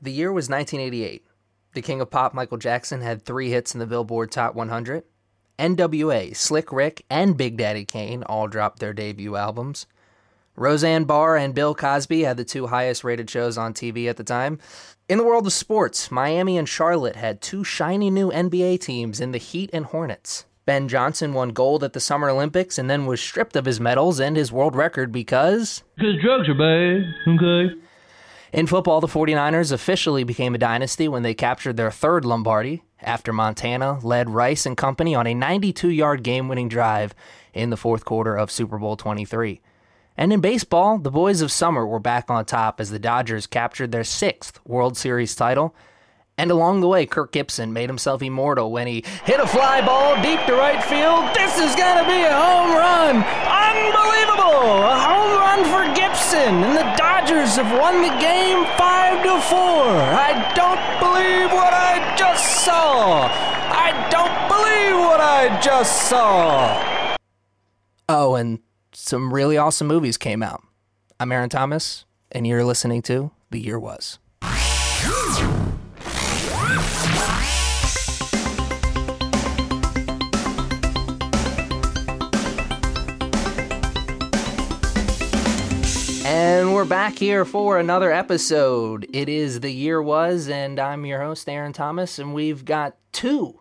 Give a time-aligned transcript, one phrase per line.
[0.00, 1.24] The year was 1988.
[1.74, 5.04] The king of pop, Michael Jackson, had three hits in the Billboard Top 100.
[5.58, 9.86] NWA, Slick Rick, and Big Daddy Kane all dropped their debut albums.
[10.54, 14.24] Roseanne Barr and Bill Cosby had the two highest rated shows on TV at the
[14.24, 14.58] time.
[15.08, 19.32] In the world of sports, Miami and Charlotte had two shiny new NBA teams in
[19.32, 20.44] the Heat and Hornets.
[20.64, 24.20] Ben Johnson won gold at the Summer Olympics and then was stripped of his medals
[24.20, 25.82] and his world record because.
[25.96, 27.74] Because drugs are bad, okay?
[28.52, 33.32] In football, the 49ers officially became a dynasty when they captured their third Lombardi after
[33.32, 37.14] Montana led Rice and company on a 92 yard game winning drive
[37.52, 39.60] in the fourth quarter of Super Bowl 23.
[40.16, 43.92] And in baseball, the boys of summer were back on top as the Dodgers captured
[43.92, 45.74] their sixth World Series title.
[46.38, 50.14] And along the way, Kirk Gibson made himself immortal when he hit a fly ball
[50.22, 51.34] deep to right field.
[51.34, 53.16] This is going to be a home run!
[53.26, 54.62] Unbelievable!
[54.86, 59.58] A home run for Gibson, and the Dodgers have won the game 5 to 4.
[60.14, 63.26] I don't believe what I just saw!
[63.26, 67.16] I don't believe what I just saw!
[68.08, 68.60] Oh, and
[68.92, 70.62] some really awesome movies came out.
[71.18, 74.20] I'm Aaron Thomas, and you're listening to The Year Was.
[86.30, 89.06] And we're back here for another episode.
[89.14, 93.60] It is The Year Was, and I'm your host, Aaron Thomas, and we've got two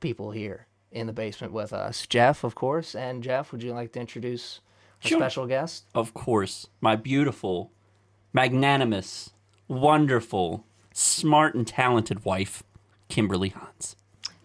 [0.00, 2.06] people here in the basement with us.
[2.06, 2.94] Jeff, of course.
[2.94, 4.60] And Jeff, would you like to introduce
[5.04, 5.18] a Sure.
[5.18, 5.84] special guest?
[5.94, 7.70] Of course, my beautiful,
[8.32, 9.34] magnanimous,
[9.68, 12.62] wonderful, smart, and talented wife,
[13.10, 13.94] Kimberly Hans.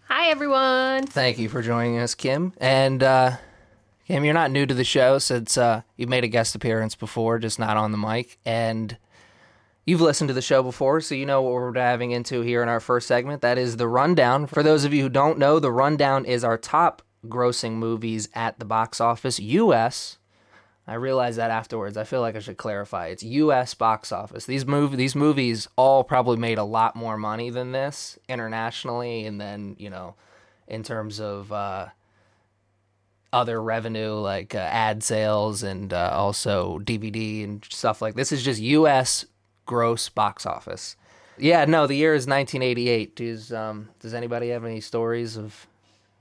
[0.09, 1.07] Hi, everyone.
[1.07, 2.51] Thank you for joining us, Kim.
[2.57, 3.37] And uh,
[4.09, 7.37] Kim, you're not new to the show since uh, you've made a guest appearance before,
[7.37, 8.39] just not on the mic.
[8.43, 8.97] And
[9.85, 12.69] you've listened to the show before, so you know what we're diving into here in
[12.69, 13.43] our first segment.
[13.43, 14.47] That is the rundown.
[14.47, 18.57] For those of you who don't know, the rundown is our top grossing movies at
[18.57, 20.17] the box office, U.S.
[20.87, 21.95] I realized that afterwards.
[21.95, 23.09] I feel like I should clarify.
[23.09, 23.75] It's U.S.
[23.75, 24.47] box office.
[24.47, 29.39] These mov- these movies all probably made a lot more money than this internationally, and
[29.39, 30.15] then you know,
[30.67, 31.89] in terms of uh,
[33.31, 38.43] other revenue like uh, ad sales and uh, also DVD and stuff like this is
[38.43, 39.25] just U.S.
[39.65, 40.95] gross box office.
[41.37, 43.15] Yeah, no, the year is 1988.
[43.15, 45.67] Does um, does anybody have any stories of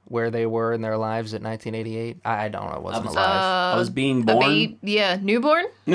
[0.05, 2.19] where they were in their lives at 1988?
[2.25, 2.65] I, I don't.
[2.67, 2.71] know.
[2.77, 3.75] I wasn't was- alive.
[3.75, 4.39] I was being born.
[4.73, 5.65] ba- yeah, newborn.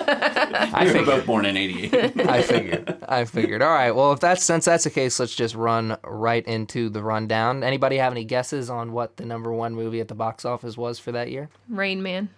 [0.00, 1.06] I we were figured.
[1.06, 2.20] both born in '88.
[2.28, 3.04] I figured.
[3.08, 3.62] I figured.
[3.62, 3.92] All right.
[3.92, 7.62] Well, if that's since that's the case, let's just run right into the rundown.
[7.62, 10.98] Anybody have any guesses on what the number one movie at the box office was
[10.98, 11.48] for that year?
[11.68, 12.28] Rain Man.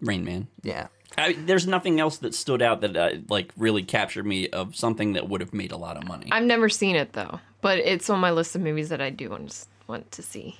[0.00, 0.48] Rain Man.
[0.62, 0.88] Yeah.
[1.18, 5.12] I, there's nothing else that stood out that uh, like really captured me of something
[5.12, 6.28] that would have made a lot of money.
[6.32, 9.28] I've never seen it though, but it's on my list of movies that I do
[9.28, 10.56] want want to see.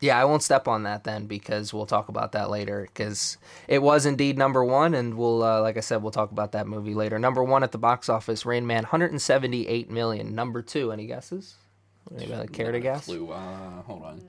[0.00, 2.82] Yeah, I won't step on that then because we'll talk about that later.
[2.92, 6.52] Because it was indeed number one, and we'll, uh, like I said, we'll talk about
[6.52, 7.18] that movie later.
[7.18, 10.34] Number one at the box office, Rain Man, 178 million.
[10.34, 11.54] Number two, any guesses?
[12.16, 13.04] Anybody care to guess?
[13.06, 13.30] Clue.
[13.30, 14.22] Uh, hold on.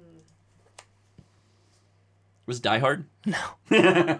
[2.46, 3.06] Was Die Hard?
[3.26, 4.20] No.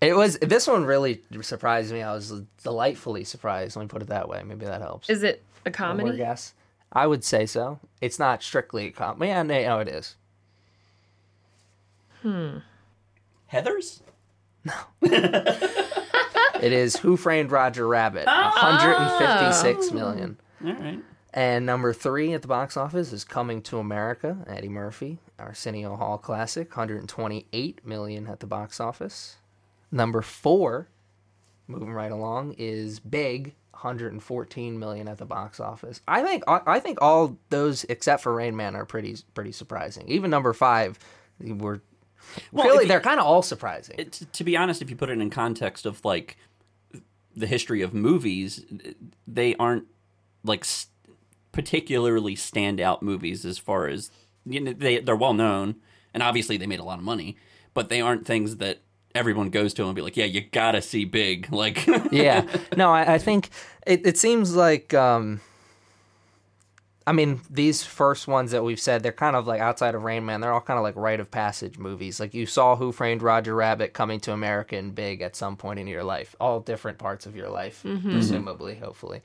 [0.00, 2.02] It was this one really surprised me.
[2.02, 3.74] I was delightfully surprised.
[3.76, 4.42] Let me put it that way.
[4.44, 5.10] Maybe that helps.
[5.10, 6.18] Is it a One more comedy?
[6.18, 6.54] guess.
[6.92, 7.80] I would say so.
[8.00, 9.28] It's not strictly a comedy.
[9.28, 10.16] Yeah, no, it is.
[12.22, 12.58] Hmm.
[13.52, 14.00] Heathers?
[14.64, 14.72] No.
[15.02, 18.24] it is Who Framed Roger Rabbit?
[18.26, 18.52] Ah!
[18.60, 20.38] 156 million.
[20.64, 21.00] All right.
[21.32, 26.18] And number three at the box office is Coming to America, Eddie Murphy, Arsenio Hall
[26.18, 29.36] classic, 128 million at the box office.
[29.92, 30.88] Number four,
[31.66, 36.00] moving right along, is Big, 114 million at the box office.
[36.08, 40.08] I think I think all those except for Rain Man are pretty pretty surprising.
[40.08, 40.98] Even number five,
[41.40, 41.80] were
[42.52, 43.96] Well, really you- they're kind of all surprising.
[43.98, 46.36] It, to be honest, if you put it in context of like
[47.36, 48.64] the history of movies,
[49.26, 49.84] they aren't
[50.42, 50.88] like s-
[51.52, 54.10] particularly standout movies as far as
[54.44, 55.76] you know, they they're well known
[56.12, 57.36] and obviously they made a lot of money,
[57.74, 58.78] but they aren't things that
[59.18, 61.48] everyone goes to him and be like, yeah, you gotta see Big.
[61.58, 62.46] Like, yeah.
[62.76, 63.50] No, I, I think
[63.84, 65.40] it, it seems like um
[67.06, 70.26] I mean, these first ones that we've said, they're kind of like outside of Rain
[70.26, 72.20] Man, they're all kind of like rite of passage movies.
[72.20, 75.78] Like you saw Who Framed Roger Rabbit coming to America and big at some point
[75.80, 76.36] in your life.
[76.38, 79.22] All different parts of your life, presumably, hopefully.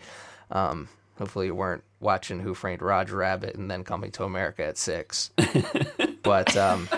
[0.49, 0.89] Um
[1.19, 5.29] hopefully you weren't watching Who Framed Roger Rabbit and then coming to America at six.
[6.23, 6.89] but um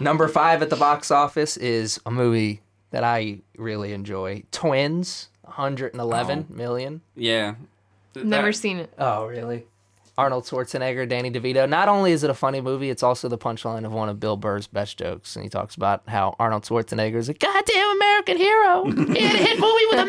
[0.00, 2.60] number five at the box office is a movie
[2.90, 4.42] that I really enjoy.
[4.52, 7.00] Twins, 111 million.
[7.16, 7.54] Yeah.
[8.14, 8.92] Never That- seen it.
[8.98, 9.66] Oh, really?
[10.16, 11.68] Arnold Schwarzenegger, Danny DeVito.
[11.68, 14.36] Not only is it a funny movie, it's also the punchline of one of Bill
[14.36, 15.34] Burr's best jokes.
[15.34, 18.84] And he talks about how Arnold Schwarzenegger is a goddamn American hero.
[18.84, 20.06] He had a hit movie with a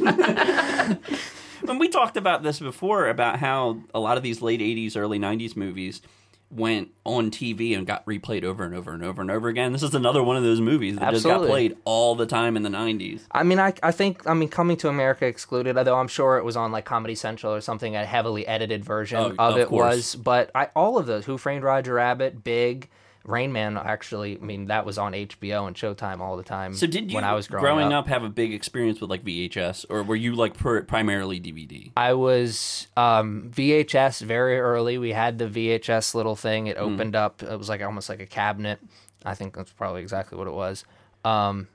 [0.00, 0.98] midget.
[1.68, 5.18] And we talked about this before about how a lot of these late 80s, early
[5.18, 6.00] 90s movies
[6.50, 9.72] went on TV and got replayed over and over and over and over again.
[9.72, 12.62] This is another one of those movies that just got played all the time in
[12.62, 13.20] the 90s.
[13.30, 16.44] I mean, I, I think, I mean, Coming to America excluded, although I'm sure it
[16.44, 19.68] was on like Comedy Central or something, a heavily edited version Oh, of, of it
[19.68, 19.94] course.
[19.94, 20.16] was.
[20.16, 22.88] But I, all of those, Who Framed Roger Rabbit, Big,
[23.28, 26.86] Rain Man, actually, I mean, that was on HBO and Showtime all the time So
[26.86, 28.06] did you, when I was growing, up.
[28.08, 31.92] have a big experience with like VHS, or were you like per, primarily DVD?
[31.96, 34.96] I was um, VHS very early.
[34.96, 36.68] We had the VHS little thing.
[36.68, 37.42] It opened up.
[37.42, 38.80] It was like almost like a cabinet.
[39.24, 40.84] I think that's probably exactly what it was.
[41.24, 41.68] Um,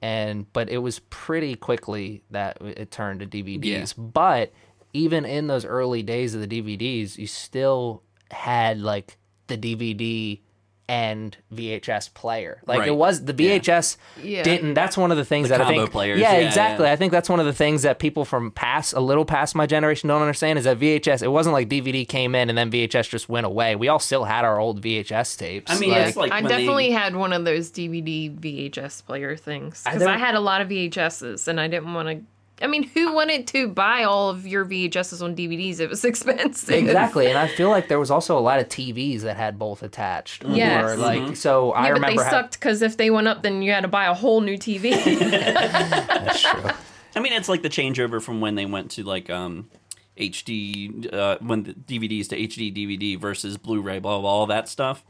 [0.00, 3.94] and but it was pretty quickly that it turned to DVDs.
[3.96, 4.52] But
[4.92, 9.18] even in those early days of the DVDs, you still had like
[9.48, 10.40] the DVD
[10.86, 12.60] and VHS player.
[12.66, 12.88] Like Right.
[12.88, 14.42] it was the VHS Yeah.
[14.42, 14.74] didn't.
[14.74, 15.90] That's one of the things The that I think.
[15.90, 16.86] players, Yeah, yeah, exactly.
[16.86, 16.92] yeah.
[16.92, 19.64] I think that's one of the things that people from past a little past my
[19.66, 21.22] generation don't understand is that VHS.
[21.22, 23.76] It wasn't like DVD came in and then VHS just went away.
[23.76, 25.72] We all still had our old VHS tapes.
[25.72, 29.00] I mean, Like, it's like I when they- definitely had one of those DVD VHS
[29.06, 32.20] player things because don't- I had a lot of VHSs and I didn't want to.
[32.62, 35.80] I mean, who wanted to buy all of your VHSs on DVDs?
[35.80, 36.74] It was expensive.
[36.74, 39.82] Exactly, and I feel like there was also a lot of TVs that had both
[39.82, 40.44] attached.
[40.44, 40.84] Yes.
[40.84, 43.60] Or like so, I Yeah, but they ha- sucked because if they went up, then
[43.62, 44.92] you had to buy a whole new TV.
[45.18, 46.70] That's true.
[47.16, 49.68] I mean, it's like the changeover from when they went to like um,
[50.16, 55.04] HD, uh, when the DVDs to HD DVD versus Blu-ray, blah blah, all that stuff.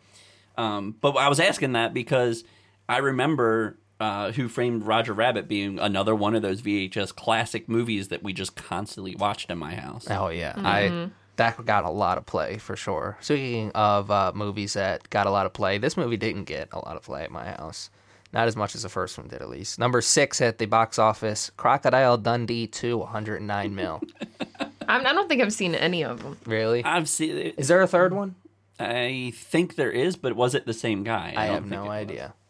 [0.57, 2.45] Um, but I was asking that because
[2.89, 8.09] I remember uh, Who Framed Roger Rabbit being another one of those VHS classic movies
[8.09, 10.07] that we just constantly watched in my house.
[10.11, 13.17] Oh yeah, I that got a lot of play for sure.
[13.21, 16.79] Speaking of uh, movies that got a lot of play, this movie didn't get a
[16.79, 17.91] lot of play at my house.
[18.33, 19.79] Not as much as the first one did, at least.
[19.79, 24.03] Number six at the box office: Crocodile Dundee two, 109 mil.
[24.89, 26.37] I, I don't think I've seen any of them.
[26.45, 26.85] really?
[26.85, 27.37] I've seen.
[27.37, 27.55] it.
[27.59, 28.35] Is there a third one?
[28.79, 31.33] I think there is, but was it the same guy?
[31.37, 32.23] I, don't have no idea.
[32.25, 32.44] was.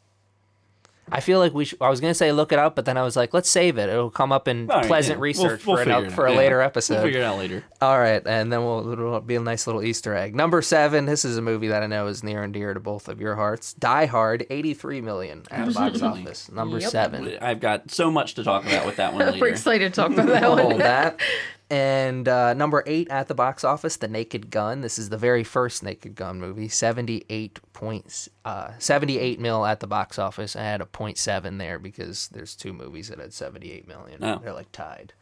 [1.08, 1.16] Idea.
[1.16, 1.64] I feel like we.
[1.64, 3.78] Should, I was gonna say look it up, but then I was like, let's save
[3.78, 3.88] it.
[3.88, 5.22] It'll come up in All right, pleasant yeah.
[5.22, 6.38] research We'll- we'll for, an, for a yeah.
[6.38, 7.02] later We'll episode.
[7.02, 7.64] figure it out later.
[7.80, 10.34] All right, and then we'll it'll be a nice little Easter egg.
[10.34, 11.06] Number seven.
[11.06, 13.34] This is a movie that I know is near and dear to both of your
[13.36, 13.74] hearts.
[13.74, 16.50] Die Hard, eighty-three million at the box office.
[16.50, 16.90] Number Yep.
[16.90, 17.38] seven.
[17.40, 20.26] I've got so much to talk about with that one We're excited to talk about
[20.26, 20.78] that Hold one.
[20.78, 21.20] that.
[21.70, 24.82] And uh, number eight at the box office, The Naked Gun.
[24.82, 26.68] This is the very first Naked Gun movie.
[26.68, 30.54] Seventy-eight points, uh, seventy-eight mil at the box office.
[30.56, 34.22] I had a point seven there because there's two movies that had seventy-eight million.
[34.22, 34.40] Oh.
[34.42, 35.14] They're like tied.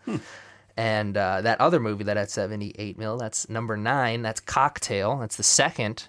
[0.76, 4.22] And uh, that other movie that had 78 mil, that's number nine.
[4.22, 5.18] That's Cocktail.
[5.18, 6.08] That's the second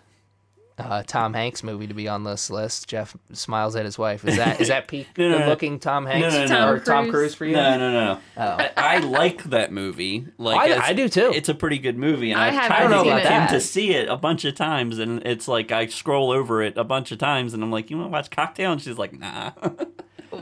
[0.79, 2.87] uh, Tom Hanks movie to be on this list.
[2.87, 4.25] Jeff smiles at his wife.
[4.25, 5.47] Is that is that peak No, no, no.
[5.47, 6.69] looking Tom Hanks no, no.
[6.69, 7.11] or Tom Tom Cruise.
[7.11, 7.53] Cruise for you?
[7.53, 8.19] No, no, no.
[8.37, 8.41] Oh.
[8.41, 10.25] I, I like that movie.
[10.37, 11.31] Like I- I do too.
[11.33, 13.23] It's a pretty good movie, and I I've tried to seen get it.
[13.23, 13.49] him that.
[13.51, 16.83] to see it a bunch of times, and it's like I scroll over it a
[16.83, 18.71] bunch of times, and I'm like, you want to watch Cocktail?
[18.73, 19.51] And she's like, Nah.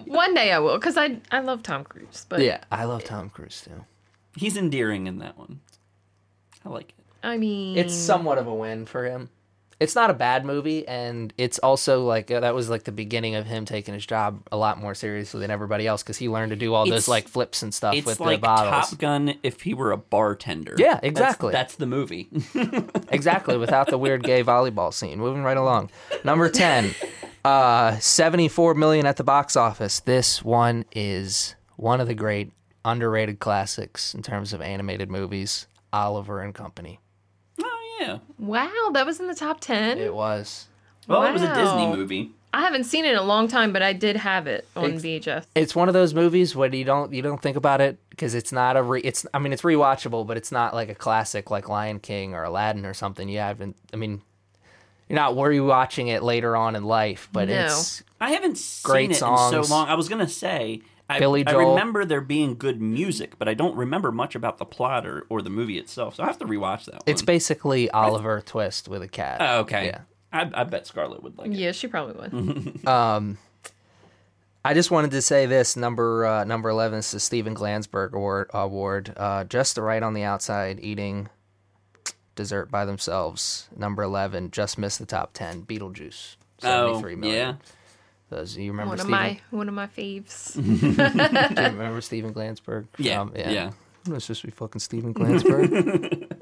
[0.06, 3.30] One day I will because I I love Tom Cruise, but Yeah, I love Tom
[3.30, 3.86] Cruise too.
[4.38, 5.60] He's endearing in that one.
[6.66, 7.06] I like it.
[7.24, 9.30] I mean It's somewhat of a win for him.
[9.82, 13.34] It's not a bad movie, and it's also like uh, that was like the beginning
[13.34, 16.52] of him taking his job a lot more seriously than everybody else because he learned
[16.52, 18.92] to do all It's- those like flips and stuff with like the bottles.
[18.92, 20.76] Top Gun if he were a bartender.
[20.78, 21.52] Yeah, That's- exactly.
[21.52, 22.30] That's, the movie.
[23.10, 25.18] exactly, without the weird gay volleyball scene.
[25.18, 25.90] Moving right along.
[26.24, 26.94] Number 10,
[27.44, 30.00] uh, 74 million at the box office.
[30.02, 32.52] This one is one of the great
[32.86, 37.00] underrated classics in terms of animated movies Oliver and Company.
[38.02, 38.18] Yeah.
[38.40, 39.98] wow, that was in the top ten.
[39.98, 40.68] It was.
[41.08, 41.96] Well, it was a Disney Wow.
[41.96, 42.32] movie.
[42.54, 45.02] I haven't seen it in a long time, but I did have it on Ex-
[45.04, 45.46] VHS.
[45.56, 48.52] It's one of those movies where you don't you don't think about it because it's
[48.52, 51.70] not a re, it's I mean it's rewatchable but it's not like a classic like
[51.70, 54.22] Lion King or Aladdin or something you haven't I mean
[55.08, 57.66] you're not rewatching it later on in life but No.
[57.68, 59.68] it's I haven't seen Great it in songs.
[59.68, 59.88] so long.
[59.88, 60.82] I was gonna say
[61.16, 64.66] I, Billy I remember there being good music, but I don't remember much about the
[64.66, 66.16] plot or, or the movie itself.
[66.16, 67.04] So I have to rewatch that.
[67.06, 69.38] it's basically Oliver Twist with a cat.
[69.42, 69.88] Oh, okay.
[69.88, 70.02] Yeah.
[70.34, 71.56] I, I bet Scarlett would like it.
[71.58, 72.80] Yeah, she probably would.
[72.88, 73.38] Um,
[74.64, 78.50] I just wanted to say this number uh, number eleven is the Steven Glansberg award.
[78.54, 81.30] award uh, just the right on the outside, eating
[82.36, 83.68] dessert by themselves.
[83.76, 85.64] Number eleven just missed the top ten.
[85.64, 87.38] Beetlejuice, seventy Oh, three million.
[87.38, 87.56] yeah.
[88.32, 89.12] Those you remember One of Steven?
[89.12, 90.54] my one of my faves.
[91.56, 92.88] Do you remember Steven Glansberg?
[92.98, 93.72] Yeah, Um, yeah.
[94.10, 96.32] It's just be fucking Steven Glansberg.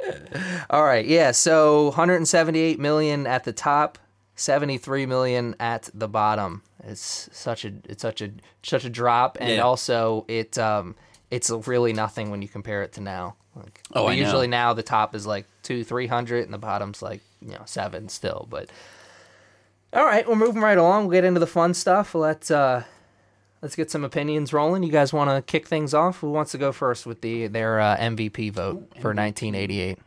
[0.70, 1.30] All right, yeah.
[1.30, 3.98] So 178 million at the top,
[4.36, 6.62] 73 million at the bottom.
[6.84, 8.30] It's such a it's such a
[8.62, 9.60] such a drop, and Yeah.
[9.62, 10.94] also it um
[11.30, 13.36] it's really nothing when you compare it to now.
[13.54, 14.22] Like, Oh, well, I know.
[14.22, 17.62] usually now the top is like two three hundred, and the bottom's like you know
[17.66, 18.46] seven still.
[18.50, 18.70] But
[19.92, 21.06] all right, we're moving right along.
[21.06, 22.14] We'll get into the fun stuff.
[22.14, 22.84] Let's uh
[23.62, 24.82] let's get some opinions rolling.
[24.82, 26.20] You guys want to kick things off?
[26.20, 29.98] Who wants to go first with the their uh, MVP vote for 1988?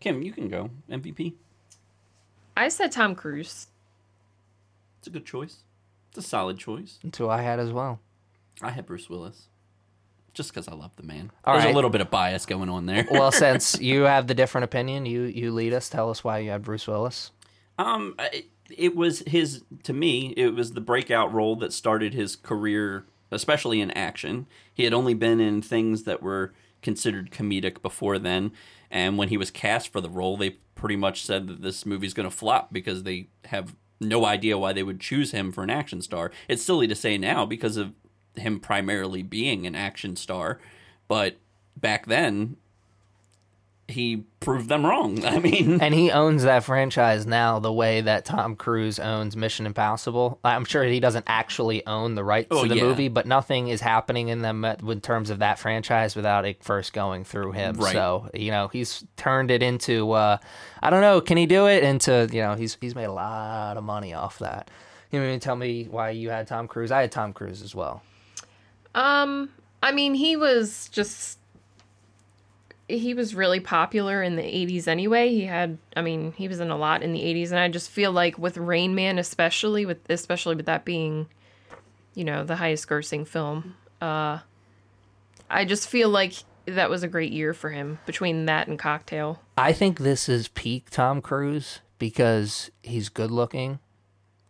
[0.00, 1.34] Kim, you can go MVP.
[2.56, 3.66] I said Tom Cruise.
[4.98, 5.58] It's a good choice.
[6.10, 6.98] It's a solid choice.
[7.02, 8.00] That's who I had as well.
[8.62, 9.48] I had Bruce Willis,
[10.32, 11.32] just because I love the man.
[11.44, 11.72] All There's right.
[11.72, 13.04] a little bit of bias going on there.
[13.10, 15.88] Well, since you have the different opinion, you you lead us.
[15.88, 17.32] Tell us why you had Bruce Willis.
[17.76, 20.34] Um, it, it was his to me.
[20.36, 24.46] It was the breakout role that started his career, especially in action.
[24.72, 26.52] He had only been in things that were
[26.82, 28.52] considered comedic before then,
[28.90, 32.14] and when he was cast for the role, they pretty much said that this movie's
[32.14, 35.70] going to flop because they have no idea why they would choose him for an
[35.70, 36.30] action star.
[36.48, 37.92] It's silly to say now because of
[38.36, 40.58] him primarily being an action star,
[41.08, 41.36] but
[41.76, 42.56] back then
[43.86, 45.24] he proved them wrong.
[45.26, 49.66] I mean, And he owns that franchise now the way that Tom Cruise owns Mission
[49.66, 50.38] Impossible.
[50.42, 52.82] I'm sure he doesn't actually own the rights Oh, to the yeah.
[52.82, 56.92] movie, but nothing is happening in them in terms of that franchise without it first
[56.94, 57.76] going through him.
[57.76, 57.92] Right.
[57.92, 60.38] So, you know, he's turned it into uh,
[60.82, 63.76] I don't know, can he do it into, you know, he's he's made a lot
[63.76, 64.70] of money off that.
[65.10, 66.90] You mean tell me why you had Tom Cruise?
[66.90, 68.02] I had Tom Cruise as well.
[68.94, 69.50] Um,
[69.82, 71.38] I mean, he was just
[72.88, 75.30] he was really popular in the 80s anyway.
[75.30, 77.90] He had I mean, he was in a lot in the 80s and I just
[77.90, 81.26] feel like with Rain Man especially with especially with that being
[82.14, 83.76] you know, the highest grossing film.
[84.00, 84.40] Uh
[85.50, 86.34] I just feel like
[86.66, 89.40] that was a great year for him between that and Cocktail.
[89.56, 93.78] I think this is peak Tom Cruise because he's good looking.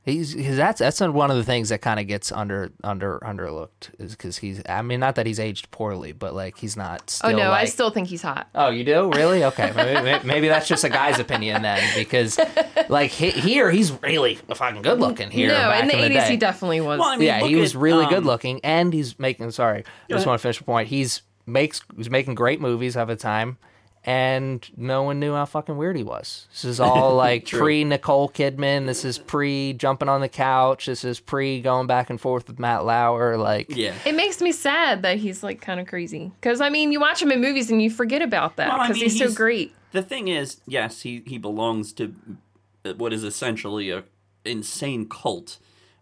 [0.04, 3.88] He's because that's that's one of the things that kind of gets under under underlooked
[3.98, 7.08] is because he's I mean not that he's aged poorly but like he's not.
[7.08, 8.48] Still oh no, I still think he's hot.
[8.54, 9.44] Oh, you do really?
[9.44, 12.38] Okay, maybe, maybe that's just a guy's opinion then because
[12.90, 15.48] like he, here he's really fucking good looking here.
[15.48, 16.30] no, back in the 80s day.
[16.32, 16.98] he definitely was.
[16.98, 19.52] Well, I mean, yeah, look he was at, really um, good looking, and he's making.
[19.52, 20.88] Sorry, I just want to finish the point.
[20.88, 23.56] He's makes he's making great movies at the time,
[24.06, 26.46] and no one knew how fucking weird he was.
[26.52, 28.86] This is all like pre Nicole Kidman.
[28.86, 30.86] This is pre jumping on the couch.
[30.86, 33.36] This is pre going back and forth with Matt Lauer.
[33.36, 33.94] Like, Yeah.
[34.04, 36.32] It makes me sad that he's like kind of crazy.
[36.40, 38.88] Because I mean, you watch him in movies and you forget about that Well, I
[38.88, 39.74] because mean, he's, so great.
[39.92, 42.14] The thing is, yes, he, he belongs to
[42.84, 44.04] uh, what is essentially a
[44.44, 45.58] insane cult,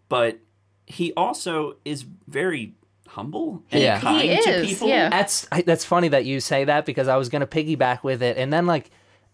[0.09, 0.39] but
[0.85, 2.73] he also is very
[3.13, 3.99] humble and Yeah.
[3.99, 4.87] kind He to is, people.
[4.87, 5.09] yeah.
[5.09, 8.37] That's I- that's funny that you say that because I was gonna piggyback with it,
[8.37, 8.89] and then like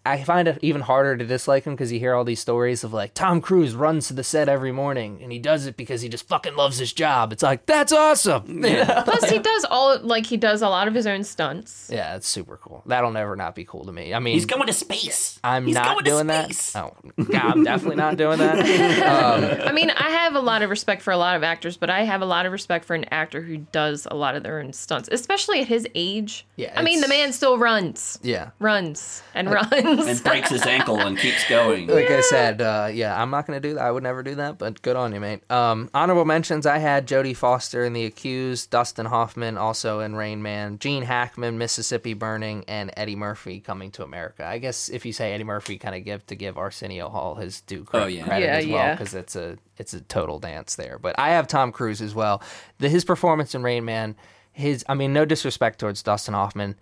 [0.06, 2.94] I find it even harder to dislike him because you hear all these stories of
[2.94, 6.10] like Tom Cruise runs to the set every morning and he does it because he
[6.10, 7.32] just fucking loves his job.
[7.34, 8.63] It's like that's awesome.
[8.70, 11.89] Yeah, Plus, he does all like he does a lot of his own stunts.
[11.91, 12.82] yeah, it's super cool.
[12.86, 14.13] That'll never not be cool to me.
[14.13, 15.39] I mean, He's going to space.
[15.44, 16.72] I'm He's not going to doing that.
[16.75, 16.96] Oh,
[17.29, 18.60] yeah, I'm definitely not doing that.
[19.60, 21.89] Um, I mean, I have a lot of respect for a lot of actors, but
[21.89, 24.60] I have a lot of respect for an actor who does a lot of their
[24.60, 26.46] own stunts, especially at his age.
[26.56, 28.50] Yeah, I mean, the man still runs, Yeah.
[28.60, 29.72] runs, and runs.
[30.10, 31.88] And breaks his ankle and keeps going.
[31.88, 33.81] Like I said, uh, yeah, I'm not gonna do that.
[33.84, 35.50] I would never do that, but good on you, mate.
[35.51, 40.41] Um, honorable mentions: I had Jodie Foster in The Accused, Dustin Hoffman also in Rain
[40.41, 44.46] Man, Gene Hackman, Mississippi Burning, and Eddie Murphy Coming to America.
[44.46, 47.62] I guess if you say Eddie Murphy, kind of give to give Arsenio Hall his
[47.62, 48.24] due cre- Oh, yeah.
[48.24, 48.96] credit Yeah, as well yeah.
[48.96, 51.00] because it's a it's a total dance there.
[51.00, 52.41] But I have Tom Cruise as well.
[52.79, 54.15] The, his performance in Rain Man,
[54.51, 56.75] his I mean, no disrespect towards Dustin Hoffman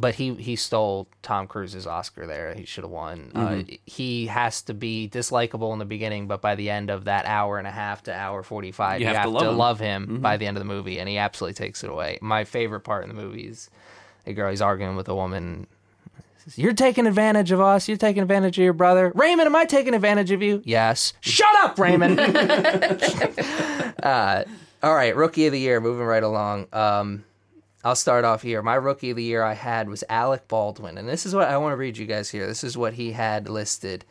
[0.00, 2.54] but he he stole Tom Cruise's Oscar there.
[2.54, 3.32] He should have won.
[3.34, 7.26] Uh, he has to be dislikable in the beginning, but by the end of that
[7.26, 10.46] hour and a half to hour forty five, you, have, to love him, by the
[10.46, 12.18] end of the movie, and he absolutely takes it away.
[12.20, 13.70] My favorite part in the movie is
[14.26, 15.66] a girl he's arguing with a woman.
[16.38, 17.88] says, You're taking advantage of us.
[17.88, 19.12] You're taking advantage of your brother.
[19.14, 20.62] Raymond, am I taking advantage of you?
[20.64, 21.12] Yes.
[21.20, 22.18] Shut up, Raymond.
[24.02, 24.44] uh,
[24.82, 25.80] all right, rookie of the year.
[25.80, 26.66] Moving right along.
[26.72, 27.24] Um,
[27.84, 28.62] I'll start off here.
[28.62, 31.56] My rookie of the year I had was Alec Baldwin, and this is what I
[31.56, 32.46] want to read you guys here.
[32.46, 34.04] This is what he had listed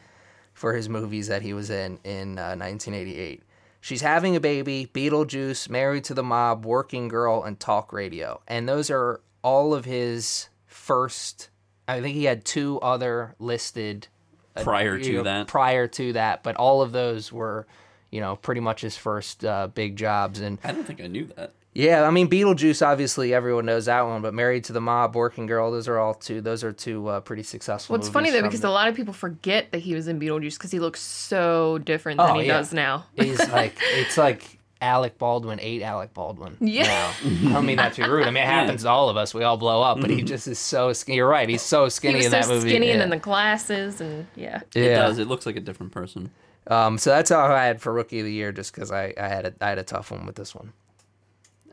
[0.53, 3.43] for his movies that he was in in uh, 1988.
[3.81, 8.67] She's having a baby, Beetlejuice, Married to the Mob, Working Girl, and Talk Radio, and
[8.67, 11.49] those are all of his first.
[11.87, 14.07] I think he had two other listed
[14.63, 15.47] Prior you to know, that.
[15.47, 17.67] Prior to that, but all of those were,
[18.11, 20.39] you know, pretty much his first uh, big jobs.
[20.39, 21.53] And I don't think I knew that.
[21.73, 25.45] Yeah, I mean, Beetlejuice, obviously everyone knows that one, but Married to the Mob, Working
[25.45, 26.41] Girl, those are all two.
[26.41, 27.93] Those are two uh, pretty successful.
[27.93, 30.19] Well, it's funny though because the- a lot of people forget that he was in
[30.19, 32.57] Beetlejuice because he looks so different than Oh, he yeah.
[32.57, 33.05] does now.
[33.15, 36.55] He's like it's like Alec Baldwin ate Alec Baldwin.
[36.59, 36.83] Yeah.
[36.83, 37.11] now.
[37.49, 38.23] I don't mean that to be rude.
[38.27, 39.33] I mean it happens to all of us.
[39.33, 41.17] We all blow up, but he just is so skinny.
[41.17, 41.47] You're right.
[41.49, 42.69] He's so He skinny was in so that movie.
[42.69, 43.03] skinny and yeah.
[43.03, 44.61] then the glasses and yeah.
[44.73, 44.95] It Yeah.
[44.95, 45.19] does.
[45.19, 46.31] It looks like a different person.
[46.67, 49.27] Um, so that's all I had for rookie of the year, just because I, I
[49.27, 50.71] had a, I had a tough one with this one.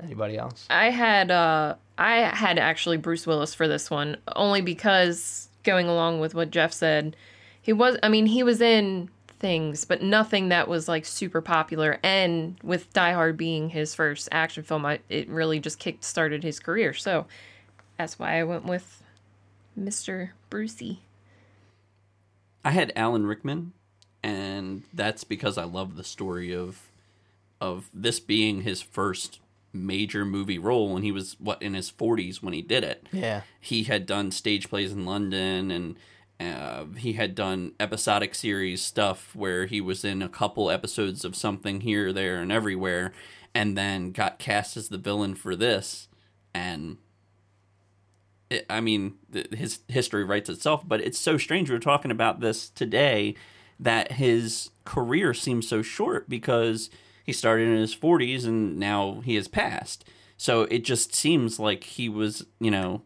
[0.03, 0.67] Anybody else?
[0.71, 6.21] I had uh I had actually Bruce Willis for this one only because going along
[6.21, 7.17] with what Jeff said,
[7.61, 11.99] he was I mean he was in things but nothing that was like super popular
[12.03, 16.43] and with Die Hard being his first action film I, it really just kick started
[16.43, 16.95] his career.
[16.95, 17.27] So
[17.99, 19.03] that's why I went with
[19.79, 20.31] Mr.
[20.51, 21.01] Brucey.
[22.65, 23.73] I had Alan Rickman,
[24.23, 26.83] and that's because I love the story of
[27.61, 29.41] of this being his first
[29.77, 33.07] major movie role, and he was what in his forties when he did it.
[33.13, 33.43] Yeah.
[33.61, 35.97] He had done stage plays in London, and
[36.41, 41.37] uh, he had done episodic series stuff where he was in a couple episodes of
[41.37, 43.13] something here, there, and everywhere,
[43.55, 46.09] and then got cast as the villain for this,
[46.55, 46.99] and
[48.51, 52.41] it, I mean, th- his history writes itself, but it's so strange we're talking about
[52.41, 53.35] this today
[53.79, 56.91] that his career seems so short because
[57.27, 60.05] he started in his 40s and now he has passed.
[60.37, 63.03] So it just seems like he was, you know,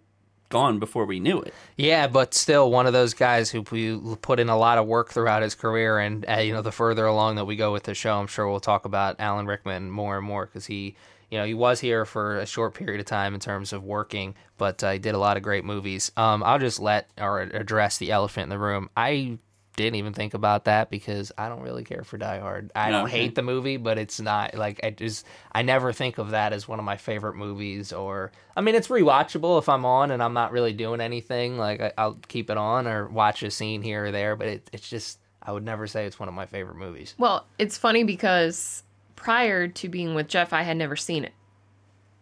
[0.50, 1.54] gone before we knew it.
[1.76, 5.10] Yeah, but still one of those guys who pu- put in a lot of work
[5.10, 5.98] throughout his career.
[5.98, 8.48] And, uh, you know, the further along that we go with the show, I'm sure
[8.48, 10.96] we'll talk about Alan Rickman more and more because he,
[11.30, 14.34] you know, he was here for a short period of time in terms of working,
[14.58, 16.10] but uh, he did a lot of great movies.
[16.16, 18.90] Um, I'll just let or address the elephant in the room.
[18.96, 19.38] I
[19.80, 22.70] didn't even think about that because I don't really care for Die Hard.
[22.74, 23.18] I don't Okay.
[23.18, 26.66] hate the movie, but it's not like I just I never think of that as
[26.68, 27.92] one of my favorite movies.
[27.92, 31.58] Or I mean, it's rewatchable if I'm on and I'm not really doing anything.
[31.58, 34.36] Like I, I'll keep it on or watch a scene here or there.
[34.36, 37.14] But it, it's just I would never say it's one of my favorite movies.
[37.18, 38.82] Well, it's funny because
[39.16, 41.32] prior to being with Jeff, I had never seen it.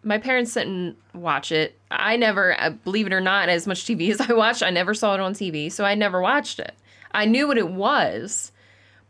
[0.05, 1.77] My parents didn't watch it.
[1.90, 4.94] I never, uh, believe it or not, as much TV as I watched, I never
[4.94, 6.75] saw it on TV, so I never watched it.
[7.12, 8.53] I knew what it was,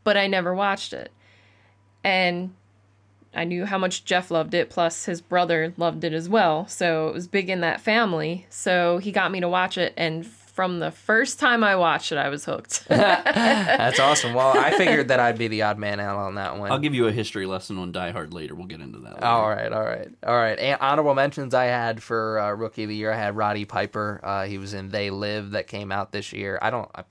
[0.04, 1.10] but I never watched it.
[2.04, 2.54] And
[3.34, 6.66] I knew how much Jeff loved it, plus his brother loved it as well.
[6.66, 8.46] So it was big in that family.
[8.50, 10.26] So he got me to watch it, and
[10.58, 12.84] from the first time I watched it, I was hooked.
[12.88, 14.34] That's awesome.
[14.34, 16.72] Well, I figured that I'd be the odd man out on that one.
[16.72, 18.56] I'll give you a history lesson on Die Hard later.
[18.56, 19.14] We'll get into that.
[19.14, 19.24] Later.
[19.24, 20.58] All right, all right, all right.
[20.58, 23.12] And honorable mentions I had for uh, rookie of the year.
[23.12, 24.18] I had Roddy Piper.
[24.20, 26.58] Uh, he was in They Live that came out this year.
[26.60, 27.04] I don't, I,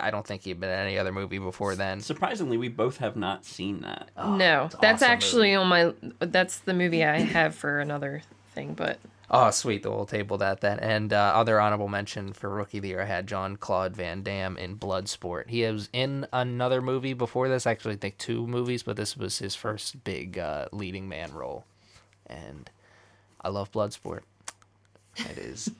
[0.00, 2.00] I don't think he'd been in any other movie before then.
[2.00, 4.10] Surprisingly, we both have not seen that.
[4.16, 5.94] no, that's awesome actually on my.
[6.20, 8.22] That's the movie I have for another
[8.54, 8.98] thing, but
[9.32, 9.86] Oh, sweet.
[9.86, 10.80] We'll table that then.
[10.80, 14.24] And uh, other honorable mention for rookie of the year, I had John Claude Van
[14.24, 15.48] Damme in Bloodsport.
[15.48, 17.64] He was in another movie before this.
[17.64, 21.64] Actually, I think two movies, but this was his first big uh, leading man role.
[22.26, 22.68] And
[23.40, 24.22] I love Bloodsport.
[25.16, 25.70] It is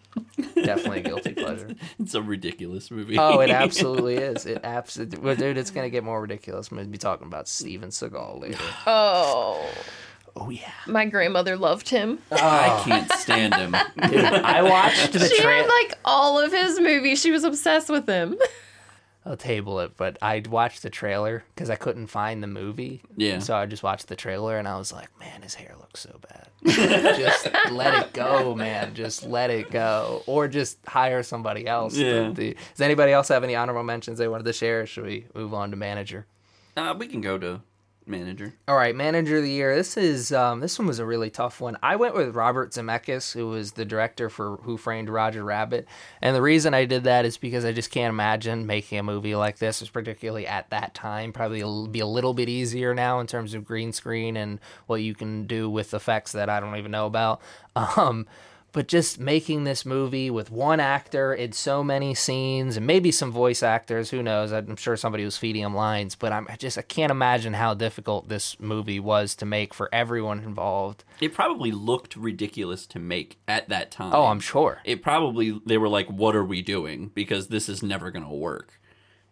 [0.55, 1.75] definitely a guilty pleasure.
[1.99, 3.17] It's a ridiculous movie.
[3.19, 4.47] Oh, it absolutely is.
[4.47, 5.57] It absolutely, well, dude.
[5.57, 6.71] It's gonna get more ridiculous.
[6.71, 8.59] I'm gonna be talking about Steven Seagal later.
[8.87, 9.67] oh,
[10.37, 12.21] Oh yeah, my grandmother loved him.
[12.31, 13.75] I can't stand him.
[14.09, 14.25] dude.
[14.25, 17.21] I watched the she had like all of his movies.
[17.21, 18.37] She was obsessed with him.
[19.27, 23.03] I'll table it, but I watched the trailer because I couldn't find the movie.
[23.17, 23.39] Yeah.
[23.41, 26.19] So I just watched the trailer and I was like, man, his hair looks so
[26.27, 26.49] bad.
[27.19, 28.95] just let it go, man.
[28.95, 31.95] Just let it go, or just hire somebody else.
[31.97, 32.29] Yeah.
[32.29, 34.83] do- Does anybody else have any honorable mentions they wanted to share?
[34.83, 36.27] Or should we move on to manager?
[36.77, 37.61] Uh, we can go to
[38.11, 38.55] manager.
[38.69, 39.75] All right, manager of the year.
[39.75, 41.77] This is um, this one was a really tough one.
[41.83, 45.87] I went with Robert Zemeckis, who was the director for Who Framed Roger Rabbit,
[46.21, 49.35] and the reason I did that is because I just can't imagine making a movie
[49.35, 51.33] like this, particularly at that time.
[51.33, 55.15] Probably be a little bit easier now in terms of green screen and what you
[55.15, 57.41] can do with effects that I don't even know about.
[57.97, 58.27] Um,
[58.73, 63.31] but just making this movie with one actor in so many scenes and maybe some
[63.33, 66.79] voice actors who knows i'm sure somebody was feeding him lines but i'm I just
[66.79, 71.71] i can't imagine how difficult this movie was to make for everyone involved It probably
[71.73, 74.13] looked ridiculous to make at that time.
[74.15, 77.83] oh i'm sure It probably they were like, "What are we doing?" Because this is
[77.83, 78.79] never gonna work.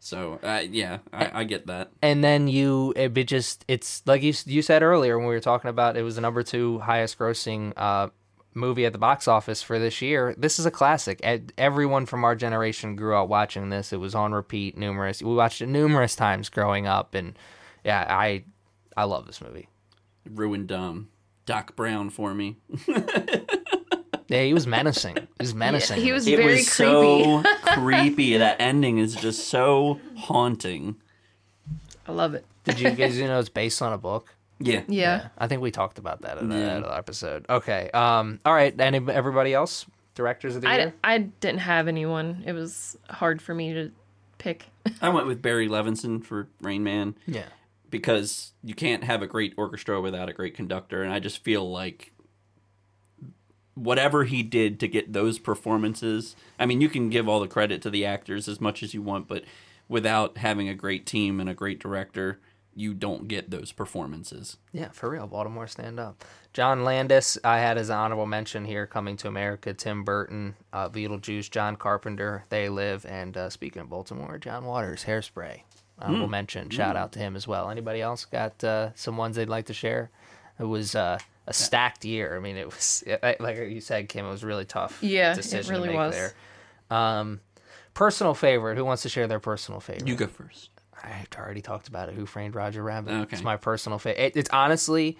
[0.00, 1.90] So uh, yeah, I, I get that.
[2.02, 5.70] and then you it just it's like you you said earlier when we were talking
[5.70, 8.08] about it was the number two highest grossing uh
[8.58, 11.20] movie at the box office for this year this is a classic
[11.56, 15.62] everyone from our generation grew up watching this it was on repeat numerous we watched
[15.62, 17.38] it numerous times growing up and
[17.84, 18.44] yeah i
[18.96, 19.68] I love this movie.
[20.28, 21.08] Ruined um,
[21.46, 22.56] Doc Brown for me.
[24.30, 25.16] Yeah, he was menacing.
[25.16, 26.02] He was menacing.
[26.02, 26.92] he was It very was creepy.
[26.92, 27.42] so
[27.72, 28.36] creepy.
[28.36, 30.96] That ending is just so haunting.
[32.06, 32.44] I love it.
[32.64, 34.34] Did you guys you know it's based on a book?
[34.60, 34.82] Yeah.
[34.88, 35.28] Yeah.
[35.38, 36.76] I think we talked about that in Yeah.
[36.76, 37.46] another episode.
[37.48, 37.90] Okay.
[37.92, 38.40] Um.
[38.44, 38.78] All right.
[38.80, 39.86] Any everybody else?
[40.14, 40.94] Directors of the I, year.
[41.04, 42.42] I didn't have anyone.
[42.44, 43.92] It was hard for me to
[44.38, 44.66] pick.
[45.00, 47.44] I went with Barry Levinson for Rain Man Yeah.
[47.88, 51.70] because you can't have a great orchestra without a great conductor, and I just feel
[51.70, 52.12] like
[53.74, 56.34] whatever he did to get those performances.
[56.58, 59.02] I mean, you can give all the credit to the actors as much as you
[59.02, 59.44] want, but
[59.88, 62.40] without having a great team and a great director,
[62.78, 64.56] you don't get those performances.
[64.72, 65.26] Yeah, for real.
[65.26, 66.24] Baltimore stand up.
[66.52, 68.86] John Landis, I had as an honorable mention here.
[68.86, 73.90] Coming to America, Tim Burton, uh, Beetlejuice, John Carpenter, They Live, and uh, speaking of
[73.90, 75.62] Baltimore, John Waters, Hairspray.
[75.98, 76.70] Honorable mention.
[76.70, 77.68] Shout out to him as well.
[77.70, 80.10] Anybody else got uh, some ones they'd like to share?
[80.60, 82.36] It was uh, a stacked year.
[82.36, 83.02] I mean, it was
[83.40, 84.24] like you said, Kim.
[84.24, 85.02] It was really tough.
[85.02, 86.14] Yeah, it really to make was.
[86.14, 86.34] there.
[86.96, 87.40] Um,
[87.94, 88.76] personal favorite.
[88.76, 90.06] Who wants to share their personal favorite?
[90.06, 90.70] You go first.
[91.02, 92.14] I already talked about it.
[92.14, 93.12] Who Framed Roger Rabbit?
[93.12, 93.34] Okay.
[93.34, 94.22] It's my personal favorite.
[94.22, 95.16] It, it's honestly,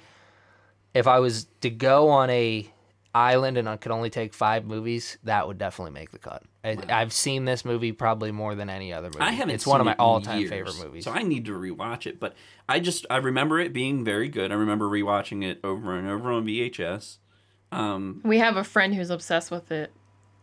[0.95, 2.71] if I was to go on a
[3.15, 6.43] island and I could only take five movies, that would definitely make the cut.
[6.63, 9.21] I, I've seen this movie probably more than any other movie.
[9.21, 9.55] I haven't.
[9.55, 11.05] It's one of my it all-time years, favorite movies.
[11.05, 12.21] so I need to rewatch it.
[12.21, 12.35] But
[12.69, 14.53] I just I remember it being very good.
[14.53, 17.17] I remember rewatching it over and over on VHS.
[17.73, 19.93] Um, We have a friend who's obsessed with it.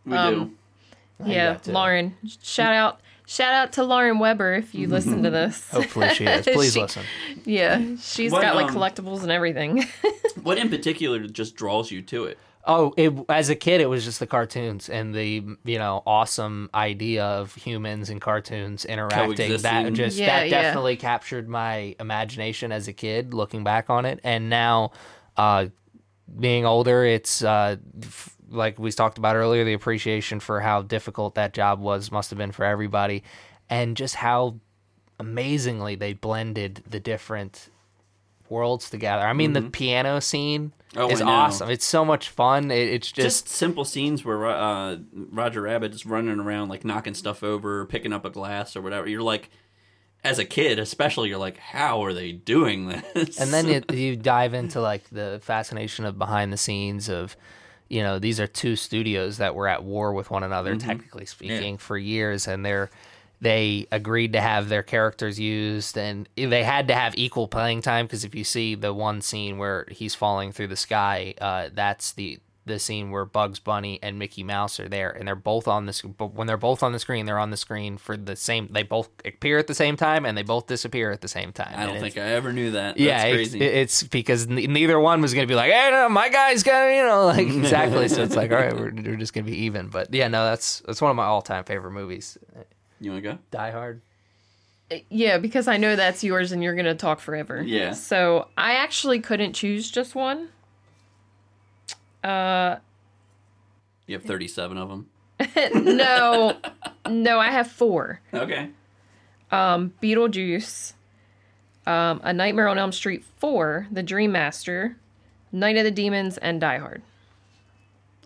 [0.04, 0.56] we Um,
[1.20, 1.30] do.
[1.30, 1.58] yeah.
[1.66, 2.16] Lauren.
[2.42, 5.68] Shout out, shout out to Lauren Weber if you listen to this.
[5.70, 6.46] Hopefully she is.
[6.46, 7.02] Please She- listen.
[7.44, 9.84] Yeah, she's What, got like um, collectibles and everything.
[10.42, 12.38] What in particular just draws you to it?
[12.64, 16.70] Oh, it, as a kid, it was just the cartoons and the you know awesome
[16.72, 19.30] idea of humans and cartoons interacting.
[19.36, 19.94] That Coexisting.
[19.94, 20.62] just Yeah, that yeah.
[20.62, 24.20] definitely captured my imagination as a kid, looking back on it.
[24.22, 24.92] And now,
[25.36, 25.66] uh,
[26.38, 31.34] being older, it's uh, f- like we talked about earlier, the appreciation for how difficult
[31.34, 33.22] that job was must have been for everybody,
[33.68, 34.56] and just how
[35.18, 37.68] amazingly they blended the different
[38.48, 39.22] worlds together.
[39.26, 41.68] I mean, the piano scene Oh, is awesome.
[41.68, 42.70] It's so much fun.
[42.70, 47.14] It, it's just, Just simple scenes where uh, Roger Rabbit is running around like knocking
[47.14, 49.08] stuff over, picking up a glass or whatever.
[49.08, 49.50] You're like,
[50.24, 53.38] as a kid, especially, you're like, how are they doing this?
[53.40, 57.36] and then it, you dive into like the fascination of behind the scenes of
[57.88, 61.78] you know these are two studios that were at war with one another technically speaking
[61.78, 62.90] for years and they're
[63.40, 68.06] they agreed to have their characters used and they had to have equal playing time
[68.06, 72.12] because if you see the one scene where he's falling through the sky uh, that's
[72.12, 75.86] the the scene where Bugs Bunny and Mickey Mouse are there, and they're both on
[75.86, 76.02] this.
[76.02, 78.68] But when they're both on the screen, they're on the screen for the same.
[78.72, 81.72] They both appear at the same time, and they both disappear at the same time.
[81.76, 82.98] I don't And think I ever knew that.
[82.98, 86.08] yeah, That's it's, it's because n- neither one was going to be like, hey, no,
[86.08, 88.08] my guy's gonna, you know, like exactly.
[88.08, 89.86] so it's like, all right, we're, we're just going to be even.
[89.88, 92.36] But yeah, no, that's that's one of my all time favorite movies.
[93.00, 93.38] you want to go?
[93.52, 94.00] Die Hard.
[94.90, 97.60] Uh, yeah, because I know that's yours and you're gonna talk forever.
[97.62, 97.92] Yeah.
[97.92, 100.48] So I actually couldn't choose just one.
[102.26, 102.78] Uh,
[104.06, 105.06] You have 37 of them.
[105.74, 106.56] no,
[107.08, 108.20] no, I have four.
[108.32, 108.70] Okay.
[109.50, 110.94] Um, Beetlejuice,
[111.86, 114.96] um, A Nightmare on Elm Street 4, The Dream Master,
[115.52, 117.02] Night of the Demons, and Die Hard.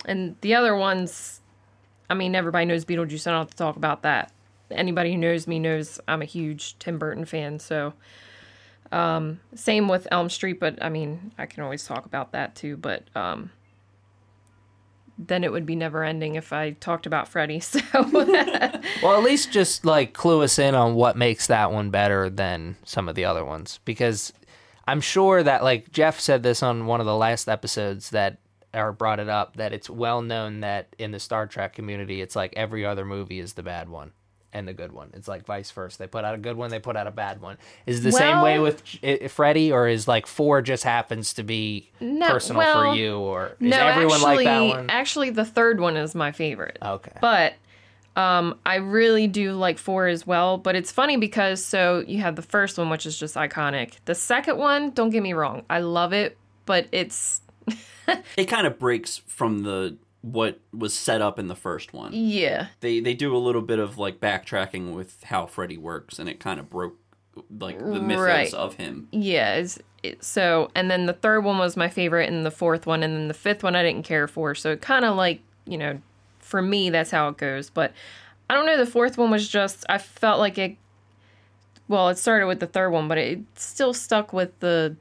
[0.06, 1.40] And the other ones,
[2.08, 3.26] I mean, everybody knows Beetlejuice.
[3.26, 4.32] I don't have to talk about that.
[4.70, 7.58] Anybody who knows me knows I'm a huge Tim Burton fan.
[7.58, 7.92] So,
[8.92, 12.76] um, same with Elm Street, but I mean, I can always talk about that too.
[12.76, 13.50] But um,
[15.26, 17.60] then it would be never ending if I talked about Freddy.
[17.70, 17.80] So,
[18.12, 22.76] Well, at least just like clue us in on what makes that one better than
[22.84, 24.32] some of the other ones, because
[24.86, 28.38] I'm sure that like Jeff said this on one of the last episodes that
[28.72, 32.36] or brought it up that it's well known that in the Star Trek community, it's
[32.36, 34.12] like every other movie is the bad one
[34.52, 35.10] and the good one.
[35.14, 35.98] It's like vice versa.
[35.98, 37.56] They put out a good one, they put out a bad one.
[37.86, 38.82] Is it the same way with
[39.30, 43.56] Freddy, or is like four just happens to be No, personal well, for you, or
[43.60, 44.90] is no, everyone actually, like that one?
[44.90, 46.78] actually, the third one is my favorite.
[46.82, 47.12] Okay.
[47.20, 47.54] But
[48.16, 50.58] um, I really do like four as well.
[50.58, 53.94] But it's funny because so you have the first one, which is just iconic.
[54.04, 56.36] The second one, don't get me wrong, I love it,
[56.66, 57.40] but it's
[58.36, 62.12] It kind of breaks from the what was set up in the first one.
[62.12, 66.28] yeah, They they do a little bit of like backtracking with how Freddy works, and
[66.28, 66.96] it kind of broke
[67.58, 68.54] like the mythos Right.
[68.54, 69.08] of him.
[69.12, 69.64] yeah.
[70.02, 73.14] It, so and then the third one was my favorite, and the fourth one, and
[73.14, 74.54] then the fifth one I didn't care for.
[74.54, 76.00] So it kind of like you know,
[76.38, 77.68] for me that's how it goes.
[77.70, 77.92] But
[78.48, 78.76] I don't know.
[78.78, 80.76] The fourth one was just I felt like it
[81.88, 84.94] well, it started with the third one, but it still stuck with the,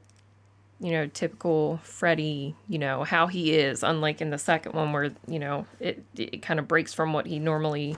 [0.80, 5.10] you know, typical Freddy, you know, how he is, unlike in the second one where,
[5.28, 7.96] you know, it, it kind of breaks from what he normally,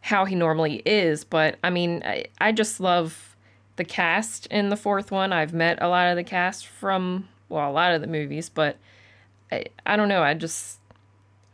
[0.00, 1.24] how he normally is.
[1.24, 3.36] But I mean, I, I just love
[3.76, 5.32] the cast in the fourth one.
[5.32, 8.76] I've met a lot of the cast from, well, a lot of the movies, but
[9.50, 10.22] I, I don't know.
[10.22, 10.78] I just,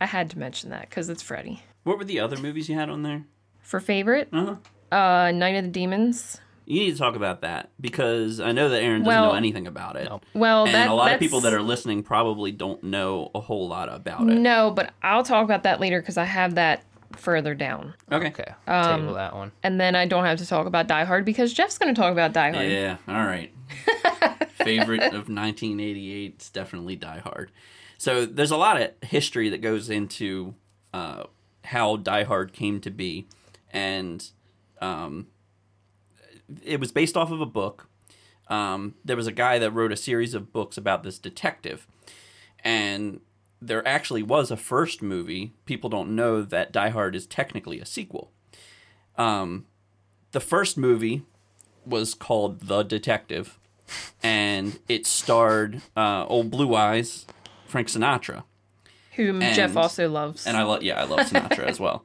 [0.01, 1.63] I had to mention that because it's Freddy.
[1.85, 3.25] What were the other movies you had on there?
[3.63, 4.57] For favorite, Uh-huh.
[4.95, 6.39] uh, Night of the Demons.
[6.71, 9.67] You need to talk about that because I know that Aaron doesn't Well- know anything
[9.67, 10.05] about it.
[10.09, 10.21] No.
[10.35, 13.67] Well, and that, a lot of people that are listening probably don't know a whole
[13.67, 14.35] lot about it.
[14.35, 16.85] No, but I'll talk about that later because I have that
[17.17, 17.95] further down.
[18.13, 18.29] Okay.
[18.29, 19.51] Okay, Um, table that one.
[19.65, 22.13] And then I don't have to talk about Die Hard because Jeff's going to talk
[22.13, 22.69] about Die Hard.
[22.71, 23.53] Yeah, all right.
[24.55, 27.51] Favorite of 1988 is definitely Die Hard.
[27.99, 30.55] So there's a lot of history that goes into
[30.95, 31.25] uh,
[31.65, 33.27] how Die Hard came to be,
[33.73, 34.25] and
[34.81, 35.27] um,
[36.65, 37.89] it was based off of a book.
[38.49, 41.87] Um, there was a guy that wrote a series of books about this detective,
[42.65, 43.21] and
[43.63, 45.53] there actually was a first movie.
[45.67, 48.33] People don't know that Die Hard is technically a sequel.
[49.17, 49.67] Um,
[50.33, 51.23] the first movie
[51.87, 53.59] was called The Detective,
[54.23, 57.27] and it starred uh, old Blue Eyes,
[57.67, 58.45] Frank Sinatra,
[59.17, 60.47] Whom And- Jeff also loves.
[60.47, 62.05] and I love yeah I love Sinatra as well.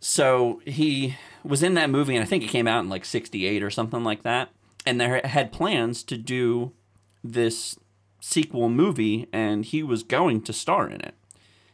[0.00, 3.62] So he was in that movie, and I think it came out in like '68
[3.62, 4.50] or something like that.
[4.86, 6.72] And they had plans to do
[7.22, 7.78] this
[8.20, 11.14] sequel movie, and he was going to star in it.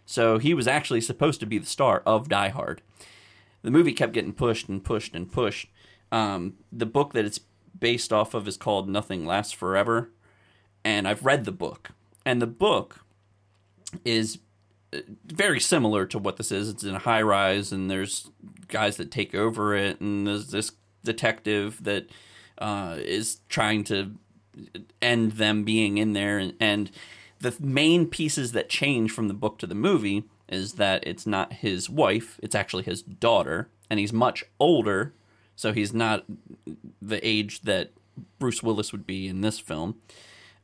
[0.07, 2.83] So he was actually supposed to be the star of Die Hard.
[3.63, 5.69] The movie kept getting pushed and pushed and pushed.
[6.11, 7.41] Um, the book that it's
[7.79, 10.11] based off of is called Nothing Lasts Forever,
[10.85, 11.91] and I've read the book.
[12.27, 13.05] And the book
[14.05, 14.39] is
[15.25, 16.69] very similar to what this is.
[16.69, 18.31] It's in a high rise, and there's
[18.69, 20.73] guys that take over it, and there's this
[21.05, 22.07] detective that
[22.59, 24.17] uh, is trying to
[25.01, 26.39] end them being in there.
[26.39, 26.91] And, and
[27.39, 31.55] the main pieces that change from the book to the movie is that it's not
[31.55, 35.15] his wife, it's actually his daughter, and he's much older,
[35.55, 36.25] so he's not
[37.01, 37.93] the age that
[38.39, 40.01] Bruce Willis would be in this film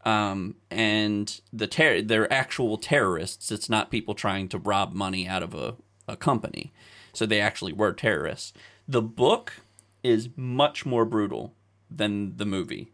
[0.06, 3.50] um, and the ter- they're actual terrorists.
[3.50, 5.74] It's not people trying to rob money out of a,
[6.08, 6.72] a company.
[7.12, 8.52] So they actually were terrorists.
[8.86, 9.54] The book
[10.02, 11.52] is much more brutal
[11.90, 12.92] than the movie.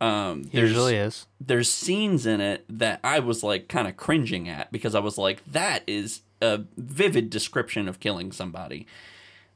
[0.00, 1.26] Um, there's- Usually is.
[1.40, 5.18] there's scenes in it that I was like kind of cringing at because I was
[5.18, 8.86] like, that is a vivid description of killing somebody.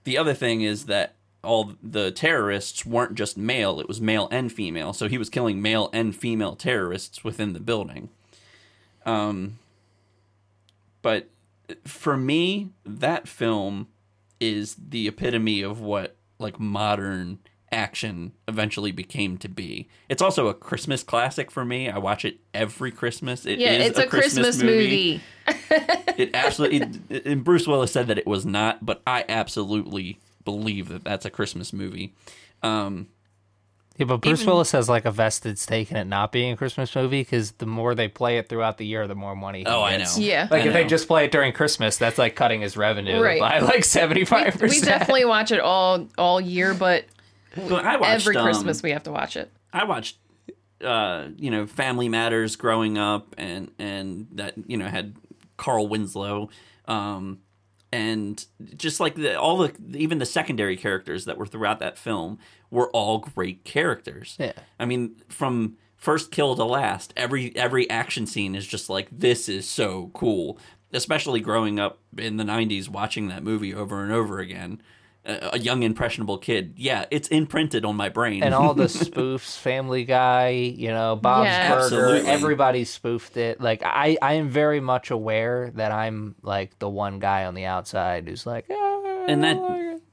[0.05, 1.15] The other thing is that
[1.47, 4.93] all the terrorists weren't just male, it was male and female.
[4.93, 8.11] So he was killing male and female terrorists within the building.
[9.07, 9.59] Um,
[11.03, 11.29] but
[11.85, 13.89] for me, that film
[14.41, 17.39] is the epitome of what like modern
[17.73, 19.89] action eventually became to be.
[20.09, 21.89] It's also a Christmas classic for me.
[21.89, 23.47] I watch it every Christmas.
[23.47, 25.21] It yeah, it's a, Christmas, movie.
[25.49, 27.01] It absolutely.
[27.09, 31.27] it- and Bruce Willis said that it was not, but I absolutely believe that that's
[31.27, 32.15] a Christmas movie.
[32.63, 33.09] Um,
[33.99, 36.57] Yeah, but Bruce Even- Willis has like a vested stake in it not being a
[36.57, 39.61] Christmas movie because the more they play it throughout the year, the more money.
[39.61, 40.05] He Oh, I know.
[40.17, 40.49] Yeah.
[40.51, 43.41] Like I if they just play it during Christmas, that's like cutting his revenue Right.
[43.41, 44.63] by like seventy five percent.
[44.63, 44.87] We percent.
[44.87, 47.05] definitely watch it all all year, but
[47.57, 49.51] but I watched every um, Christmas we have to watch it.
[49.73, 50.17] I watched,
[50.83, 55.15] uh, you know, Family Matters growing up, and and that you know had
[55.57, 56.51] Carl Winslow,
[56.87, 57.39] um,
[57.93, 58.45] and
[58.77, 62.39] just like the, all the even the secondary characters that were throughout that film
[62.71, 64.37] were all great characters.
[64.39, 64.53] Yeah.
[64.79, 69.49] I mean, from first kill to last, every every action scene is just like this
[69.49, 70.59] is so cool.
[70.93, 74.81] Especially growing up in the '90s, watching that movie over and over again.
[75.27, 78.43] A a young impressionable kid, yeah, it's imprinted on my brain.
[78.45, 81.69] and all the spoofs, Family Guy, you know, Bob's Yeah.
[81.69, 82.31] Burger, Absolutely.
[82.31, 83.61] everybody spoofed it.
[83.61, 87.65] Like I, I am very much aware that I'm like the one guy on the
[87.65, 89.57] outside who's like, "Ah, and that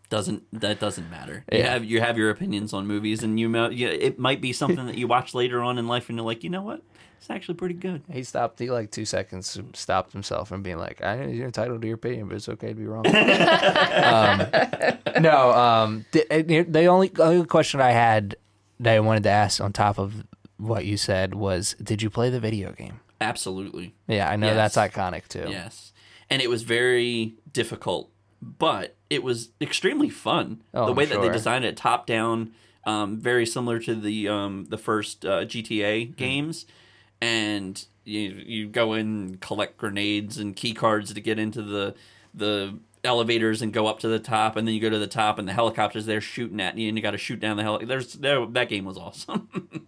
[0.10, 1.44] doesn't that doesn't matter.
[1.52, 1.74] You Yeah.
[1.74, 4.86] have you have your opinions on movies, and you know yeah, it might be something
[4.88, 6.82] that you watch later on in life, and you're like, you know what,
[7.24, 8.02] it's actually pretty good.
[8.12, 8.60] He stopped.
[8.60, 12.28] He like two seconds stopped himself from being like, I, "You're entitled to your opinion,
[12.28, 13.06] but it's okay to be wrong."
[14.04, 14.46] um,
[15.22, 18.36] no, um, the, the only only question I had
[18.80, 20.26] that I wanted to ask on top of
[20.58, 23.00] what you said was, did you play the video game?
[23.22, 24.74] Absolutely, Yeah, I know Yes.
[24.76, 25.48] that's iconic too.
[25.50, 25.94] yes.
[26.30, 30.62] And it was very difficult, but it was extremely fun.
[30.74, 32.52] Oh, the I'm way that they designed it, top down,
[32.86, 36.14] um, very similar to the um, the first uh, GTA Hmm.
[36.16, 36.66] games,
[37.24, 41.96] and you you go in and collect grenades and key cards to get into the
[42.34, 45.40] the elevators and go up to the top, and then you go to the top,
[45.40, 47.86] and the helicopters there shooting at you, and you got to shoot down the heli.
[47.86, 49.48] There's there, that game was awesome.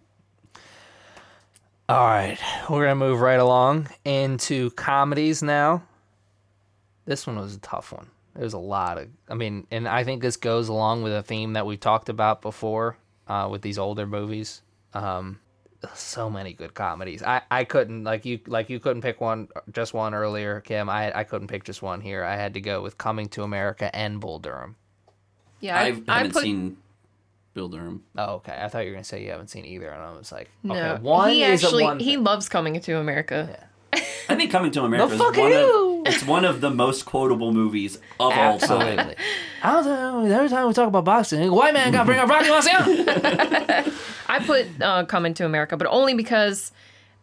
[1.88, 2.38] All right,
[2.70, 5.82] we're gonna move right along into comedies now.
[7.04, 8.08] This one was a tough one.
[8.34, 11.52] There's a lot of, I mean, and I think this goes along with a theme
[11.52, 14.62] that we've talked about before uh, with these older movies.
[14.92, 15.38] Um,
[15.94, 17.22] so many good comedies.
[17.22, 20.88] I, I couldn't like you like you couldn't pick one just one earlier, Kim.
[20.88, 22.24] I I couldn't pick just one here.
[22.24, 24.76] I had to go with Coming to America and Bull Durham.
[25.60, 26.76] Yeah, I, I, I haven't put seen
[27.54, 28.04] Bull Durham.
[28.16, 28.58] Oh, okay.
[28.60, 30.74] I thought you were gonna say you haven't seen either, and I was like, no.
[30.74, 32.00] okay, one he is actually a one.
[32.00, 33.68] he loves coming to America.
[34.28, 35.56] I think Coming to America is fuck one you!
[35.58, 38.38] of it's one of the most quotable movies of all time.
[38.38, 39.16] Absolutely.
[39.62, 40.36] I don't know.
[40.36, 43.92] Every time we talk about boxing, white man got to bring up Rocky Marciano.
[44.28, 46.72] I put uh, Coming to America, but only because,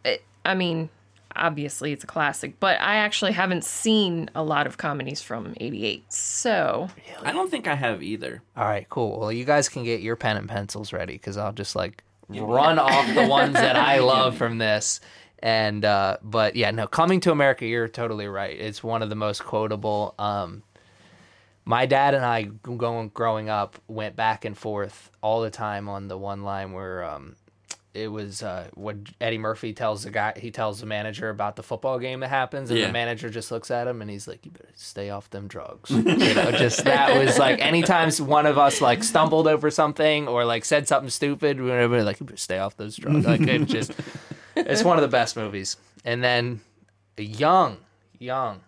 [0.04, 0.90] it, I mean,
[1.36, 6.12] obviously it's a classic, but I actually haven't seen a lot of comedies from '88.
[6.12, 6.90] So
[7.24, 8.42] I don't think I have either.
[8.56, 9.20] All right, cool.
[9.20, 12.80] Well, you guys can get your pen and pencils ready because I'll just like run
[12.80, 15.00] off the ones that I love from this.
[15.44, 18.58] And uh, but yeah, no, coming to America, you're totally right.
[18.58, 20.16] It's one of the most quotable.
[20.18, 20.64] Um,
[21.66, 26.08] my dad and I, going growing up, went back and forth all the time on
[26.08, 27.36] the one line where um,
[27.94, 30.32] it was uh, what Eddie Murphy tells the guy.
[30.38, 32.88] He tells the manager about the football game that happens, and Yeah.
[32.88, 35.90] the manager just looks at him and he's like, "You better stay off them drugs."
[35.92, 40.46] you know, just that was like anytime one of us like stumbled over something or
[40.46, 43.66] like said something stupid, we be like, "You better stay off those drugs." Like it
[43.66, 43.92] just,
[44.56, 45.78] it's one of the best movies.
[46.06, 46.62] And then
[47.18, 47.78] young,
[48.20, 48.62] young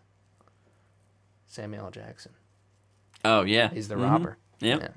[1.48, 1.92] Samuel L.
[1.92, 2.32] Jackson.
[3.24, 4.38] Oh yeah, He's the robber.
[4.60, 4.82] Yep.
[4.82, 4.88] Yeah.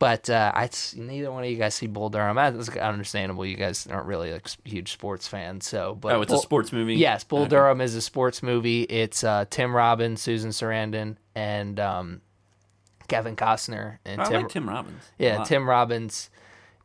[0.00, 2.36] But uh, I neither one of you guys see Bull Durham.
[2.36, 3.44] That's understandable.
[3.44, 5.96] You guys aren't really like huge sports fans, so.
[6.00, 6.94] But Oh, it's a sports movie.
[6.94, 7.48] Yes, Bull Okay.
[7.50, 8.82] Durham is a sports movie.
[8.82, 12.20] It's uh, Tim Robbins, Susan Sarandon, and um,
[13.08, 13.98] Kevin Costner.
[14.04, 15.02] And I Tim, like Tim Robbins.
[15.18, 15.42] yeah.
[15.42, 16.30] Tim Robbins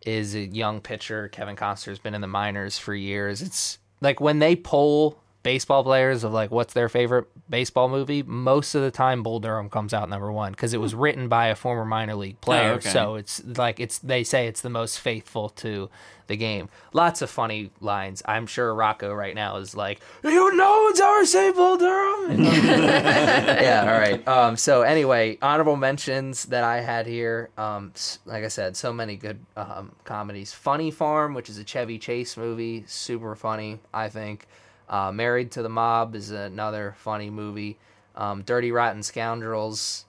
[0.05, 1.29] is a young pitcher.
[1.29, 3.41] Kevin Costner's been in the minors for years.
[3.41, 8.73] It's like when they poll baseball players of like what's their favorite baseball movie, most
[8.75, 11.55] of the time Bull Durham comes out number one because it was written by a
[11.55, 12.71] former minor league player.
[12.71, 12.89] Oh, okay.
[12.89, 15.89] So it's like it's they say it's the most faithful to
[16.27, 16.69] the game.
[16.93, 18.21] Lots of funny lines.
[18.25, 22.43] I'm sure Rocco right now is like, you no one's ever seen Bull Durham.
[22.43, 24.27] yeah, all right.
[24.27, 27.49] Um, so anyway, honorable mentions that I had here.
[27.57, 27.93] Um,
[28.25, 30.53] like I said, so many good um, comedies.
[30.53, 33.79] Funny Farm, which is a Chevy Chase movie, super funny.
[33.93, 34.47] I think.
[34.89, 37.77] Uh, Married to the Mob is another funny movie.
[38.15, 40.05] Um, Dirty Rotten Scoundrels.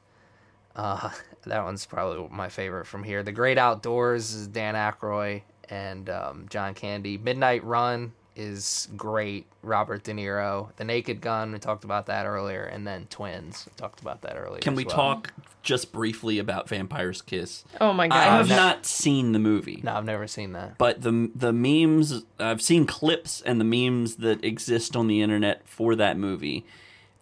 [0.76, 1.10] Uh,
[1.44, 3.22] that one's probably my favorite from here.
[3.22, 7.16] The Great Outdoors is Dan Aykroyd and um, John Candy.
[7.18, 9.46] Midnight Run is great.
[9.62, 10.74] Robert De Niro.
[10.76, 11.52] The Naked Gun.
[11.52, 13.66] We talked about that earlier, and then Twins.
[13.66, 14.60] We talked about that earlier.
[14.60, 14.94] Can as we well.
[14.96, 17.64] talk just briefly about Vampire's Kiss?
[17.80, 19.80] oh my god, I have uh, gosh, not seen the movie.
[19.82, 20.78] No, I've never seen that.
[20.78, 25.66] But the the memes I've seen clips and the memes that exist on the internet
[25.66, 26.64] for that movie.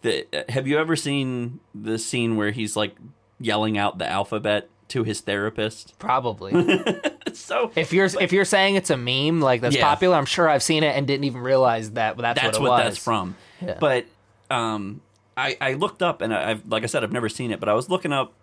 [0.01, 2.95] The, uh, have you ever seen the scene where he's like
[3.39, 5.97] yelling out the alphabet to his therapist?
[5.97, 6.51] Probably.
[7.33, 9.83] It's so if you're if you're saying it's a meme like that's Yeah.
[9.89, 12.81] popular, I'm sure I've seen it and didn't even realize that that's, that's what what,
[12.81, 12.93] it was.
[12.93, 13.35] that's from.
[13.61, 13.77] Yeah.
[13.79, 14.05] But
[14.51, 15.01] um,
[15.35, 17.69] I I looked up and I- I've like I said I've never seen it, but
[17.69, 18.33] I was looking up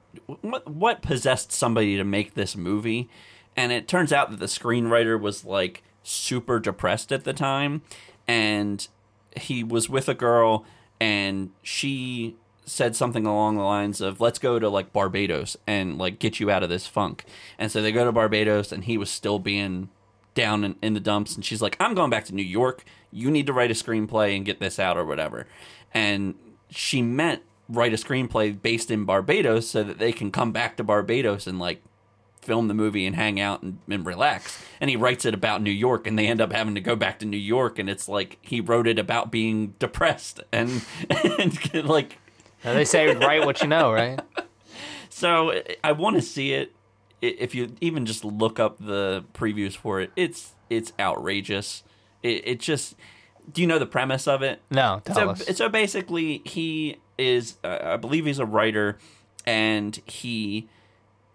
[0.40, 3.08] what what possessed somebody to make this movie,
[3.56, 7.82] and it turns out that the screenwriter was like super depressed at the time,
[8.26, 8.88] and
[9.36, 10.64] he was with a girl
[10.98, 12.34] and she
[12.70, 16.50] said something along the lines of let's go to like Barbados and like get you
[16.50, 17.24] out of this funk.
[17.58, 19.90] And so they go to Barbados and he was still being
[20.34, 22.84] down in, in the dumps and she's like I'm going back to New York.
[23.10, 25.46] You need to write a screenplay and get this out or whatever.
[25.92, 26.34] And
[26.70, 30.84] she meant write a screenplay based in Barbados so that they can come back to
[30.84, 31.82] Barbados and like
[32.42, 34.62] film the movie and hang out and, and relax.
[34.80, 37.18] And he writes it about New York, and they end up having to go back
[37.20, 40.82] to New York, and it's like he wrote it about being depressed and,
[41.38, 42.18] and like
[42.64, 44.20] Now, they say write what you know, right?
[45.08, 45.60] so.
[45.82, 46.74] I want to see it.
[47.22, 51.82] If you even just look up the previews for it, it's it's outrageous.
[52.22, 52.96] It, it just.
[53.50, 54.60] Do you know the premise of it?
[54.70, 55.56] No, tell so, us.
[55.56, 58.98] so basically, he is, uh, I believe he's a writer,
[59.44, 60.68] and he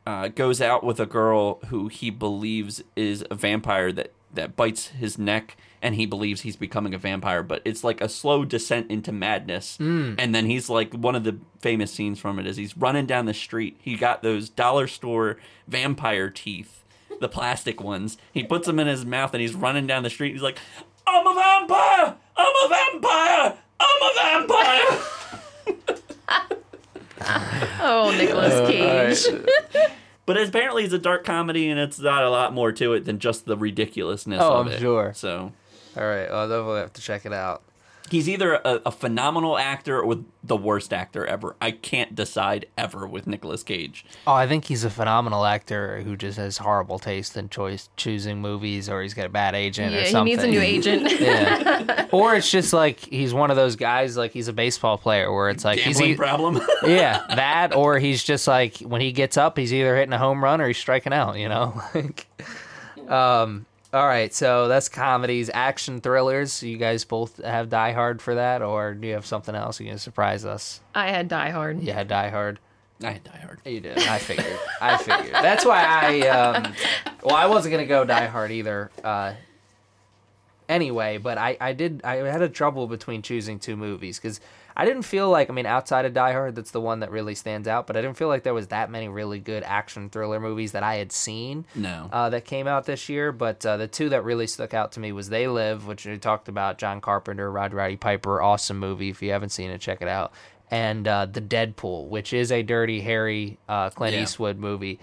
[0.07, 4.87] uh, goes out with a girl who he believes is a vampire that, that bites
[4.87, 7.43] his neck, and he believes he's becoming a vampire.
[7.43, 9.77] But it's like a slow descent into madness.
[9.77, 10.15] Hmm.
[10.17, 13.27] And then he's like, one of the famous scenes from it is he's running down
[13.27, 13.77] the street.
[13.79, 16.83] He got those dollar store vampire teeth.
[17.21, 18.17] The plastic ones.
[18.33, 20.33] He puts them in his mouth and he's running down the street.
[20.33, 20.57] He's like,
[21.05, 22.15] I'm a vampire!
[22.35, 23.57] I'm a vampire!
[23.79, 24.11] I'm a
[24.47, 25.01] vampire!
[27.87, 29.25] Oh, Nicolas uh, Cage.
[30.25, 33.19] But apparently, it's a dark comedy, and it's got a lot more to it than
[33.19, 34.79] just the ridiculousness Oh, of I'm it.
[34.79, 35.13] sure.
[35.13, 35.51] So
[35.97, 37.61] All right, I'll definitely have to check it out.
[38.11, 41.55] he's either a, a phenomenal actor or the worst actor ever.
[41.59, 44.05] I can't decide ever with Nicolas Cage.
[44.27, 48.41] Oh, I think he's a phenomenal actor who just has horrible taste in choice choosing
[48.41, 50.25] movies, or he's got a bad agent or Yeah, he something.
[50.33, 51.11] needs a new agent.
[51.19, 52.07] Yeah.
[52.11, 55.49] or it's just like he's one of those guys, like he's a baseball player, where
[55.49, 56.61] it's like he's Gambling e- problem.
[56.85, 60.43] yeah that, or he's just like when he gets up, he's either hitting a home
[60.43, 61.37] run or he's striking out.
[61.39, 62.27] You know, like.
[63.09, 63.65] Um.
[63.95, 66.61] All right, so that's comedies, action thrillers.
[66.61, 69.87] You guys both have Die Hard for that, or do you have something else you
[69.87, 70.81] can surprise us?
[70.93, 71.81] I had Die Hard.
[71.81, 72.59] You had Die Hard.
[73.01, 73.61] I had Die Hard.
[73.63, 73.97] You did.
[73.99, 74.59] I figured.
[74.81, 75.31] I figured.
[75.31, 76.27] That's why I.
[76.27, 76.73] Um,
[77.23, 78.91] well, I wasn't gonna go Die Hard either.
[79.01, 79.35] Uh,
[80.67, 82.01] anyway, but I, I did.
[82.03, 84.41] I had a trouble between choosing two movies because
[84.77, 85.49] I didn't feel like.
[85.49, 87.87] I mean, outside of Die Hard, that's the one that really stands out.
[87.87, 90.83] But I didn't feel like there was that many really good action thriller movies that
[90.83, 91.65] I had seen.
[91.75, 92.09] No.
[92.11, 94.99] Uh, that came out this year, but uh, the two that really stuck out to
[94.99, 96.77] me was They Live, which we talked about.
[96.77, 99.09] John Carpenter, Rod Roddy Piper, awesome movie.
[99.09, 100.33] If you haven't seen it, check it out.
[100.71, 104.23] And uh, the Dead Pool, which is a Dirty Harry uh, Clint Yeah.
[104.23, 104.99] Eastwood movie.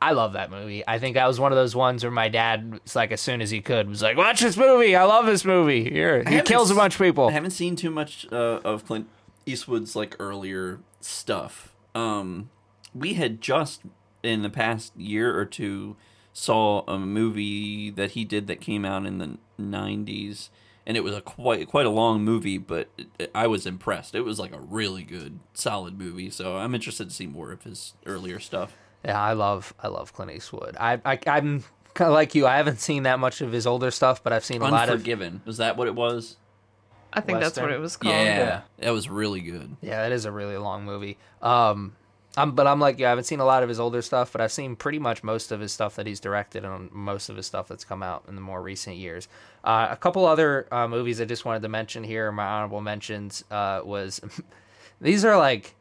[0.00, 0.84] I love that movie.
[0.86, 3.40] I think that was one of those ones where my dad was like, as soon
[3.40, 4.94] as he could, was like, "Watch this movie.
[4.94, 5.90] I love this movie.
[5.90, 9.08] Here, he kills a bunch of people." I haven't seen too much uh, of Clint
[9.46, 11.74] Eastwood's like earlier stuff.
[11.94, 12.50] Um,
[12.94, 13.82] we had just
[14.22, 15.96] in the past year or two
[16.32, 20.50] saw a movie that he did that came out in the '90s,
[20.86, 22.88] and it was a quite quite a long movie, but
[23.18, 24.14] it, I was impressed.
[24.14, 26.30] It was like a really good, solid movie.
[26.30, 28.76] So I'm interested to see more of his earlier stuff.
[29.04, 30.76] Yeah, I love I love Clint Eastwood.
[30.78, 32.46] I, I I'm kind of like you.
[32.46, 34.94] I haven't seen that much of his older stuff, but I've seen a lot of
[34.94, 36.36] Unforgiven was that what it was?
[37.12, 37.78] I think that's what Western.
[37.78, 38.14] it was called.
[38.14, 39.76] Yeah, that was really good.
[39.80, 41.16] Yeah, it is a really long movie.
[41.40, 41.94] Um,
[42.36, 44.40] I'm, but I'm like, yeah, I haven't seen a lot of his older stuff, but
[44.40, 47.46] I've seen pretty much most of his stuff that he's directed and most of his
[47.46, 49.26] stuff that's come out in the more recent years.
[49.64, 53.42] Uh, a couple other uh, movies I just wanted to mention here, my honorable mentions,
[53.50, 54.20] uh, was
[55.00, 55.74] these are like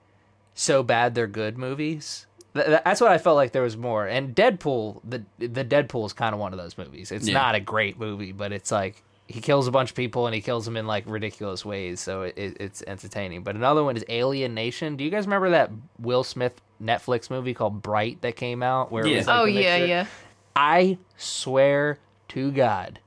[0.56, 2.26] so bad they're good movies.
[2.58, 4.06] Th- th- That's what I felt like there was more.
[4.08, 7.12] And Dead Pool, the the Dead Pool is kind of one of those movies.
[7.12, 7.34] It's Yeah.
[7.36, 10.40] not a great movie, but it's like he kills a bunch of people and he
[10.42, 13.44] kills them in like ridiculous ways, so it, it, it's entertaining.
[13.44, 14.96] But another one is Alien Nation.
[14.96, 18.90] Do you guys remember that Will Smith Netflix movie called Bright that came out?
[18.92, 19.18] Where it Yeah.
[19.18, 19.86] was like Oh yeah, mixture?
[19.88, 20.06] yeah.
[20.56, 22.00] I swear
[22.30, 23.00] to God,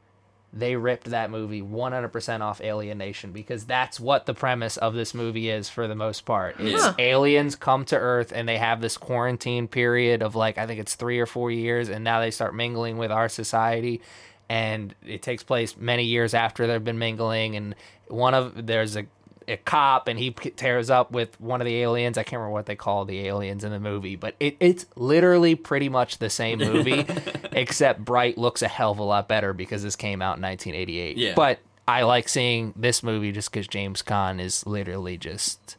[0.53, 5.15] they ripped that movie 100% off Alien Nation because that's what the premise of this
[5.15, 6.57] movie is for the most part.
[6.59, 6.95] Huh.
[6.99, 10.97] aliens come to Earth and they have this quarantine period of like I think it's
[10.97, 14.01] 3 or 4 years and now they start mingling with our society
[14.49, 17.77] and it takes place many years after they've been mingling and
[18.09, 19.07] one of there's a
[19.51, 22.17] a cop and he tears up with one of the aliens.
[22.17, 25.55] I can't remember what they call the aliens in the movie, but it, it's literally
[25.55, 27.05] pretty much the same movie,
[27.53, 31.17] except Bright looks a hell of a lot better because this came out in 1988.
[31.17, 31.35] Yeah.
[31.35, 35.77] But I like seeing this movie just because James Caan is literally just.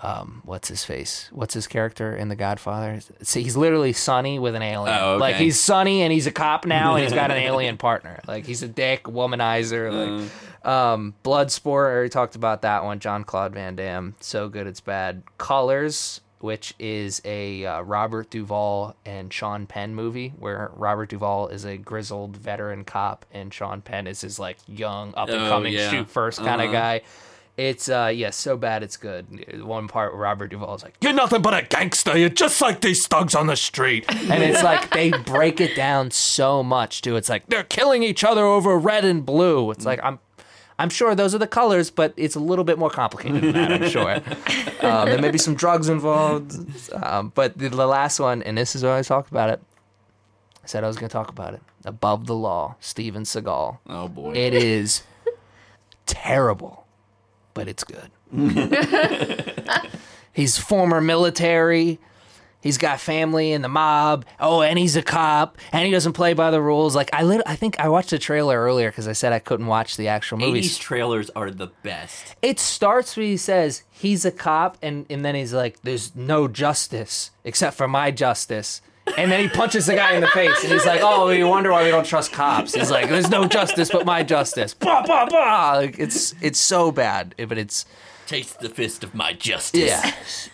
[0.00, 1.28] Um, what's his face?
[1.32, 3.00] What's his character in The Godfather?
[3.22, 4.96] See, he's literally Sonny with an alien.
[4.98, 5.20] Oh, okay.
[5.20, 8.20] Like he's Sonny and he's a cop now and he's got an alien partner.
[8.26, 9.92] Like he's a dick, womanizer.
[10.62, 13.00] Like um, Bloodsport, I already talked about that one.
[13.00, 15.22] Jean-Claude Van Damme, so good it's bad.
[15.36, 21.64] Colors, which is a uh, Robert Duvall and Sean Penn movie, where Robert Duvall is
[21.66, 25.78] a grizzled veteran cop and Sean Penn is his like young up and coming Oh,
[25.78, 25.90] yeah.
[25.90, 26.72] shoot first kind of Uh-huh.
[26.72, 27.02] guy.
[27.56, 29.62] It's uh yeah, so bad it's good.
[29.62, 32.16] One part where Robert Duvall's like, You're nothing but a gangster.
[32.16, 34.04] You're just like these thugs on the street.
[34.08, 37.16] and it's like they break it down so much too.
[37.16, 39.70] It's like they're killing each other over red and blue.
[39.70, 40.18] It's like I'm
[40.78, 43.72] I'm sure those are the colors, but it's a little bit more complicated than that,
[43.72, 44.10] I'm sure.
[44.80, 46.54] um, there may be some drugs involved.
[46.92, 49.60] Um, but the, the last one, and this is where I talked about it.
[50.64, 51.62] I said I was going to talk about it.
[51.84, 53.78] Above the Law, Steven Seagal.
[53.88, 54.32] Oh boy.
[54.34, 55.02] It is
[56.06, 56.81] terrible,
[57.54, 58.10] but it's good.
[60.32, 61.98] he's former military.
[62.62, 64.24] He's got family in the mob.
[64.38, 66.94] Oh, and he's a cop, and he doesn't play by the rules.
[66.94, 69.66] Like I, lit- I think I watched the trailer earlier because I said I couldn't
[69.66, 70.76] watch the actual movies.
[70.76, 72.36] 80s trailers are the best.
[72.40, 76.46] It starts where he says he's a cop, and and then he's like, "There's no
[76.46, 78.80] justice except for my justice."
[79.16, 81.72] And then he punches the guy in the face, and he's like, "Oh, you wonder
[81.72, 85.26] why we don't trust cops?" He's like, "There's no justice but my justice." Bah, bah,
[85.28, 85.72] bah.
[85.76, 87.84] Like it's it's so bad, but it's
[88.26, 89.82] Taste the fist of my justice.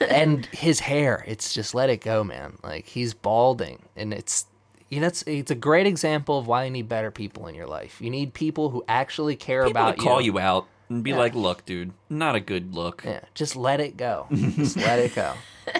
[0.00, 0.06] yeah.
[0.10, 2.56] and his hair, it's just let it go, man.
[2.62, 4.46] Like he's balding, and it's
[4.88, 7.66] you know it's it's a great example of why you need better people in your
[7.66, 8.00] life.
[8.00, 10.32] You need people who actually care People about that call you.
[10.32, 13.98] you out and be like, "Look, dude, not a good look." Yeah, just let it
[13.98, 14.26] go.
[14.32, 15.34] just let it go.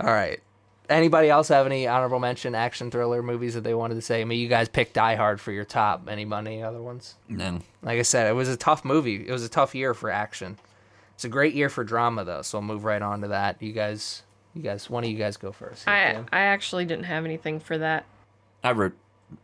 [0.00, 0.40] All right.
[0.90, 4.20] Anybody else have any honorable mention action thriller movies that they wanted to say?
[4.20, 6.08] I mean, you guys picked Die Hard for your top.
[6.08, 7.14] Anybody other ones?
[7.28, 7.60] No.
[7.80, 9.26] Like I said, it was a tough movie.
[9.26, 10.58] It was a tough year for action.
[11.14, 12.42] It's a great year for drama, though.
[12.42, 13.62] So I'll move right on to that.
[13.62, 14.22] You guys,
[14.52, 15.86] you guys, one of you guys go first.
[15.86, 16.26] I Cam?
[16.32, 18.04] I actually didn't have anything for that.
[18.64, 18.94] I wrote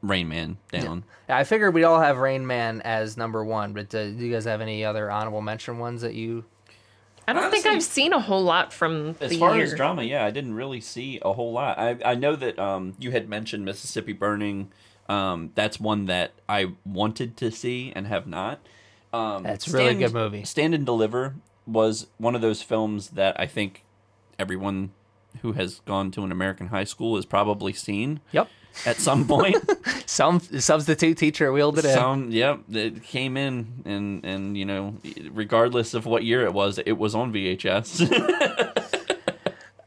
[0.02, 1.04] Rain Man down.
[1.28, 4.46] I figured we'd all have Rain Man as number one, but uh, do you guys
[4.46, 6.44] have any other honorable mention ones that you?
[7.28, 9.64] I don't think I've seen a whole lot from As the far year.
[9.64, 11.78] as drama, yeah, I didn't really see a whole lot.
[11.78, 14.70] I I know that um you had mentioned Mississippi Burning.
[15.08, 18.60] Um, that's one that I wanted to see and have not.
[19.12, 20.44] Um, That's a really good movie.
[20.44, 23.84] Stand and Deliver was one of those films that I think
[24.36, 24.90] everyone
[25.42, 28.48] who has gone to an American high school has probably seen Yep.
[28.84, 29.56] At some point.
[30.06, 31.94] Some substitute teacher wheeled it in.
[31.94, 34.94] Some, yep, it came in, and and you know,
[35.32, 38.06] regardless of what year it was, it was on VHS.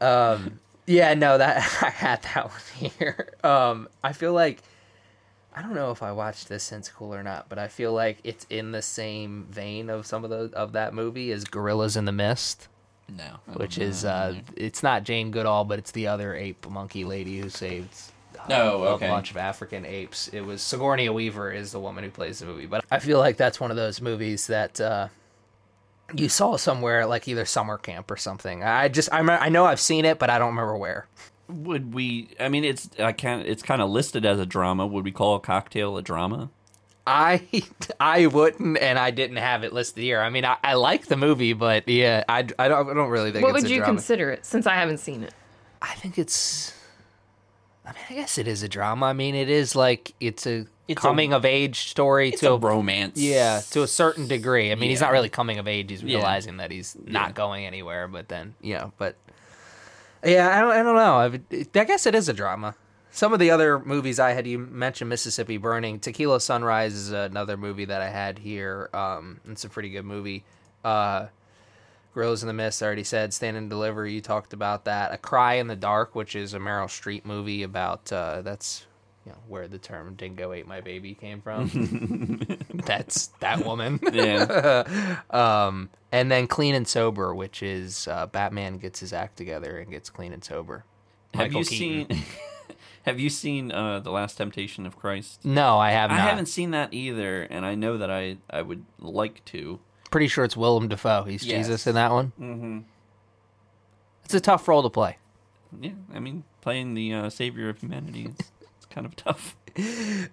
[0.00, 3.32] um, Yeah, no, that I had that one here.
[3.42, 4.62] Um, I feel like
[5.54, 8.18] I don't know if I watched this since Cool or not, but I feel like
[8.24, 12.04] it's in the same vein of some of the of that movie as Gorillas in
[12.04, 12.68] the Mist,
[13.08, 17.38] no, which is uh, it's not Jane Goodall, but it's the other ape monkey lady
[17.40, 18.09] who saved.
[18.48, 20.28] Oh, a bunch of African apes.
[20.28, 23.36] It was Sigourney Weaver is the woman who plays the movie, but I feel like
[23.36, 25.08] that's one of those movies that uh,
[26.14, 28.62] you saw somewhere, like either summer camp or something.
[28.64, 31.06] I just I remember, I know I've seen it, but I don't remember where.
[31.48, 32.28] Would we?
[32.38, 33.46] I mean, it's I can't.
[33.46, 34.86] It's kind of listed as a drama.
[34.86, 36.50] Would we call a cocktail a drama?
[37.06, 37.42] I
[38.00, 40.20] I wouldn't, and I didn't have it listed here.
[40.20, 43.32] I mean, I, I like the movie, but yeah, I, I don't I don't really
[43.32, 43.44] think.
[43.44, 43.94] what it's would a you drama.
[43.94, 44.46] consider it?
[44.46, 45.34] Since I haven't seen it.
[45.82, 46.74] I think it's.
[47.90, 49.06] I mean, I guess it is a drama.
[49.06, 52.52] I mean, it is like it's a It's a- coming of age story It's to
[52.52, 53.18] a romance.
[53.20, 54.72] yeah to a certain degree.
[54.72, 55.90] I mean, he's not really coming of age.
[55.90, 56.16] He's Yeah.
[56.18, 57.32] realizing that he's not Yeah.
[57.32, 58.08] going anywhere.
[58.08, 59.16] But then, yeah, but
[60.24, 61.16] yeah, I don't, I don't know.
[61.58, 62.74] I, I guess it is a drama.
[63.12, 65.98] Some of the other movies I had, you mentioned Mississippi Burning.
[65.98, 68.88] Tequila Sunrise is another movie that I had here.
[68.94, 70.44] Um, it's a pretty good movie.
[70.84, 71.26] Uh,
[72.12, 73.32] Gorillas in the Mist, I already said.
[73.32, 75.12] Stand and Deliver, you talked about that.
[75.12, 78.86] A Cry in the Dark, which is a Meryl Streep movie about, uh, that's
[79.26, 82.40] you know, where the term dingo ate my baby came from.
[82.86, 84.00] that's that woman.
[84.12, 84.86] Yeah.
[85.30, 89.90] Um, and then Clean and Sober, which is uh, Batman gets his act together and
[89.90, 90.84] gets clean and sober.
[91.34, 92.16] have you Keaton.
[92.16, 92.24] seen?
[93.04, 95.44] have you seen uh, the Last Temptation of Christ?
[95.44, 96.18] No, I have Not.
[96.18, 99.78] I haven't seen that either, and I know that I I would like to.
[100.10, 101.24] Pretty sure it's Willem Dafoe.
[101.24, 101.66] He's Yes.
[101.66, 102.32] Jesus in that one.
[102.40, 102.78] Mm-hmm.
[104.24, 105.18] It's a tough role to play.
[105.80, 108.34] Yeah, I mean, playing the uh, savior of humanity is
[108.76, 109.56] it's kind of tough.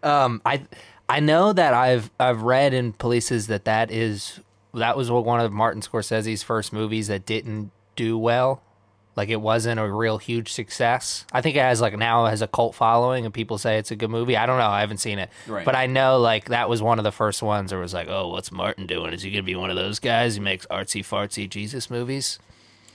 [0.01, 0.63] Um, I
[1.07, 4.39] I know that I've I've read in places that that is
[4.73, 8.63] that was one of Martin Scorsese's first movies that didn't do well.
[9.17, 11.25] Like it wasn't a real huge success.
[11.33, 13.95] I think it has like now has a cult following and people say it's a
[13.97, 14.37] good movie.
[14.37, 14.67] I don't know.
[14.69, 15.65] I haven't seen it, Right.
[15.65, 18.07] but I know like that was one of the first ones where it was like,
[18.09, 19.11] oh, what's Martin doing?
[19.13, 22.39] Is he gonna be one of those guys who makes artsy fartsy Jesus movies?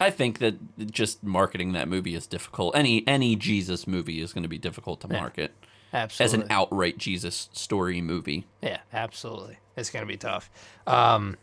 [0.00, 2.74] I think that just marketing that movie is difficult.
[2.74, 5.52] Any any Jesus movie is going to be difficult to market
[5.92, 6.40] as Absolutely.
[6.46, 8.46] an outright Jesus story movie.
[8.62, 9.58] Yeah, absolutely.
[9.76, 10.50] It's gonna be tough.
[10.86, 11.36] Um,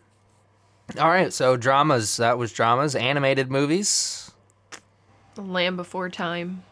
[1.00, 2.18] all right, so dramas.
[2.18, 2.96] That was dramas.
[2.96, 4.29] Animated movies.
[5.40, 6.64] Land Before Time.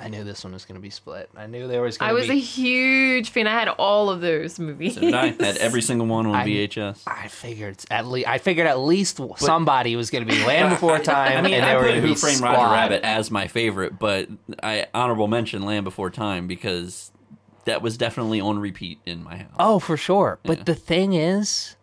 [0.00, 1.30] I knew this one was gonna be split.
[1.36, 2.32] I knew there was gonna I was be.
[2.32, 3.46] a huge fan.
[3.46, 4.94] I had all of those movies.
[4.96, 7.02] So did I had every single one on I- VHS.
[7.06, 8.26] I figured at least.
[8.28, 11.68] I figured at least somebody was gonna be Land Before Time, I mean, and they
[11.70, 12.52] I were put gonna Who be Framed Squad.
[12.54, 14.28] Roger Rabbit as my favorite, but
[14.62, 17.12] I honorable mention Land Before Time because
[17.64, 19.52] that was definitely on repeat in my house.
[19.60, 20.38] Oh, for sure.
[20.44, 21.76] But the thing is,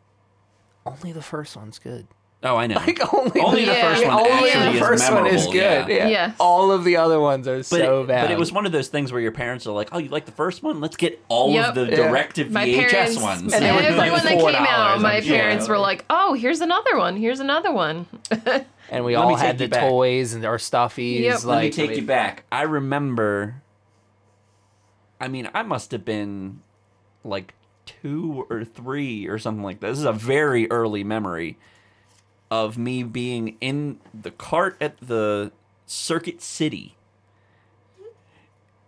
[0.86, 2.08] only the first one's good.
[2.44, 2.76] Oh, I know.
[2.78, 5.56] Like only, Only the first one only actually the is first one is good.
[5.56, 5.88] yeah.
[5.88, 6.08] Yeah.
[6.08, 6.36] Yes.
[6.40, 8.24] All of the other ones are but, so it, bad.
[8.24, 10.26] but it was one of those things where your parents are like, "Oh, you like
[10.26, 10.80] the first one?
[10.82, 11.68] Let's get all Yep.
[11.70, 11.96] of the Yeah.
[12.08, 15.02] directive my VHS parents, ones." And they were everyone like that 4, came out, I'm
[15.04, 15.36] my sure.
[15.38, 17.16] parents were like, "Oh, here's another one.
[17.16, 18.08] Here's another one."
[18.90, 19.88] and we Let all had the back.
[19.88, 21.20] toys and our stuffies.
[21.20, 21.44] Yep.
[21.44, 22.44] Like, Let me take we- you back.
[22.52, 23.62] I remember.
[25.20, 26.62] I mean, I must have been
[27.24, 27.54] like
[27.86, 29.90] two or three or something like that.
[29.90, 31.58] This is a very early memory
[32.52, 35.52] of me being in the cart at the
[35.88, 36.96] Circuit City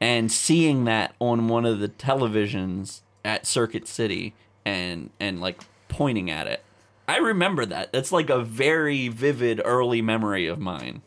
[0.02, 4.34] and seeing that on one of the televisions at Circuit City
[4.66, 6.64] and and like pointing at it.
[7.08, 7.92] I remember that.
[7.92, 11.02] That's like a very vivid early memory of mine.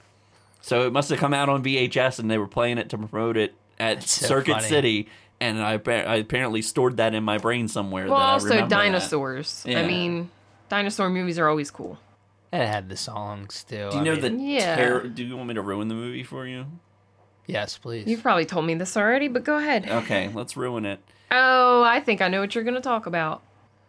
[0.63, 3.37] So it must have come out on VHS and they were playing it to promote
[3.37, 4.69] it at That's so Circuit funny.
[4.69, 5.09] City
[5.41, 9.63] and I, I apparently stored that in my brain somewhere Well, that also remember dinosaurs.
[9.67, 9.81] Yeah.
[9.81, 10.31] I mean,
[10.69, 11.99] Dinosaur movies are always cool.
[12.57, 13.77] And it had the song too.
[13.91, 14.77] Do you I know mean- the Yeah.
[14.77, 15.07] terror?
[15.09, 16.65] Do you want me to ruin the movie for you?
[17.47, 18.07] Yes, please.
[18.07, 19.87] You've probably told me this already, but go ahead.
[19.89, 21.01] Okay, let's ruin it.
[21.31, 23.43] Oh, I think I know what you're going to talk about.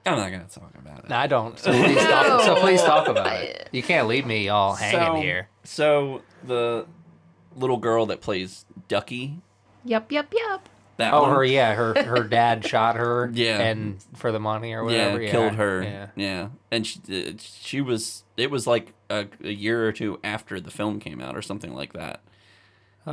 [0.05, 1.09] I'm not gonna talk about it.
[1.09, 1.59] No, I don't.
[1.59, 2.41] So please talk.
[2.43, 3.67] So please talk about it.
[3.73, 5.49] You can't leave me all hanging so, here.
[5.65, 6.85] So the
[7.57, 9.41] little girl that plays Ducky.
[9.83, 10.69] Yep, yep, yep.
[10.97, 13.29] That Oh, one, her yeah, her her dad shot her.
[13.33, 13.59] Yeah.
[13.59, 15.27] and for the money or yeah, whatever.
[15.31, 15.83] killed her.
[15.83, 16.07] Yeah.
[16.15, 18.23] Yeah, and she uh, she was.
[18.35, 21.73] It was like a, a year or two after the film came out, or something
[21.73, 22.21] like that.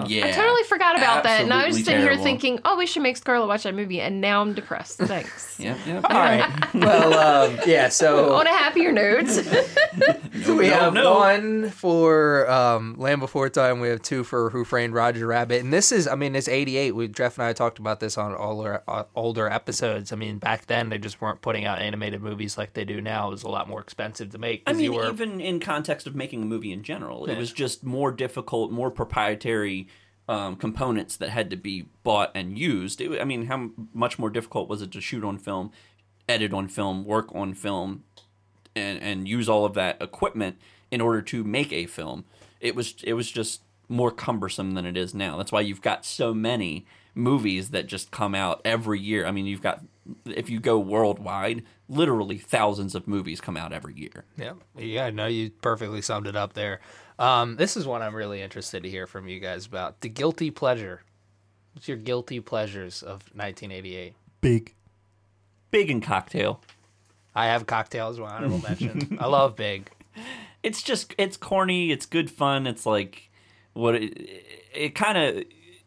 [0.07, 2.87] Yeah, I totally forgot about that, and I was Absolutely sitting here thinking, "Oh, we
[2.87, 4.99] should make Scarlett watch that movie," and now I'm depressed.
[4.99, 5.43] Thanks.
[5.65, 6.05] Yep, yep.
[6.11, 6.51] All right.
[6.75, 7.15] Well,
[7.53, 7.89] um, yeah.
[7.89, 11.15] So On a happier note, So we no, have no.
[11.15, 13.79] one for um, Land Before Time.
[13.79, 15.61] We have two for Who Framed Roger Rabbit.
[15.63, 16.97] And this is, I mean, it's 88.
[16.97, 20.13] We, Jeff and I talked about this on older, uh, older episodes.
[20.13, 23.29] I mean, back then they just weren't putting out animated movies like they do now.
[23.29, 24.65] It was a lot more expensive to make.
[24.67, 27.35] I mean, you were, even in context of making a movie in general, Yeah.
[27.35, 29.84] it was just more difficult, more proprietary
[30.29, 33.01] um, components that had to be bought and used.
[33.01, 35.71] It, I mean, how much more difficult was it to shoot on film,
[36.29, 38.05] edit on film, work on film,
[38.75, 40.57] and and use all of that equipment
[40.91, 42.25] in order to make a film?
[42.61, 45.37] It was it was just more cumbersome than it is now.
[45.37, 49.27] That's why you've got so many movies that just come out every year.
[49.27, 49.83] I mean, you've got
[50.27, 54.25] if you go worldwide, literally thousands of movies come out every year.
[54.37, 56.81] yeah, yeah, no, you perfectly summed it up there.
[57.19, 60.51] Um, this is one I'm really interested to hear from you guys about the guilty
[60.51, 61.03] pleasure.
[61.73, 64.15] What's your guilty pleasures of 1988?
[64.41, 64.75] Big.
[65.71, 66.61] Big and Cocktail.
[67.35, 68.19] I have cocktails.
[68.19, 69.19] My honorable mention.
[69.21, 69.91] I love Big.
[70.63, 71.91] It's just it's corny.
[71.91, 72.67] It's good fun.
[72.67, 73.31] It's like
[73.73, 75.45] what it, it kind of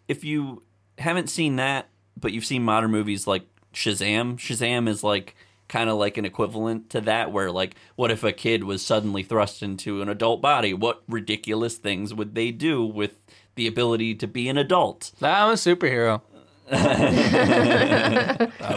[0.08, 0.64] if you
[0.98, 1.88] haven't seen that,
[2.20, 4.38] but you've seen modern movies like Shazam.
[4.38, 5.36] Shazam is like
[5.68, 9.24] kind of like an equivalent to that where like what if a kid was suddenly
[9.24, 13.20] thrust into an adult body what ridiculous things would they do with
[13.56, 16.22] the ability to be an adult I'm a superhero.
[16.70, 16.76] I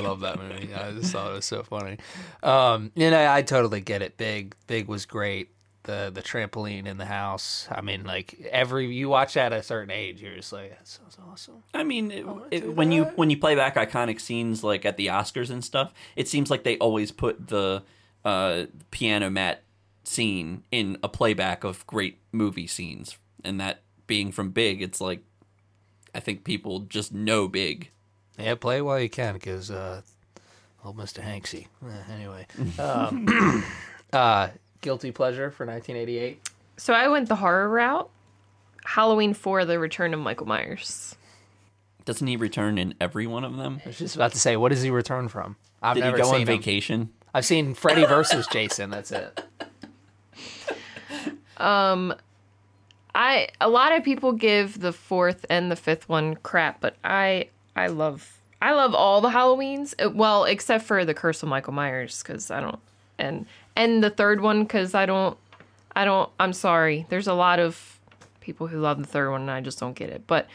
[0.01, 0.73] love that movie.
[0.73, 1.97] I just thought it was so funny.
[2.41, 4.17] Um, you know, I totally get it.
[4.17, 5.51] Big, Big was great.
[5.85, 7.67] The the trampoline in the house.
[7.71, 10.87] I mean, like every you watch that at a certain age, you're just like, that
[10.87, 11.63] sounds awesome.
[11.73, 14.97] I mean, it, do it, when you when you play back iconic scenes like at
[14.97, 17.83] the Oscars and stuff, it seems like they always put the
[18.25, 19.63] uh, piano mat
[20.05, 25.23] scene in a playback of great movie scenes, and that being from Big, it's like
[26.15, 27.91] I think people just know Big.
[28.39, 30.03] Yeah, play while you can, because uh,
[30.85, 31.67] old Mister Hanksy.
[31.87, 32.47] Eh, anyway,
[32.79, 33.65] um,
[34.13, 34.49] uh,
[34.81, 36.49] guilty pleasure for 1988.
[36.77, 38.11] so I went the horror route.
[38.85, 41.15] Halloween Four: The Return of Michael Myers.
[42.07, 43.81] Doesn't he return in every one of them?
[43.85, 45.57] I was just about to say, what does he return from?
[45.83, 46.47] I've Did he go seen on him.
[46.47, 47.11] vacation?
[47.35, 48.91] I've seen Freddy versus Jason.
[48.91, 49.45] That's it.
[51.57, 52.15] Um,
[53.15, 57.49] I a lot of people give the fourth and the fifth one crap, but I
[57.77, 59.95] I love I love all the Halloweens.
[60.03, 62.79] Uh, Well, except for the Curse of Michael Myers because I don't
[63.21, 63.47] and
[63.77, 65.37] and the third one because I don't
[65.95, 67.07] I don't I'm sorry.
[67.09, 67.99] There's a lot of
[68.41, 70.27] people who love the third one and I just don't get it.
[70.27, 70.49] But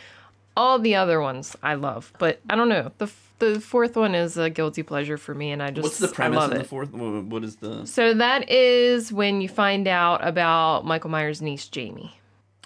[0.58, 2.12] all the other ones I love.
[2.20, 5.62] But I don't know the the fourth one is a guilty pleasure for me and
[5.62, 6.92] I just What's the premise love in the fourth?
[6.94, 7.86] What is the?
[7.86, 12.18] So that is when you find out about Michael Myers' niece Jamie.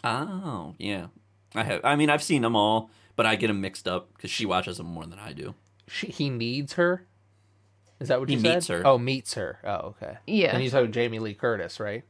[0.03, 1.07] Oh, yeah.
[1.55, 1.81] I have.
[1.83, 4.77] I mean, I've seen them all, but I get them mixed up because she watches
[4.77, 5.55] them more than I do.
[5.87, 7.05] She, he needs her.
[7.99, 8.63] Is that what He you said?
[8.67, 8.87] her.
[8.87, 9.59] Oh, meets her.
[9.63, 10.17] Oh, okay.
[10.25, 10.53] Yeah.
[10.55, 12.03] And you talking Jamie Lee Curtis, right?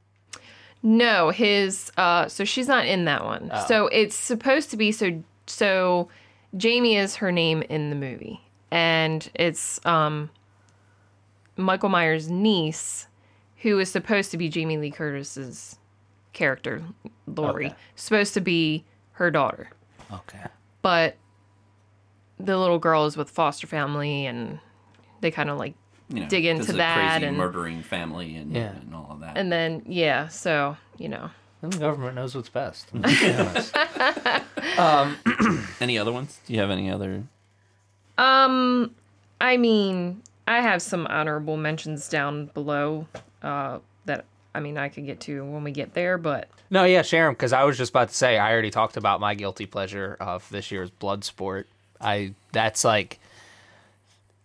[0.82, 3.52] No, his uh so she's not in that one.
[3.68, 6.10] So it's supposed to be so so
[6.56, 8.40] Jamie is her name in the movie.
[8.72, 10.30] And it's um
[11.58, 13.08] Michael Myers' niece
[13.58, 15.78] who is supposed to be Jamie Lee Curtis's
[16.32, 16.82] character,
[17.28, 17.68] Laurie.
[17.68, 17.76] Okay.
[17.96, 19.70] Supposed to be her daughter.
[20.14, 20.46] Okay.
[20.82, 21.18] But
[22.40, 24.60] the little girl is with foster family and
[25.22, 25.74] they kind of like
[26.10, 28.72] You know, Dig 'cause into that crazy and- murdering family and, Yeah.
[28.72, 29.38] and all of that.
[29.38, 31.30] and then yeah, so, you know.
[31.62, 32.90] And the government knows what's best.
[35.82, 36.40] any other ones?
[36.46, 37.24] Do you have any other?
[38.18, 38.94] Um,
[39.40, 43.08] I mean, I have some honorable mentions down below
[43.42, 47.02] uh, that I mean I could get to when we get there, but no, yeah,
[47.02, 49.66] share them because I was just about to say I already talked about my guilty
[49.66, 51.66] pleasure of this year's Bloodsport.
[52.02, 53.20] I that's like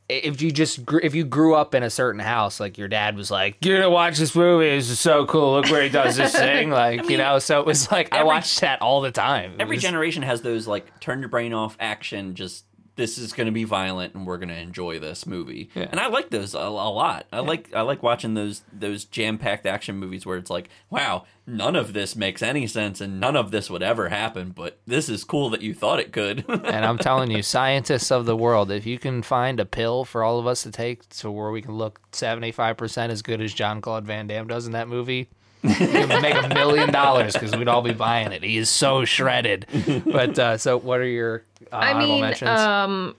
[0.09, 3.17] if you just gr- if you grew up in a certain house, like your dad
[3.17, 4.69] was like, "You're gonna watch this movie.
[4.77, 5.53] This is so cool.
[5.55, 8.27] Look where he does this thing." Like you know, so it was like I every-
[8.27, 9.55] watched that all the time.
[9.55, 12.65] It Every was- generation has those like turn your brain off action, just
[12.97, 15.71] this is going to be violent and we're going to enjoy this movie.
[15.75, 17.27] And I like those a, a lot.
[17.33, 21.77] I like I like watching those those jam-packed action movies where it's like, wow, none
[21.77, 25.25] of this makes any sense and none of this would ever happen, but this is
[25.25, 26.45] cool that you thought it could.
[26.75, 30.25] And I'm telling you, scientists of the world, if you can find a pill for
[30.25, 34.07] all of us to take so where we can look 75% as good as Jean-Claude
[34.07, 35.29] Van Damme does in that movie,
[35.65, 38.43] make a million dollars because we'd all be buying it.
[38.43, 39.67] He is so shredded.
[40.05, 41.43] But uh, so, what are your
[41.73, 42.51] uh, I honorable mean, mentions?
[42.51, 43.17] um,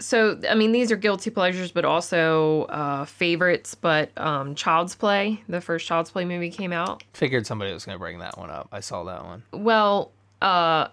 [0.00, 3.74] so I mean, these are guilty pleasures, but also uh, favorites.
[3.74, 7.02] But um, Child's Play, the first Child's Play movie came out.
[7.12, 8.68] Figured somebody was going to bring that one up.
[8.72, 9.42] I saw that one.
[9.52, 10.10] Well,
[10.40, 10.88] uh,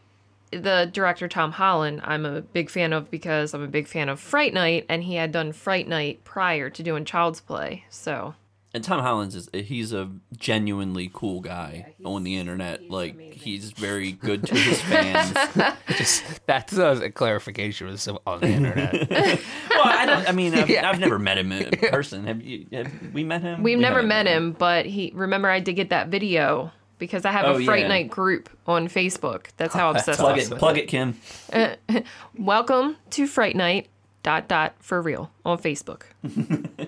[0.52, 4.20] the director Tom Holland, I'm a big fan of because I'm a big fan of
[4.20, 7.86] Fright Night, and he had done Fright Night prior to doing Child's Play.
[7.90, 8.36] So
[8.76, 12.82] and Tom Holland's is he's a genuinely cool guy on the internet.
[12.82, 13.32] he's like amazing.
[13.40, 15.34] he's very good to his fans.
[15.96, 19.10] Just that's a clarification was on the internet.
[19.10, 20.28] well, I don't.
[20.28, 20.90] I mean, I've, Yeah.
[20.90, 22.28] I've never met him in person.
[22.28, 22.68] Have you?
[22.74, 23.64] Have we met him?
[23.64, 27.24] we've We never haven't met him, but he remember I did get that video because
[27.24, 27.88] I have Oh, a Fright yeah.
[27.88, 29.48] Night group on Facebook.
[29.56, 31.16] That's how obsessed Plug I it, am with plug it, Kim.
[32.38, 33.88] Welcome to Fright Night.
[34.26, 36.02] Dot dot for real on Facebook.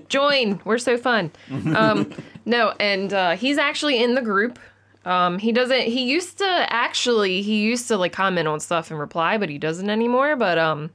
[0.10, 0.60] Join.
[0.66, 1.32] We're so fun.
[1.52, 2.12] Um,
[2.46, 4.58] no, and uh, he's actually in the group.
[5.06, 5.82] Um, he doesn't.
[5.82, 7.44] He used to actually.
[7.44, 10.36] He used to like comment on stuff and reply, but he doesn't anymore.
[10.36, 10.90] But um,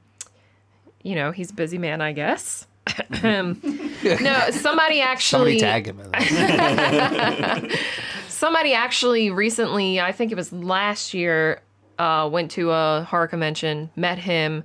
[1.04, 2.66] you know, he's a busy man, I guess.
[3.22, 3.54] no,
[4.50, 7.70] somebody actually Somebody tag him.
[8.28, 11.62] Somebody actually recently, I think it was last year,
[12.00, 14.64] uh, went to a horror convention, met him,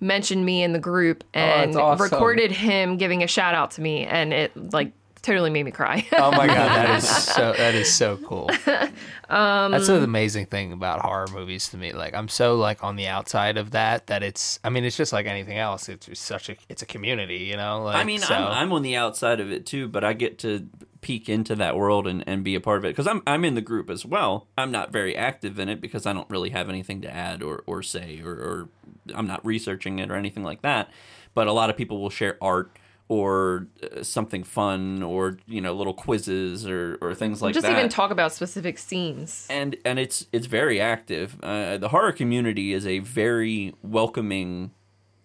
[0.00, 2.10] mentioned me in the group, and that's awesome.
[2.10, 4.92] recorded him giving a shout out to me, and it like
[5.22, 6.06] totally made me cry.
[6.12, 8.50] Oh my god, that is so that is so cool.
[9.30, 11.92] Um, That's an amazing thing about horror movies to me.
[11.92, 14.58] Like I'm so like on the outside of that that it's.
[14.64, 15.90] I mean, it's just like anything else.
[15.90, 16.56] It's just such a.
[16.70, 17.82] It's a community, you know.
[17.82, 20.38] Like, I mean, so, I'm, I'm on the outside of it too, but I get
[20.38, 20.66] to
[21.00, 23.54] peek into that world and, and be a part of it because I'm I'm in
[23.54, 24.48] the group as well.
[24.56, 27.62] I'm not very active in it because I don't really have anything to add or,
[27.66, 28.68] or say or, or
[29.14, 30.90] I'm not researching it or anything like that.
[31.34, 32.76] But a lot of people will share art
[33.08, 37.70] or uh, something fun or you know little quizzes or, or things like Just that
[37.70, 39.46] Just even talk about specific scenes.
[39.48, 41.36] and and it's it's very active.
[41.42, 44.72] Uh, the horror community is a very welcoming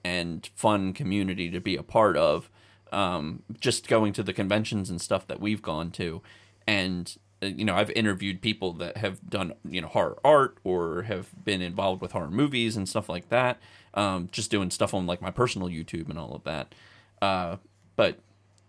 [0.05, 2.49] and fun community to be a part of.
[2.93, 6.21] Um, just going to the conventions and stuff that we've gone to,
[6.67, 11.03] and uh, you know I've interviewed people that have done you know horror art or
[11.03, 13.59] have been involved with horror movies and stuff like that.
[13.93, 16.73] Um, just doing stuff on like my personal YouTube and all of that.
[17.21, 17.57] Uh,
[17.95, 18.19] but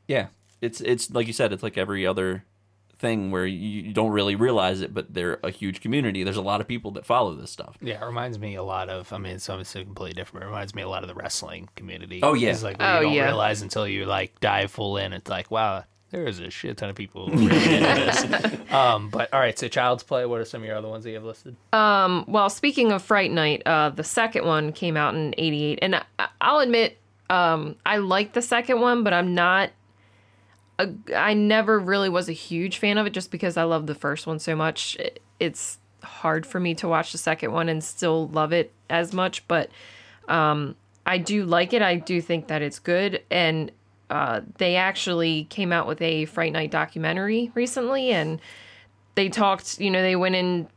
[0.09, 0.29] yeah,
[0.61, 2.45] it's it's like you said, it's like every other
[2.99, 6.23] thing where you, you don't really realize it, but they're a huge community.
[6.25, 7.77] There's a lot of people that follow this stuff.
[7.81, 9.13] Yeah, it reminds me a lot of.
[9.13, 10.45] I mean, it's obviously completely different.
[10.45, 12.21] It reminds me a lot of the wrestling community.
[12.23, 12.51] Oh, yeah.
[12.51, 13.25] it's like where Oh, you don't yeah.
[13.27, 15.13] realize until you like dive full in.
[15.13, 18.73] It's like wow, there is a shit ton of people really into this.
[18.73, 20.25] Um, but all right, so Child's Play.
[20.27, 21.57] What are some of your other ones that you have listed?
[21.73, 26.29] Well, speaking of Fright Night, uh, the second one came out in '88, and I,
[26.41, 26.99] I'll admit,
[27.31, 29.71] um, I like the second one, but I'm not.
[30.79, 33.95] A, I never really was a huge fan of it, just because I love the
[33.95, 34.97] first one so much.
[34.97, 39.13] It, it's hard for me to watch the second one and still love it as
[39.13, 39.71] much, but
[40.29, 41.83] um, I do like it.
[41.83, 43.71] I do think that it's good, and
[44.11, 48.41] uh, they actually came out with a Fright Night documentary recently, and
[49.15, 49.81] they talked.
[49.81, 50.69] You know, they went in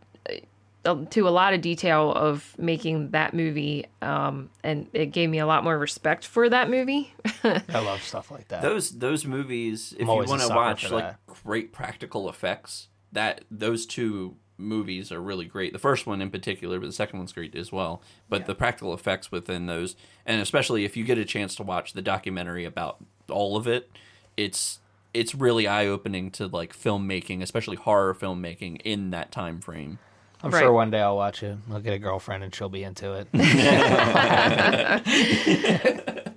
[0.96, 5.46] to a lot of detail of making that movie, um, and it gave me a
[5.46, 7.14] lot more respect for that movie.
[7.44, 8.62] I love stuff like that.
[8.62, 13.44] Those those movies, if you always a want to watch like great practical effects, that
[13.52, 15.74] those two movies are really great.
[15.74, 18.02] The first one in particular, but the second one's great as well.
[18.30, 21.94] But the practical effects within those, and especially if you get a chance to watch
[21.94, 22.98] the documentary about
[23.30, 23.90] all of it,
[24.36, 24.80] it's
[25.14, 30.00] it's really eye opening to like filmmaking, especially horror filmmaking in that time frame.
[30.44, 30.62] I'm Right.
[30.62, 31.58] sure one day I'll watch it.
[31.72, 33.28] I'll get a girlfriend and she'll be into it.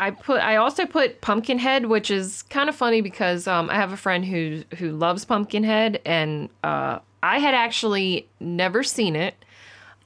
[0.00, 3.92] I put I also put Pumpkinhead, which is kind of funny because um, I have
[3.92, 9.34] a friend who who loves Pumpkinhead, and uh, I had actually never seen it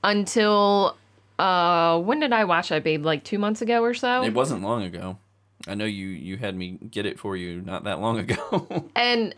[0.03, 0.97] until
[1.38, 3.05] uh, when did I watch that, babe?
[3.05, 4.22] Like two months ago or so.
[4.22, 5.18] It wasn't long ago.
[5.66, 8.88] I know you you had me get it for you not that long ago.
[8.97, 9.34] and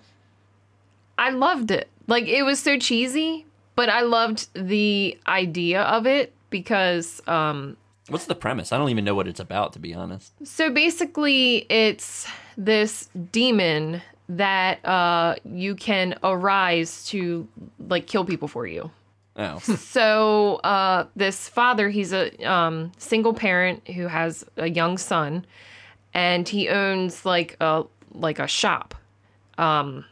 [1.19, 1.89] I loved it.
[2.07, 7.77] Like it was so cheesy, but I loved the idea of it because um
[8.09, 8.73] What's the premise?
[8.73, 10.33] I don't even know what it's about to be honest.
[10.45, 17.47] so basically it's this demon that uh you can arise to
[17.79, 18.91] like kill people for you.
[19.39, 25.45] Oh, So uh, this father, he's a um, single parent who has a young son,
[26.15, 28.95] and he owns like a like a shop,
[29.59, 30.07] um,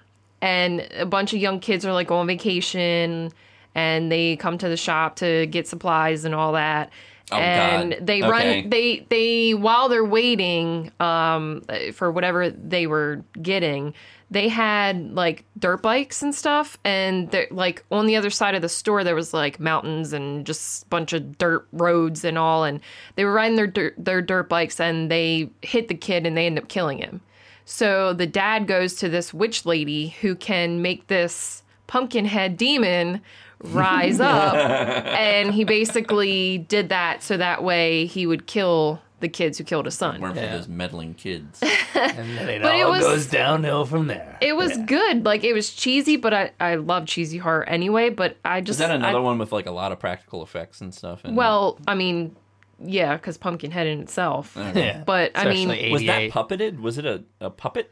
[0.45, 3.33] and a bunch of young kids are like on vacation,
[3.75, 6.91] and they come to the shop to get supplies and all that.
[7.33, 8.07] Oh, and God.
[8.07, 8.29] they Okay.
[8.61, 11.63] run they they while they're waiting um
[11.95, 13.95] for whatever they were getting
[14.31, 18.61] they had like dirt bikes and stuff and they're like on the other side of
[18.61, 22.63] the store there was like mountains and just a bunch of dirt roads and all
[22.65, 22.81] and
[23.17, 26.45] they were riding their dirt, their dirt bikes and they hit the kid and they
[26.45, 27.23] end up killing him
[27.65, 33.21] so the dad goes to this witch lady who can make this pumpkin head demon
[33.63, 39.57] rise up and he basically did that so that way he would kill the kids
[39.57, 41.63] who killed his son weren't for those meddling kids.
[41.95, 44.37] And then it But all it was- goes downhill from there.
[44.43, 45.25] It was good.
[45.25, 48.11] Like it was cheesy, but I I love cheesy horror anyway.
[48.11, 50.81] But I just Is that another I- one with like a lot of practical effects
[50.83, 51.25] and stuff?
[51.25, 52.37] And Well, I mean,
[52.85, 54.57] yeah, because Pumpkinhead in itself.
[54.75, 55.03] Yeah.
[55.05, 56.33] But I mean, Especially was that 88.
[56.33, 56.81] puppeted?
[56.81, 57.91] Was it a, a puppet,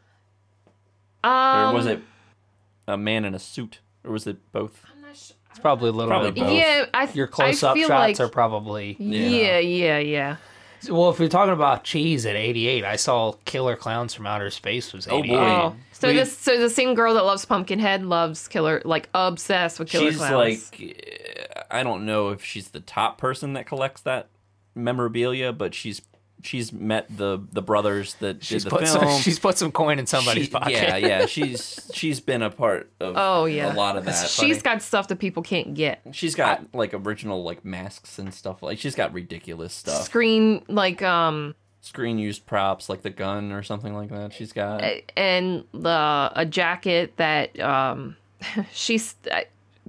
[1.23, 2.01] or um, was it
[2.87, 4.83] a man in a suit, or was it both?
[5.09, 6.57] It's probably a little Probably bit of both.
[6.57, 8.95] yeah, I Your close-up shots like, are probably.
[8.97, 10.37] Yeah, yeah, yeah.
[10.89, 14.91] Well, if you're talking about cheese at 88, I saw Killer Clowns from Outer Space
[14.91, 15.29] was 88.
[15.31, 15.39] Oh, boy.
[15.43, 19.77] Oh, so We- this so the same girl that loves Pumpkinhead loves Killer, like obsessed
[19.77, 20.71] with Killer she's Clowns.
[20.73, 20.97] like,
[21.55, 24.29] uh, I don't know if she's the top person that collects that
[24.75, 26.01] memorabilia, but she's
[26.41, 28.99] she's met the the brothers that She's did the put, film.
[29.09, 30.71] some, she's put some coin in somebody's She- pocket.
[30.73, 31.25] Yeah, yeah.
[31.27, 33.73] She's she's been a part of Oh, yeah.
[33.73, 34.27] a lot of that.
[34.29, 36.01] she's got stuff that people can't get.
[36.11, 38.61] she's got like original like masks and stuff.
[38.61, 40.03] Like she's got ridiculous stuff.
[40.03, 44.33] Screen like um Screen used props like the gun or something like that.
[44.33, 44.83] She's got.
[45.15, 48.15] and the a jacket that um
[48.73, 49.15] she's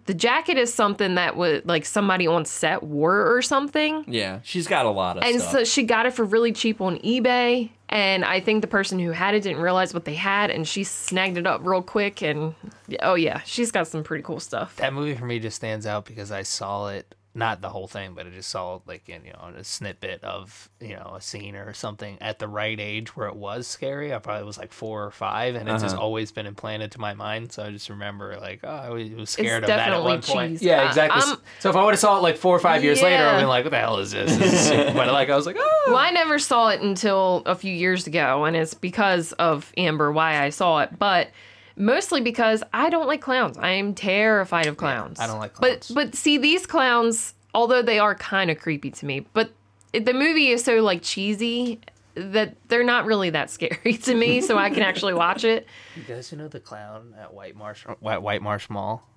[0.06, 4.66] the jacket is something that would like somebody on set wore or something Yeah, she's
[4.66, 5.32] got a lot of stuff.
[5.32, 5.52] and stuff.
[5.52, 9.10] so she got it for really cheap on ebay and i think the person who
[9.12, 12.54] had it didn't realize what they had and she snagged it up real quick and
[13.02, 16.04] oh yeah she's got some pretty cool stuff That movie for me just stands out
[16.04, 19.32] because I saw it, not the whole thing, but I just saw like in, you
[19.32, 23.26] know a snippet of you know a scene or something at the right age where
[23.26, 24.14] it was scary.
[24.14, 26.04] I probably was like four or five, and it's just Uh-huh.
[26.04, 27.50] always been implanted to my mind.
[27.52, 30.22] So I just remember like oh, I was was scared of that at definitely one
[30.22, 30.50] point.
[30.52, 30.62] cheese.
[30.62, 31.22] Yeah, exactly.
[31.22, 33.32] I'm- so if I would have saw it like four or five years later, I'd
[33.32, 33.38] Yeah.
[33.40, 34.36] been like, what the hell is this?
[34.36, 37.54] This is but like I was like, oh, well i never saw it until a
[37.54, 41.28] few years ago and it's because of amber why i saw it but
[41.76, 43.58] mostly because i don't like clowns.
[43.58, 45.88] I am terrified of clowns I don't like clowns.
[45.88, 49.50] but but see these clowns although they are kind of creepy to me but
[49.92, 51.80] it, the movie is so like cheesy
[52.14, 55.66] that they're not really that scary to me so i can actually watch it.
[55.96, 59.08] You guys who know the clown at White Marsh White, White Marsh Mall?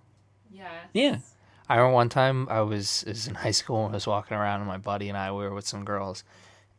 [0.51, 1.18] yeah yeah,
[1.70, 4.62] I remember one time I was, was in high school and I was walking around
[4.62, 6.24] and my buddy and I we were with some girls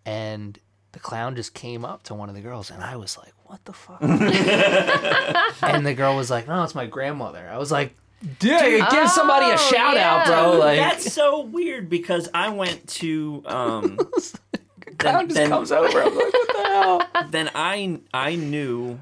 [0.06, 0.58] and
[0.92, 3.64] the clown just came up to one of the girls and I was like, What
[3.64, 4.02] the fuck?
[5.62, 7.48] and the girl was like, No, it's my grandmother.
[7.50, 7.96] I was like,
[8.38, 10.58] Dude, give somebody a Oh, shout out, bro.
[10.58, 13.98] Like that's so weird because I went to um.
[14.98, 16.02] clown just then- comes over.
[16.02, 17.28] I'm like, what the hell?
[17.30, 19.00] then I I knew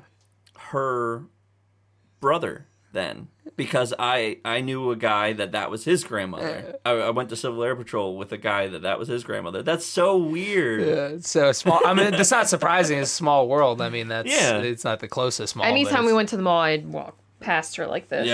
[0.58, 1.24] her
[2.20, 6.76] brother then because I I knew a guy that that was his grandmother.
[6.84, 9.62] I, I went to Civil Air Patrol with a guy that that was his grandmother.
[9.62, 10.80] That's so weird.
[10.86, 11.80] Yeah, it's so small.
[11.84, 12.98] I mean, that's not surprising.
[12.98, 13.80] It's a small world.
[13.80, 14.58] I mean, that's Yeah.
[14.58, 15.66] it's not the closest mall.
[15.66, 18.26] anytime we went to the mall i'd walk past her like this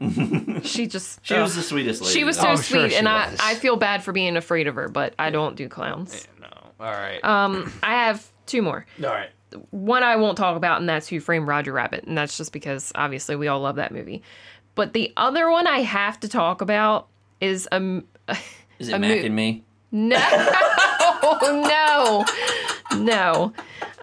[0.00, 0.62] Yep.
[0.64, 2.12] she just She was the sweetest lady.
[2.14, 3.40] she was so I'm sure sweet and I, was.
[3.40, 6.46] I feel bad for being afraid of her but i don't do clowns No.
[6.80, 7.22] All right.
[7.24, 8.86] Um, I have two more.
[9.02, 9.30] All right.
[9.70, 12.92] One I won't talk about, and that's Who Framed Roger Rabbit, and that's just because
[12.94, 14.22] obviously we all love that movie.
[14.78, 17.08] But the other one I have to talk about
[17.40, 18.04] is um,
[18.78, 19.64] Is it a Mac mo- and me?
[19.90, 20.16] no,
[21.42, 22.24] no,
[22.96, 23.52] no.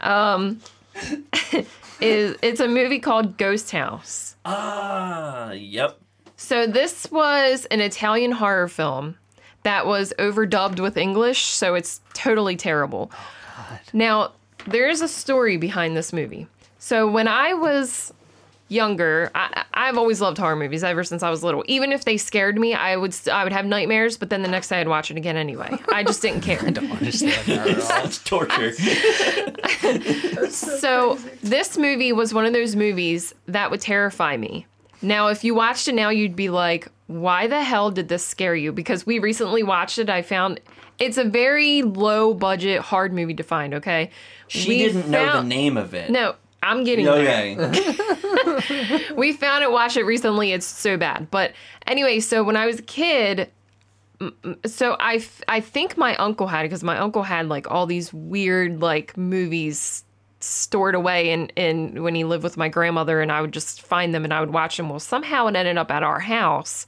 [0.01, 0.59] Um,
[2.01, 4.36] is it's a movie called Ghost House.
[4.43, 5.97] Ah, yep.
[6.36, 9.17] So this was an Italian horror film
[9.63, 13.11] that was overdubbed with English, so it's totally terrible.
[13.57, 14.34] Oh, Now,
[14.67, 16.47] there is a story behind this movie.
[16.80, 18.13] So when I was
[18.68, 21.63] younger, I, I've always loved horror movies ever since I was little.
[21.68, 24.70] Even if they scared me, I would I would have nightmares, but then the next
[24.70, 25.78] day I'd watch it again anyway.
[25.91, 26.59] I just didn't care.
[26.66, 27.88] I don't understand that at all.
[27.88, 28.74] That's torture.
[30.49, 34.66] So this movie was one of those movies that would terrify me.
[35.01, 38.55] Now, if you watched it now, you'd be like, why the hell did this scare
[38.55, 38.72] you?
[38.72, 40.09] Because we recently watched it.
[40.09, 40.59] I found
[40.97, 44.09] it's a very low budget, hard movie to find, okay?
[44.47, 46.09] She We didn't know the name of it.
[46.09, 46.36] No,
[46.66, 47.72] I'm getting there.
[49.16, 50.51] We found it, watched it recently.
[50.51, 51.30] It's so bad.
[51.32, 51.53] But
[51.88, 53.49] anyway, so when I was a kid,
[54.20, 57.47] m- m- so I, f- I think my uncle had it because my uncle had
[57.47, 60.03] like all these weird like movies
[60.39, 64.13] stored away and in when he lived with my grandmother and I would just find
[64.13, 64.89] them and I would watch them.
[64.89, 66.88] Well, somehow it ended up at our house.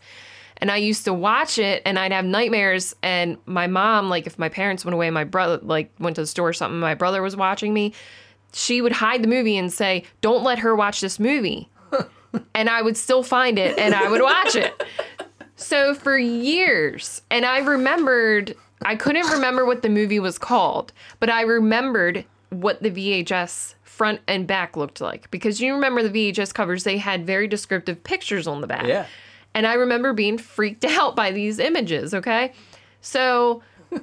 [0.59, 4.39] And I used to watch it and I'd have nightmares and my mom, like if
[4.39, 7.21] my parents went away, my brother like went to the store or something, my brother
[7.21, 7.93] was watching me,
[8.57, 11.69] she would hide the movie and say, Don't let her watch this movie.
[12.55, 14.83] and I would still find it and I would watch it.
[15.55, 21.29] So for years, and I remembered, I couldn't remember what the movie was called, but
[21.29, 26.53] I remembered what the VHS front and back looked like because you remember the VHS
[26.53, 28.87] covers, they had very descriptive pictures on the back.
[28.87, 29.05] Yeah.
[29.53, 32.53] And I remember being freaked out by these images, okay?
[33.01, 33.61] So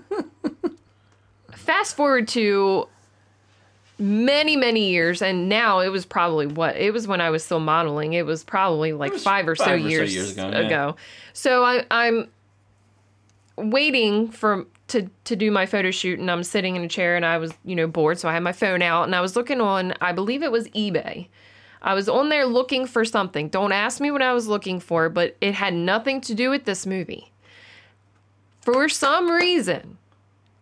[1.52, 2.88] fast forward to
[3.98, 7.60] many many years and now it was probably what it was when i was still
[7.60, 10.48] modeling it was probably like was five or so five or so years, years ago,
[10.48, 10.92] ago, yeah.
[11.32, 12.28] so I, i'm
[13.56, 17.24] waiting for to to do my photo shoot and i'm sitting in a chair and
[17.24, 19.60] i was you know bored so i had my phone out and i was looking
[19.60, 21.28] on i believe it was ebay.
[21.80, 23.50] I was on there looking for something.
[23.50, 26.64] Don't ask me what i was looking for but it had nothing to do with
[26.64, 27.30] this movie.
[28.60, 29.98] For some reason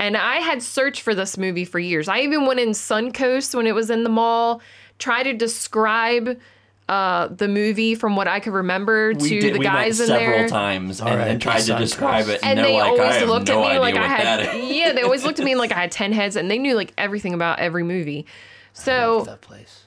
[0.03, 2.09] and I had searched for this movie for years.
[2.09, 4.61] I even went in Suncoast when it was in the mall,
[4.99, 6.41] try to describe
[6.89, 10.11] uh, the movie from what I could remember to we did, the we guys went
[10.11, 10.49] in several there.
[10.49, 13.47] times and, right, and tried to describe it, And they're they like, always have looked
[13.47, 14.61] no at me like I had.
[14.65, 16.93] Yeah, they always looked at me like I had 10 heads and they knew like
[16.99, 18.27] everything about every movie.
[18.73, 19.85] So that place.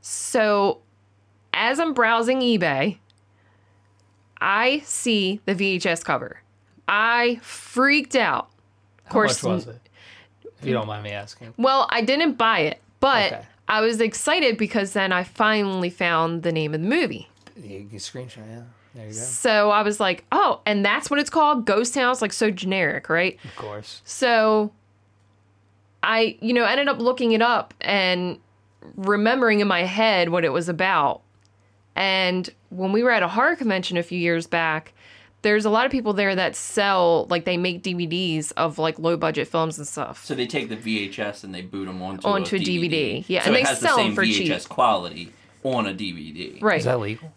[0.00, 0.80] so
[1.54, 2.98] as I'm browsing eBay,
[4.40, 6.42] I see the VHS cover.
[6.88, 8.50] I freaked out.
[9.08, 9.80] Of course, How much was it?
[10.60, 11.54] If you don't mind me asking.
[11.56, 13.42] Well, I didn't buy it, but Okay.
[13.68, 17.28] I was excited because then I finally found the name of the movie.
[17.56, 18.62] You can screenshot, yeah.
[18.94, 19.18] There you go.
[19.18, 21.64] So I was like, oh, and that's what it's called?
[21.66, 22.10] Ghost Town.
[22.10, 23.38] It's like so generic, right?
[23.44, 24.00] Of course.
[24.04, 24.72] So
[26.02, 28.38] I, you know, ended up looking it up and
[28.96, 31.20] remembering in my head what it was about.
[31.94, 34.92] And when we were at a horror convention a few years back,
[35.42, 39.16] there's a lot of people there that sell, like, they make DVDs of like low
[39.16, 40.24] budget films and stuff.
[40.24, 42.90] So they take the VHS and they boot them onto, Onto a a DVD.
[42.90, 43.24] DVD.
[43.28, 44.68] Yeah, so and it they has sell the 'em same for VHS cheap.
[44.68, 45.32] quality
[45.62, 46.60] on a DVD.
[46.62, 46.78] Right.
[46.78, 47.32] Is that legal?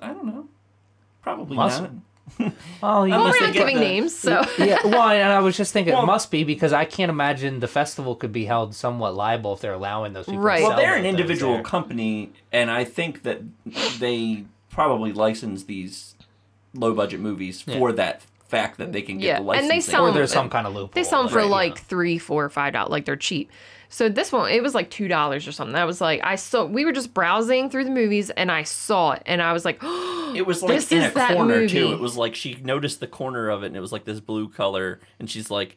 [0.00, 0.48] I don't know.
[1.22, 1.90] Probably Must not.
[2.82, 4.44] Oh, you well, Unless we're not giving the- names, so.
[4.58, 7.60] yeah, well, and I was just thinking Well- it must be because I can't imagine
[7.60, 10.40] the festival could be held somewhat liable if they're allowing those people.
[10.42, 10.60] Right.
[10.60, 11.62] To Well, they're an individual there.
[11.62, 13.40] company, and I think that
[13.98, 16.14] they probably license these
[16.74, 19.68] low budget movies for that fact that they can get Yeah, the and licensing.
[19.76, 20.90] they sell or 'em- there's some kind of loophole.
[20.94, 21.82] They sell them for Right, like yeah.
[21.82, 22.90] three, four, five dollars.
[22.90, 23.50] Like they're cheap.
[23.90, 25.74] So this one, it was like two dollars or something.
[25.76, 26.64] I was like, I saw.
[26.64, 29.82] We were just browsing through the movies, and I saw it, and I was like,
[30.34, 31.80] It was like This in is a that corner too.
[31.84, 31.92] movie.
[31.94, 34.48] It was like she noticed the corner of it, and it was like this blue
[34.50, 35.76] color, and she's like,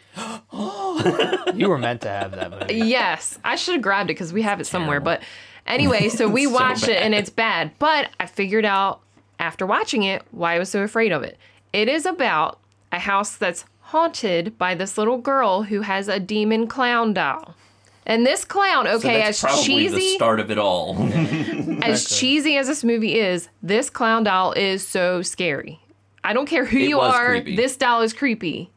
[0.52, 2.76] "Oh, You were meant to have that movie.
[2.76, 5.00] yes, I should have grabbed it because we have it somewhere.
[5.00, 5.22] But
[5.66, 7.72] anyway, so we So watched it, and it's bad.
[7.80, 9.02] But I figured out
[9.42, 11.38] after watching it why I was so afraid of it.
[11.74, 12.60] It is about
[12.92, 17.56] a house that's haunted by this little girl who has a demon clown doll.
[18.06, 20.96] And this clown, so okay, that's as probably cheesy the start of it all.
[21.84, 25.80] as cheesy as this movie is, this clown doll is so scary.
[26.24, 27.56] I don't care who It you are, creepy.
[27.56, 28.72] this doll is creepy.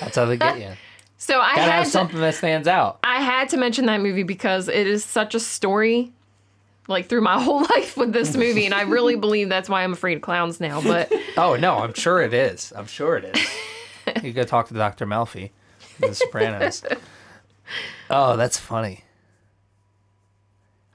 [0.00, 0.70] That's how they get you.
[1.18, 2.98] So I Gotta had have to, something that stands out.
[3.02, 6.12] I had to mention that movie because it is such a story
[6.88, 9.92] like through my whole life with this movie and I really believe that's why I'm
[9.92, 12.72] afraid of clowns now, but Oh no, I'm sure it is.
[12.76, 14.22] I'm sure it is.
[14.24, 15.06] you go talk to Dr.
[15.06, 15.50] Melfi,
[16.00, 16.82] The Sopranos.
[18.10, 19.04] oh, that's funny.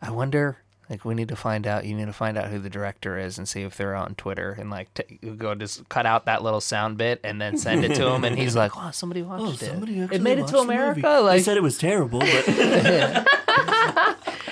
[0.02, 0.58] I wonder.
[0.90, 1.86] Like, we need to find out.
[1.86, 4.52] You need to find out who the director is and see if they're on Twitter
[4.60, 7.96] and like t- go just cut out that little sound bit and then send it
[7.96, 8.26] to him.
[8.26, 9.72] And he's like, "Oh, somebody watched it.
[10.12, 13.28] It made it to America." Like, it was terrible, but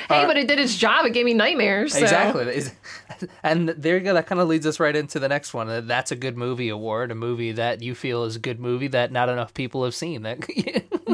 [0.10, 1.05] hey, but it did its job.
[1.05, 1.93] It gave me nightmares.
[1.93, 1.99] So.
[1.99, 2.64] Exactly.
[3.43, 4.14] And there you go.
[4.14, 5.88] That kind of leads us right into the next one.
[5.88, 9.12] That's a good movie award, a movie that you feel is a good movie that
[9.12, 10.24] not enough people have seen.
[10.24, 10.39] That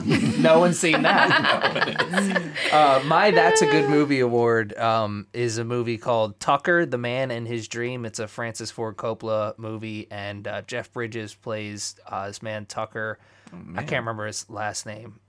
[0.39, 2.54] no one's seen that.
[2.72, 7.32] uh, my That's a Good Movie award um, is a movie called Tucker, the Man
[7.32, 8.06] and His Dream.
[8.06, 13.20] It's a Francis Ford Coppola movie, and uh, Jeff Bridges plays uh, this man Tucker.
[13.76, 15.20] I can't remember his last name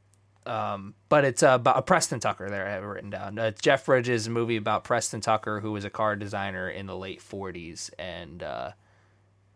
[0.46, 2.48] um, but it's uh, about a Preston Tucker.
[2.48, 3.38] There, I have it written down.
[3.38, 7.20] Uh, Jeff Bridges' movie about Preston Tucker, who was a car designer in the late
[7.20, 8.72] '40s, and uh,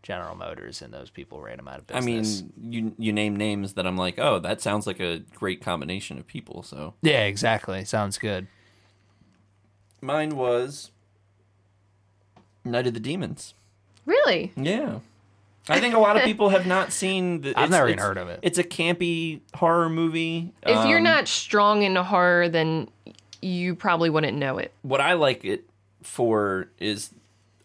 [0.03, 2.43] General Motors, and those people ran him out of business.
[2.43, 5.61] I mean, you you name names that I'm like, oh, that sounds like a great
[5.61, 6.62] combination of people.
[6.62, 7.84] So yeah, exactly.
[7.84, 8.47] Sounds good.
[10.01, 10.91] mine was
[12.64, 13.55] Night of the Demons.
[14.07, 14.53] Really?
[14.57, 15.01] Yeah.
[15.70, 17.40] I think a lot of people have not seen.
[17.42, 18.40] The, I've it's- never even it's- heard of it.
[18.42, 20.52] It's a campy horror movie.
[20.62, 22.88] If you're Um, not strong into horror, then
[23.42, 24.72] you probably wouldn't know it.
[24.82, 25.64] what I like it
[26.02, 27.14] for is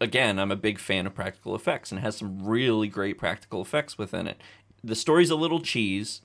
[0.00, 3.62] again, I'm a big fan of practical effects and it has some really great practical
[3.62, 4.38] effects within it.
[4.84, 6.20] The story's a little cheese,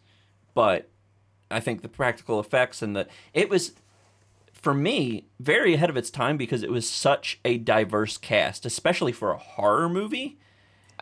[0.54, 0.90] but
[1.50, 3.74] I think the practical effects and the it was
[4.54, 9.12] for me very ahead of its time because it was such a diverse cast, especially
[9.12, 10.38] for a horror movie.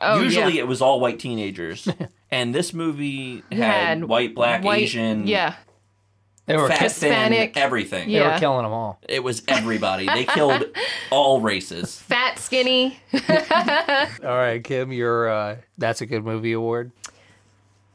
[0.01, 0.61] Oh, Usually yeah.
[0.61, 1.87] it was all white teenagers.
[2.31, 5.55] and this movie had, had white, black, white- Asian, Yeah.
[6.45, 7.53] They were fat, Hispanic.
[7.53, 8.09] thin, everything.
[8.11, 8.99] they were killing them all.
[9.07, 10.07] It was everybody.
[10.07, 10.63] They killed
[11.11, 11.99] all races.
[12.01, 12.99] Fat, skinny.
[13.13, 13.21] All
[14.23, 16.91] right, Kim, your uh, that's a good movie award.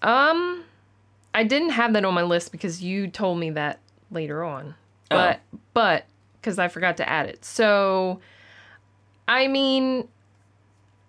[0.03, 0.63] Um,
[1.35, 3.81] I didn't have that on my list because you told me that
[4.13, 4.77] later on.
[5.11, 5.41] But
[5.73, 6.05] but
[6.41, 7.45] because I forgot to add it.
[7.45, 8.21] So,
[9.27, 10.07] I mean,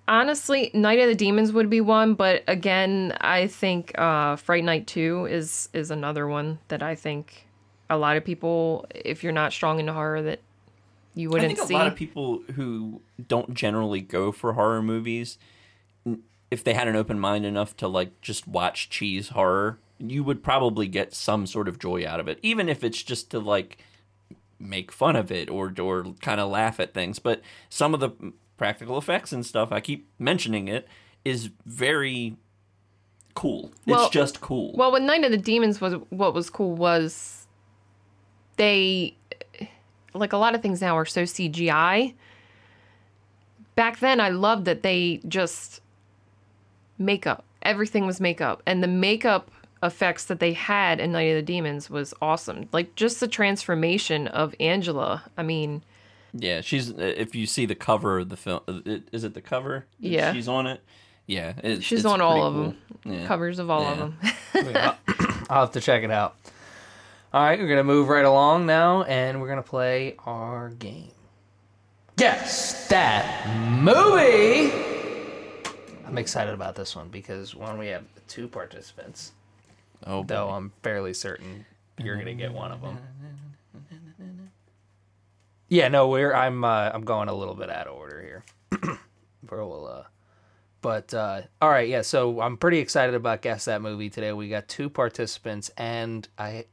[0.07, 2.13] honestly, Night of the Demons would be one.
[2.13, 7.47] But again, I think uh, Fright Night Two is is another one that I think
[7.89, 10.39] a lot of people, if you're not strong into horror, that
[11.13, 11.73] you wouldn't think a see.
[11.73, 15.37] lot of people who don't generally go for horror movies,
[16.51, 20.43] if they had an open mind enough to like just watch cheese horror, you would
[20.43, 23.77] probably get some sort of joy out of it, even if it's just to like
[24.59, 27.19] make fun of it or or kind of laugh at things.
[27.19, 28.11] But some of the
[28.57, 30.87] practical effects and stuff, I keep mentioning it,
[31.23, 32.37] is very
[33.33, 33.71] cool.
[33.85, 34.73] Well- it's just cool.
[34.75, 37.47] Well, with Night of the Demons was what was cool was
[38.57, 39.15] they
[40.13, 42.13] like a lot of things now are so CGI.
[43.75, 45.81] Back then I loved that they just
[46.97, 47.43] makeup.
[47.61, 49.51] Everything was makeup and the makeup
[49.83, 52.69] effects that they had in Night of the Demons was awesome.
[52.71, 55.23] Like just the transformation of Angela.
[55.37, 55.83] I mean,
[56.37, 56.91] Yeah, she's.
[56.91, 58.61] uh, If you see the cover of the film,
[59.11, 59.85] is it the cover?
[59.99, 60.33] Yeah.
[60.33, 60.81] she's on it.
[61.27, 62.63] Yeah, it's, she's it's on all pretty of cool.
[63.11, 63.19] them.
[63.21, 63.27] Yeah.
[63.27, 64.13] Covers of all of
[64.53, 64.61] Yeah.
[64.61, 64.95] them.
[65.49, 66.35] I'll have to check it out.
[67.33, 71.11] All right, we're gonna move right along now, and we're gonna play our game.
[72.17, 73.47] Guess that
[73.81, 74.71] movie.
[76.07, 79.31] I'm excited about this one because one, we have two participants,
[80.05, 80.49] Oh, though.
[80.49, 81.65] I'm fairly certain
[81.97, 82.97] you're gonna get one of them.
[85.75, 88.97] Yeah, no, we're I'm uh, I'm going a little bit out of order here.
[89.51, 90.03] we'll, uh,
[90.81, 92.01] but uh, all right, yeah.
[92.01, 94.31] So I'm pretty excited about guess that movie today.
[94.33, 96.65] We got two participants, and I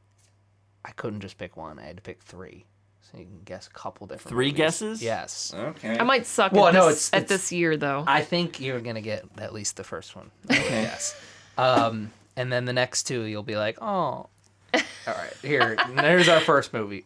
[0.85, 1.79] I couldn't just pick one.
[1.79, 2.65] I had to pick three,
[3.01, 4.29] so you can guess a couple different.
[4.29, 4.57] Three movies.
[4.57, 5.01] guesses?
[5.03, 5.53] Yes.
[5.53, 5.97] Okay.
[5.99, 8.03] I might suck Well, at, no, this, it's- at it's- this year though.
[8.07, 10.31] I think you're gonna get at least the first one.
[10.49, 10.61] Okay.
[10.83, 11.19] yes.
[11.57, 13.85] Um, and then the next two, you'll be like, oh.
[15.05, 15.33] All right.
[15.41, 17.05] Here, there's our first movie.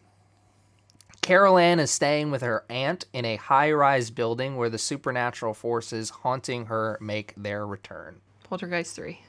[1.28, 6.08] Carol Ann is staying with her aunt in a high-rise building where the supernatural forces
[6.08, 8.22] haunting her make their return.
[8.44, 9.20] Poltergeist 3.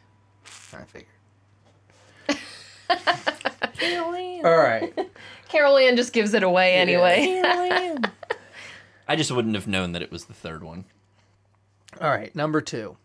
[0.72, 1.12] I figured.
[4.45, 4.97] All right.
[5.50, 7.41] Carol Ann just gives it away anyway.
[9.10, 10.86] I just wouldn't have known that it was the third one.
[12.00, 12.95] All right, number two.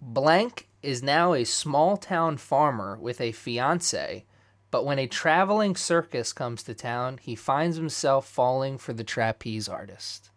[0.00, 4.24] Blank is now a small town farmer with a fiance,
[4.70, 9.68] but when a traveling circus comes to town, he finds himself falling for the trapeze
[9.68, 10.30] artist.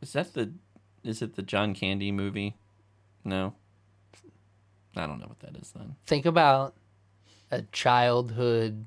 [0.00, 0.52] Is that the?
[1.02, 2.56] Is it the John Candy movie?
[3.24, 3.54] No.
[4.96, 5.96] I don't know what that is then.
[6.06, 6.74] Think about
[7.50, 8.86] a childhood,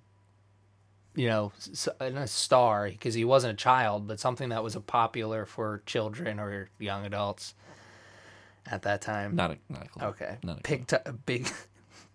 [1.15, 1.51] you know,
[1.99, 6.39] a star, because he wasn't a child, but something that was a popular for children
[6.39, 7.55] or young adults
[8.65, 9.35] at that time.
[9.35, 9.57] Not a.
[9.69, 10.07] Not a clue.
[10.07, 10.37] Okay.
[10.43, 11.49] Not a Big, to- big,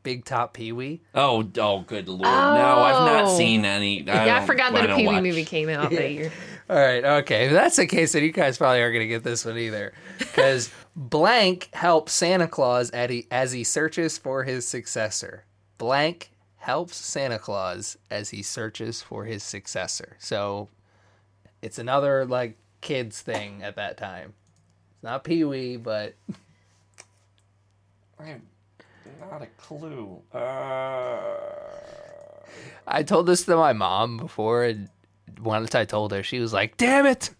[0.02, 1.00] big top Pee Wee.
[1.14, 2.22] Oh, oh, good lord!
[2.22, 3.36] No, I've not Oh.
[3.36, 4.08] seen any.
[4.08, 6.32] I yeah, I forgot that I a Pee Wee movie came out that year.
[6.70, 7.46] All right, okay.
[7.46, 9.92] If that's the case, then you guys probably aren't going to get this one either.
[10.18, 15.44] Because Blank helps Santa Claus at he, as he searches for his successor.
[15.76, 20.16] Blank helps Santa Claus as he searches for his successor.
[20.20, 20.68] So
[21.60, 24.32] it's another, like, kids thing at that time.
[24.94, 26.14] It's not Pee Wee, but
[28.18, 28.40] I have
[29.30, 30.20] not a clue.
[30.32, 31.18] Uh...
[32.86, 34.88] I told this to my mom before, and
[35.40, 37.30] once I told her, she was like, damn it!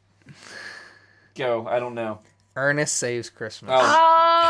[1.35, 1.67] Go.
[1.67, 2.21] I don't know.
[2.55, 3.73] Ernest Saves Christmas.
[3.75, 4.41] Oh,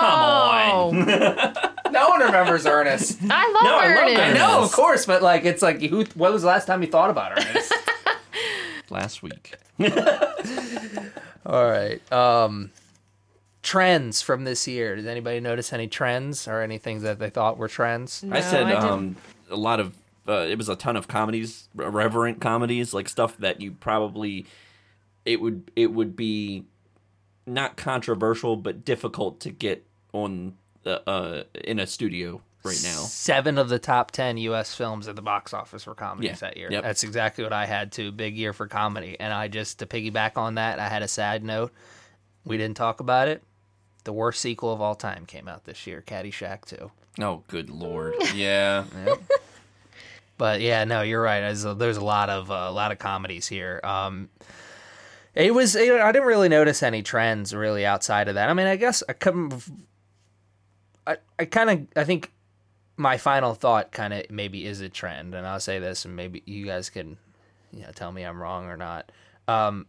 [0.73, 0.91] Oh,
[1.93, 3.19] No one remembers Ernest.
[3.29, 4.21] I love No, I love Ernest.
[4.21, 4.39] Ernest.
[4.39, 6.05] No, of course, but like it's like who?
[6.15, 7.73] When was the last time you thought about Ernest?
[8.91, 9.55] last week.
[11.47, 12.01] All right.
[12.13, 12.71] Um,
[13.63, 14.97] trends from this year.
[14.97, 18.25] Did anybody notice any trends or anything that they thought were trends?
[18.31, 19.17] I said I um,
[19.51, 19.95] a lot of.
[20.29, 24.47] Uh, it was a ton of comedies, reverent comedies, like stuff that you probably.
[25.25, 26.65] It would it would be
[27.47, 32.99] not controversial, but difficult to get on the uh in a studio right now.
[33.01, 34.75] Seven of the top ten U.S.
[34.75, 36.49] films at the box office were comedies Yeah.
[36.49, 36.69] that year.
[36.71, 36.83] Yep.
[36.83, 38.11] That's exactly what I had too.
[38.13, 41.43] Big year for comedy, and I just to piggyback on that, I had a sad
[41.45, 41.73] note.
[42.45, 43.43] We didn't talk about it.
[44.05, 46.91] The worst sequel of all time came out this year, Caddyshack 2.
[47.21, 48.15] Oh, good lord.
[48.35, 48.85] Yeah.
[50.39, 51.41] But yeah, no, you're right.
[51.41, 53.81] There's a, there's a lot of uh, a lot of comedies here.
[53.85, 54.29] Um,
[55.35, 58.49] it was you know, I didn't really notice any trends really outside of that.
[58.49, 59.61] I mean, I guess I come,
[61.07, 62.33] I I kind of I think
[62.97, 66.43] my final thought kind of maybe is a trend, and I'll say this, and maybe
[66.45, 67.19] you guys can
[67.73, 69.13] you know tell me I'm wrong or not.
[69.47, 69.87] Um,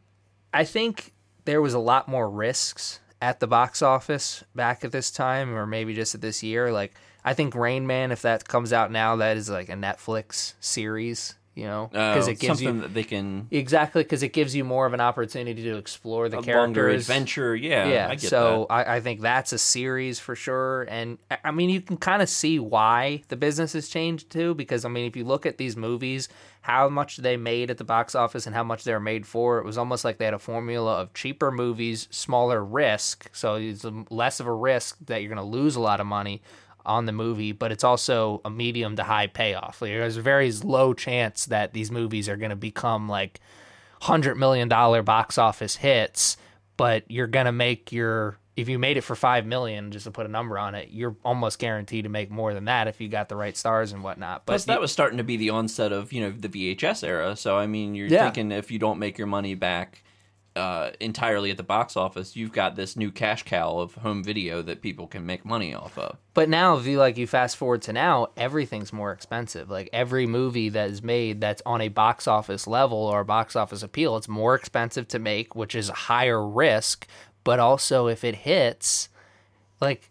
[0.54, 1.14] I think
[1.46, 5.66] there was a lot more risks at the box office back at this time, or
[5.66, 6.74] maybe just at this year.
[6.74, 6.94] Like
[7.24, 11.36] I think Rain Man, if that comes out now, that is like a Netflix series,
[11.56, 14.56] you know, because Uh, it gives something you that they can exactly because it gives
[14.56, 17.02] you more of an opportunity to explore the characters.
[17.08, 17.56] adventure.
[17.56, 21.38] Yeah, Yeah, I get so I, I think that's a series for sure, and I-
[21.46, 24.56] I mean you can kind of see why the business has changed too.
[24.56, 26.28] Because I mean, if you look at these movies,
[26.62, 29.60] how much they made at the box office and how much they were made for,
[29.60, 33.86] it was almost like they had a formula of cheaper movies, smaller risk, so it's
[34.10, 36.42] less of a risk that you're going to lose a lot of money
[36.86, 39.82] on the movie, but it's also a medium to high payoff.
[39.82, 43.40] Like, there's a very low chance that these movies are going to become like
[44.02, 46.36] hundred million dollar box office hits,
[46.76, 50.26] but you're gonna make your if you made it for five million, just to put
[50.28, 53.28] a number on it, you're almost guaranteed to make more than that if you got
[53.30, 54.46] the right stars and whatnot.
[54.46, 57.36] But Plus, that was starting to be the onset of you know the VHS era.
[57.36, 58.26] So I mean, you're Yeah.
[58.26, 60.04] thinking if you don't make your money back
[60.56, 64.62] uh, entirely at the box office, you've got this new cash cow of home video
[64.62, 66.18] that people can make money off of.
[66.34, 69.70] But now, if you like, you fast forward to now, everything's more expensive.
[69.70, 73.56] Like every movie that is made that's on a box office level or a box
[73.56, 77.08] office appeal, it's more expensive to make, which is a higher risk.
[77.44, 79.10] But also, if it hits,
[79.82, 80.10] like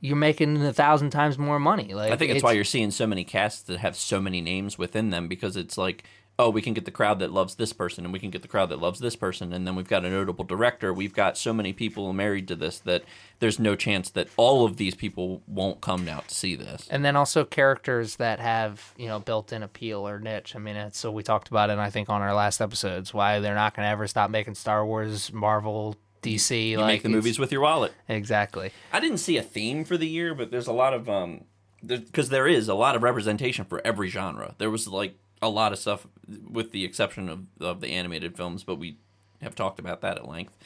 [0.00, 1.94] you're making a thousand times more money.
[1.94, 4.40] Like I think that's it's- why you're seeing so many casts that have so many
[4.40, 6.04] names within them because it's like,
[6.38, 8.48] oh, we can get the crowd that loves this person and we can get the
[8.48, 9.52] crowd that loves this person.
[9.52, 10.92] And then we've got a notable director.
[10.92, 13.04] We've got so many people married to this that
[13.38, 16.88] there's no chance that all of these people won't come out to see this.
[16.90, 20.56] and then also characters that have you know built-in appeal or niche.
[20.56, 21.78] I mean, it's, so we talked about it.
[21.78, 24.84] I think on our last episodes why they're not going to ever stop making Star
[24.84, 26.70] Wars, Marvel, DC.
[26.70, 27.92] You like make the movies with your wallet.
[28.08, 28.72] exactly.
[28.92, 31.44] I didn't see a theme for the year, but there's a lot of um,
[31.86, 34.54] because there is a lot of representation for every genre.
[34.58, 36.06] There was like a lot of stuff,
[36.48, 38.98] with the exception of of the animated films, but we
[39.42, 40.56] have talked about that at length.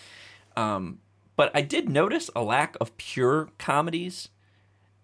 [0.56, 0.98] Um,
[1.36, 4.28] but I did notice a lack of pure comedies.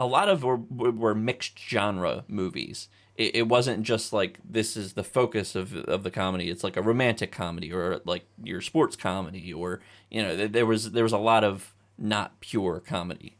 [0.00, 2.88] A lot of were, were mixed genre movies.
[3.16, 6.50] It, it wasn't just like this is the focus of of the comedy.
[6.50, 10.90] It's like a romantic comedy or like your sports comedy, or you know, there- was
[10.92, 13.36] there was a lot of not pure comedy.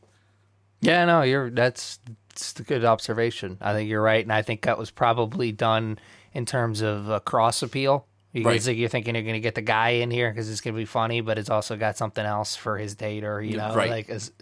[0.81, 1.99] Yeah, no, you're that's
[2.31, 3.59] it's a good observation.
[3.61, 5.99] I think you're right, and I think that was probably done
[6.35, 8.07] in terms of a cross appeal.
[8.33, 8.67] You Right.
[8.67, 10.79] like you're thinking you're going to get the guy in here because it's going to
[10.79, 13.89] be funny, but it's also got something else for his date, or you know, Right.
[13.91, 14.33] like as,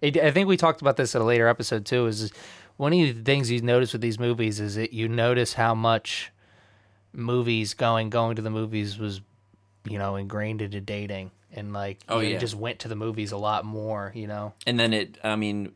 [0.00, 2.06] it, I think we talked about this at a later episode too.
[2.06, 2.32] Is
[2.78, 6.32] one of the things you notice with these movies is that you notice how much
[7.12, 9.20] movies going going to the movies was
[9.84, 12.38] you know ingrained into dating and like Oh, you yeah.
[12.38, 15.72] just went to the movies a lot more you know and then it i mean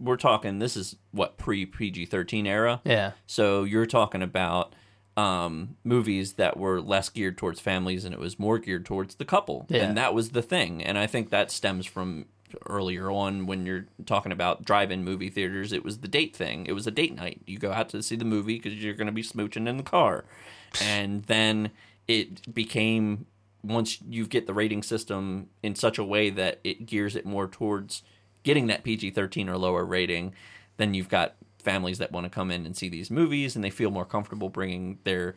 [0.00, 4.74] we're talking this is what pre pg-13 era yeah so you're talking about
[5.16, 9.24] um, movies that were less geared towards families and it was more geared towards the
[9.24, 9.66] couple.
[9.68, 9.84] Yeah.
[9.84, 10.82] and that was the thing.
[10.82, 12.26] And i think that stems from
[12.68, 16.66] earlier on when you're talking about drive-in movie theaters it was the date thing.
[16.66, 17.42] It was a date night.
[17.46, 19.82] You go out to see the movie because you're going to be smooching in the
[19.82, 20.24] car.
[20.80, 21.70] And then
[22.08, 23.26] it became
[23.62, 27.46] once you get the rating system in such a way that it gears it more
[27.46, 28.02] towards
[28.42, 30.32] getting that PG-13 or lower rating,
[30.78, 33.70] then you've got families that want to come in and see these movies and they
[33.70, 35.34] feel more comfortable bringing their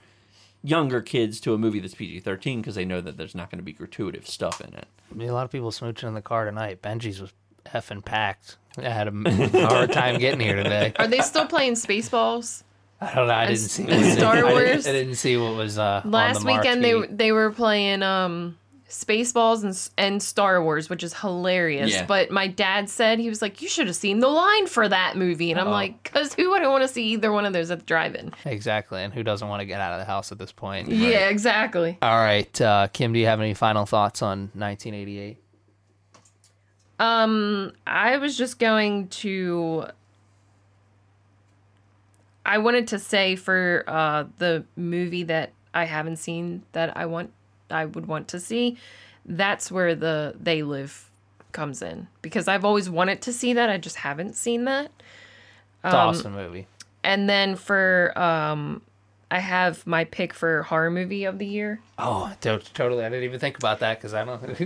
[0.63, 3.63] younger kids to a movie that's PG-13 because they know that there's not going to
[3.63, 4.87] be gratuitous stuff in it.
[5.11, 6.81] I mean, a lot of people smooching in the car tonight.
[6.81, 7.31] Benji's was
[7.67, 8.57] effing packed.
[8.77, 9.11] I had a
[9.67, 10.93] hard time getting here today.
[10.97, 12.63] Are they still playing Spaceballs?
[12.99, 13.33] I don't know.
[13.33, 13.83] I didn't see.
[13.83, 14.87] and what Star I didn't- Wars?
[14.87, 18.57] I didn't, see what was uh, on Last the weekend they they were playing um
[18.95, 21.91] Spaceballs and and Star Wars, which is hilarious.
[21.91, 22.05] Yeah.
[22.05, 25.17] But my dad said he was like, "You should have seen the line for that
[25.17, 25.71] movie," and I'm Oh.
[25.71, 29.03] like, "Cause who wouldn't want to see either one of those at the drive-in?" exactly.
[29.03, 30.87] And who doesn't want to get out of the house at this point?
[30.89, 31.97] Yeah, exactly.
[32.01, 33.11] All right, uh, Kim.
[33.11, 35.39] Do you have any final thoughts on 1988?
[36.97, 39.87] Um, I was just going to.
[42.45, 47.31] I wanted to say for uh, the movie that I haven't seen that I want,
[47.69, 48.77] I would want to see,
[49.25, 51.09] that's where the They Live
[51.51, 53.69] comes in because I've always wanted to see that.
[53.69, 54.91] I just haven't seen that.
[55.83, 56.67] It's an awesome movie.
[57.03, 58.81] And then for um
[59.31, 61.79] I have my pick for horror movie of the year.
[61.97, 63.03] Oh, to- totally.
[63.03, 64.41] I didn't even think about that because I don't.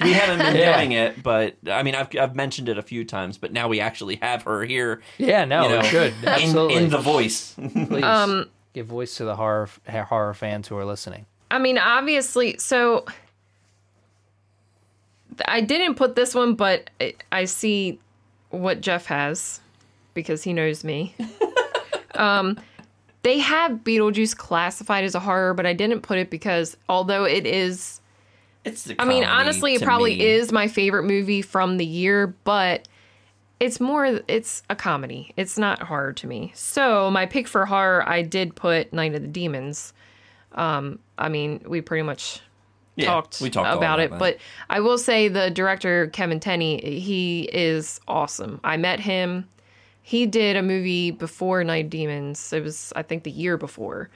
[0.00, 0.76] We haven't been Yeah.
[0.76, 3.80] doing it, but I mean, I've, I've mentioned it a few times, but now we
[3.80, 5.02] actually have her here.
[5.18, 6.76] yeah, no, you know, it should in, absolutely.
[6.76, 7.54] in the voice.
[7.54, 11.26] Please Um, give voice to the horror horror fans who are listening.
[11.50, 13.04] I mean, obviously, so
[15.46, 16.90] I didn't put this one, but
[17.32, 17.98] I- see
[18.50, 19.60] what Jeff has
[20.14, 21.14] because he knows me.
[22.14, 22.58] um,
[23.22, 27.44] they have Beetlejuice classified as a horror, but I didn't put it because although it
[27.46, 28.00] is,
[28.64, 30.24] It's the I mean, honestly, it probably me.
[30.24, 32.88] is my favorite movie from the year, but
[33.60, 35.32] it's more, it's a comedy.
[35.36, 36.52] It's not horror to me.
[36.54, 39.92] So my pick for horror, I did put Night of the Demons.
[40.56, 42.40] Um, I mean, we pretty much
[42.96, 44.18] Yeah, talked, we talked about, it, that.
[44.18, 44.38] but
[44.70, 48.60] I will say the director Kevin Tenney, he is awesome.
[48.64, 49.48] I met him.
[50.02, 52.52] He did a movie before Night Demons.
[52.52, 54.08] It was I think the year before,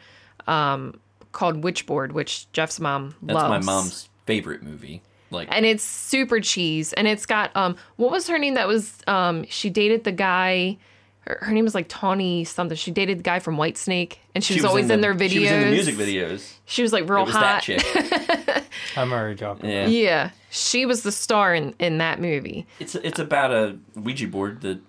[0.47, 1.01] um,
[1.33, 3.67] called Witchboard, which Jeff's mom that's loves.
[3.67, 5.03] my mom's favorite movie.
[5.33, 6.93] Like, and it's super cheese.
[6.93, 8.55] And it's got um, what was her name?
[8.55, 10.79] That was um, she dated the guy.
[11.27, 12.77] Her, her name was like Tawny something.
[12.77, 15.31] She dated the guy from Whitesnake, and she, she was, always the- in their videos.
[15.31, 16.55] She was in the music videos.
[16.65, 17.43] She was like real It was hot.
[17.43, 18.65] that chick.
[18.97, 19.69] I'm already joking.
[19.71, 19.87] Yeah.
[19.87, 22.67] Yeah, she was the star in in that movie.
[22.79, 24.81] It's it's about a Ouija board that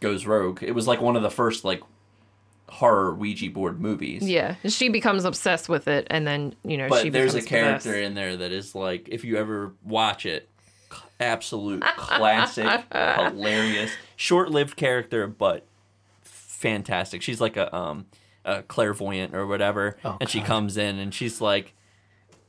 [0.00, 0.62] goes rogue.
[0.62, 1.82] It was like one of the first like
[2.68, 4.22] horror Ouija board movies.
[4.28, 7.34] Yeah, and she becomes obsessed with it, and then you know she becomes But there's
[7.34, 7.96] a character possessed.
[8.06, 10.48] in there that is like, if you ever watch it,
[11.18, 15.64] absolute classic, hilarious, short-lived character, but
[16.58, 17.22] fantastic.
[17.22, 18.06] She's like a um
[18.44, 21.74] a clairvoyant or whatever, and she comes in and she's like,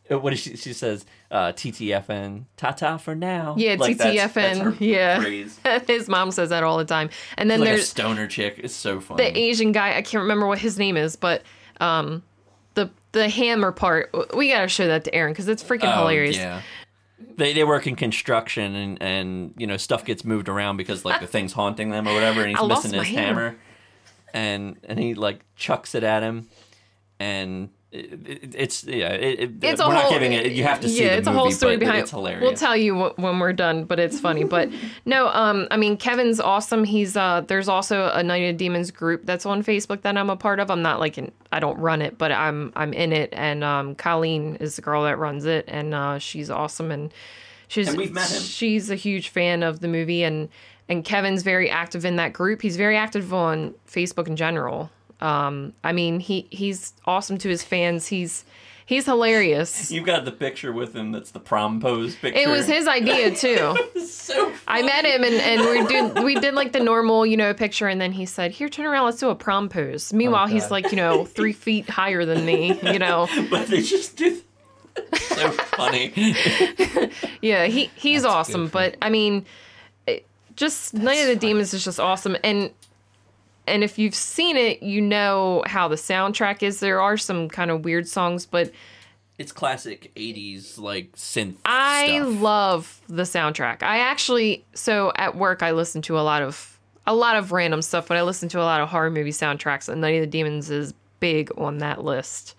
[0.09, 0.55] uh, what is she?
[0.55, 4.75] She says, uh, "TTFN, ta-ta for now." Yeah, Like, that's- that's TTFN, her
[5.65, 5.79] yeah.
[5.87, 8.59] His mom says that all the time, and then Like a there's stoner chick.
[8.63, 9.23] It's so funny.
[9.23, 9.89] the Asian guy.
[9.97, 11.43] I can't remember what his name is, but
[11.81, 12.23] um,
[12.75, 14.13] the the hammer part.
[14.35, 16.37] We gotta show that to Aaron because it's freaking Oh, hilarious.
[16.37, 16.61] Yeah.
[17.35, 21.19] They, they work in construction and, and you know stuff gets moved around because like
[21.19, 23.49] the thing's haunting them or whatever and he's I missing his hammer.
[23.49, 23.59] hammer.
[24.33, 26.47] And and he like chucks it at him
[27.19, 30.79] and it, it, it's yeah it, it, It's we're a not giving it you have
[30.81, 31.97] to see yeah, it's movie a whole story behind.
[31.99, 34.43] it's hilarious We'll tell you wh- when we're done, but it's funny.
[34.43, 34.69] But
[35.05, 36.83] no, um, I mean Kevin's awesome.
[36.83, 40.35] He's uh, there's also a Night of Demons group that's on Facebook that I'm a
[40.37, 40.69] part of.
[40.69, 43.95] I'm not like in, I don't run it, but I'm I'm in it, and um,
[43.95, 47.11] Colleen is the girl that runs it, and uh, she's awesome, and
[47.69, 48.39] she's And we've met him.
[48.39, 50.49] she's a huge fan of the movie, and
[50.89, 52.61] and Kevin's very active in that group.
[52.61, 54.89] He's very active on Facebook in general.
[55.21, 58.07] Um, I mean he he's awesome to his fans.
[58.07, 58.43] He's
[58.85, 59.91] he's hilarious.
[59.91, 63.35] you've got the picture with him that's the prom pose picture It was his idea
[63.35, 63.75] too.
[64.05, 67.53] so I met him and, and we did we did like the normal, you know,
[67.53, 70.11] picture and then he said, Here, turn around, let's do a prom pose.
[70.11, 73.27] Meanwhile, he's like, you know, three feet higher than me, you know.
[73.49, 74.41] but they just do
[75.13, 76.35] so funny
[77.41, 78.67] Yeah, he he's awesome.
[78.67, 79.45] But I mean
[80.59, 82.35] just Night of the Demons is just awesome.
[82.43, 82.71] And
[83.65, 86.81] and if you've seen it, you know how the soundtrack is.
[86.81, 88.71] There are some kind of weird songs, but
[89.37, 92.41] it's classic 80s like synth I stuff.
[92.41, 93.83] love the soundtrack.
[93.83, 96.77] I actually so at work I listen to a lot of
[97.07, 99.87] a lot of random stuff, but I listen to a lot of horror movie soundtracks,
[99.87, 102.55] and Night of the Demons is big on that list.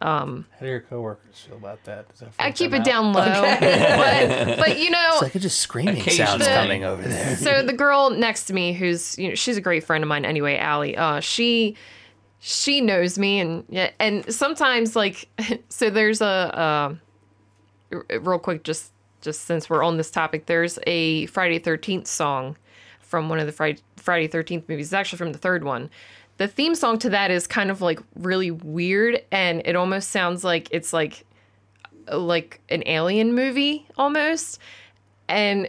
[0.00, 2.08] How do your coworkers feel about that?
[2.08, 2.84] Does that I keep it out?
[2.84, 6.44] down low, but, but you know, It's like just screaming sounds Occasionally.
[6.46, 7.36] coming over there.
[7.36, 10.24] so the girl next to me, who's you know, she's a great friend of mine
[10.24, 10.96] anyway, Allie.
[10.96, 11.76] Uh, she
[12.38, 15.28] she knows me, and yeah, and sometimes like,
[15.68, 16.94] so there's a uh,
[18.20, 22.56] real quick, just just since we're on this topic, there's a Friday Thirteenth song
[23.00, 24.86] from one of the Friday Friday Thirteenth movies.
[24.86, 25.90] It's actually from the third one.
[26.40, 30.42] The theme song to that is kind of like really weird, and it almost sounds
[30.42, 31.26] like it's like
[32.10, 34.58] like an alien movie almost.
[35.28, 35.68] And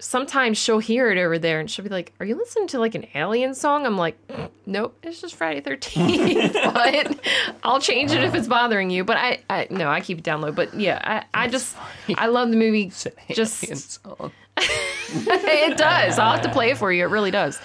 [0.00, 2.96] sometimes she'll hear it over there and she'll be like, Are you listening to like
[2.96, 3.86] an alien song?
[3.86, 4.18] I'm like,
[4.66, 6.52] Nope, it's just Friday 13th.
[6.74, 7.20] but
[7.62, 9.04] I'll change it if it's bothering you.
[9.04, 10.50] But I, I no, I keep it down low.
[10.50, 11.00] But yeah,
[11.32, 11.76] I, I just,
[12.16, 12.90] I love the movie.
[13.30, 13.64] Just,
[14.56, 16.18] it does.
[16.18, 17.04] I'll have to play it for you.
[17.04, 17.60] It really does.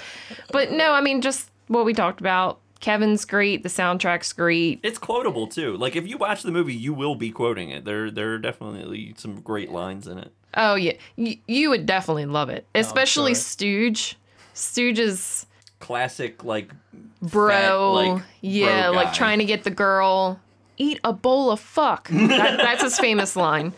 [0.52, 2.60] But no, I mean, just what we talked about.
[2.80, 3.64] Kevin's great.
[3.64, 4.80] The soundtrack's great.
[4.84, 5.78] It's quotable too.
[5.78, 7.86] Like if you watch the movie, you will be quoting it.
[7.86, 10.34] There, there are definitely some great lines in it.
[10.56, 13.42] Oh yeah, y- you would definitely love it, oh, especially sure.
[13.42, 14.18] Stooge.
[14.54, 15.46] Stooge's
[15.80, 16.72] Classic, like
[17.22, 20.40] bro, Fat, like, yeah, bro like trying to get the girl
[20.78, 22.08] eat a bowl of fuck.
[22.10, 23.74] That, that's his famous line.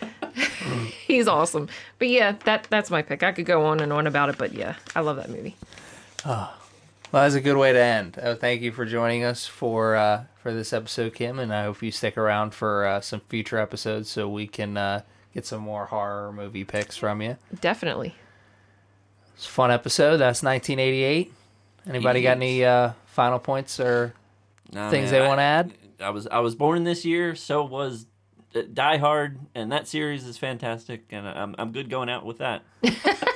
[1.07, 1.69] He's awesome.
[1.99, 3.23] But yeah, that that's my pick.
[3.23, 5.55] I could go on and on about it, but yeah, I love that movie.
[6.25, 6.57] Ah.
[7.11, 8.17] Well, that's a good way to end.
[8.21, 11.81] Uh, thank you for joining us for uh, for this episode, Kim, and I hope
[11.81, 15.01] you stick around for uh, some future episodes so we can uh,
[15.33, 17.37] get some more horror movie picks from you.
[17.61, 18.15] Definitely.
[19.35, 20.17] It's a fun episode.
[20.17, 21.31] That's 1988.
[21.87, 24.13] Anybody got any uh, final points or
[24.73, 25.73] Nah, things man, they want to add?
[26.01, 28.07] I was I was born this year, so was
[28.55, 32.39] uh, Die Hard, and that series is fantastic, and I'm I'm good going out with
[32.39, 32.63] that.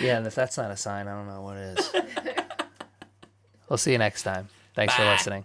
[0.00, 1.94] Yeah, and if that's not a sign, I don't know what is.
[3.72, 4.48] We'll see you next time.
[4.74, 5.02] Thanks Bye.
[5.02, 5.44] for listening.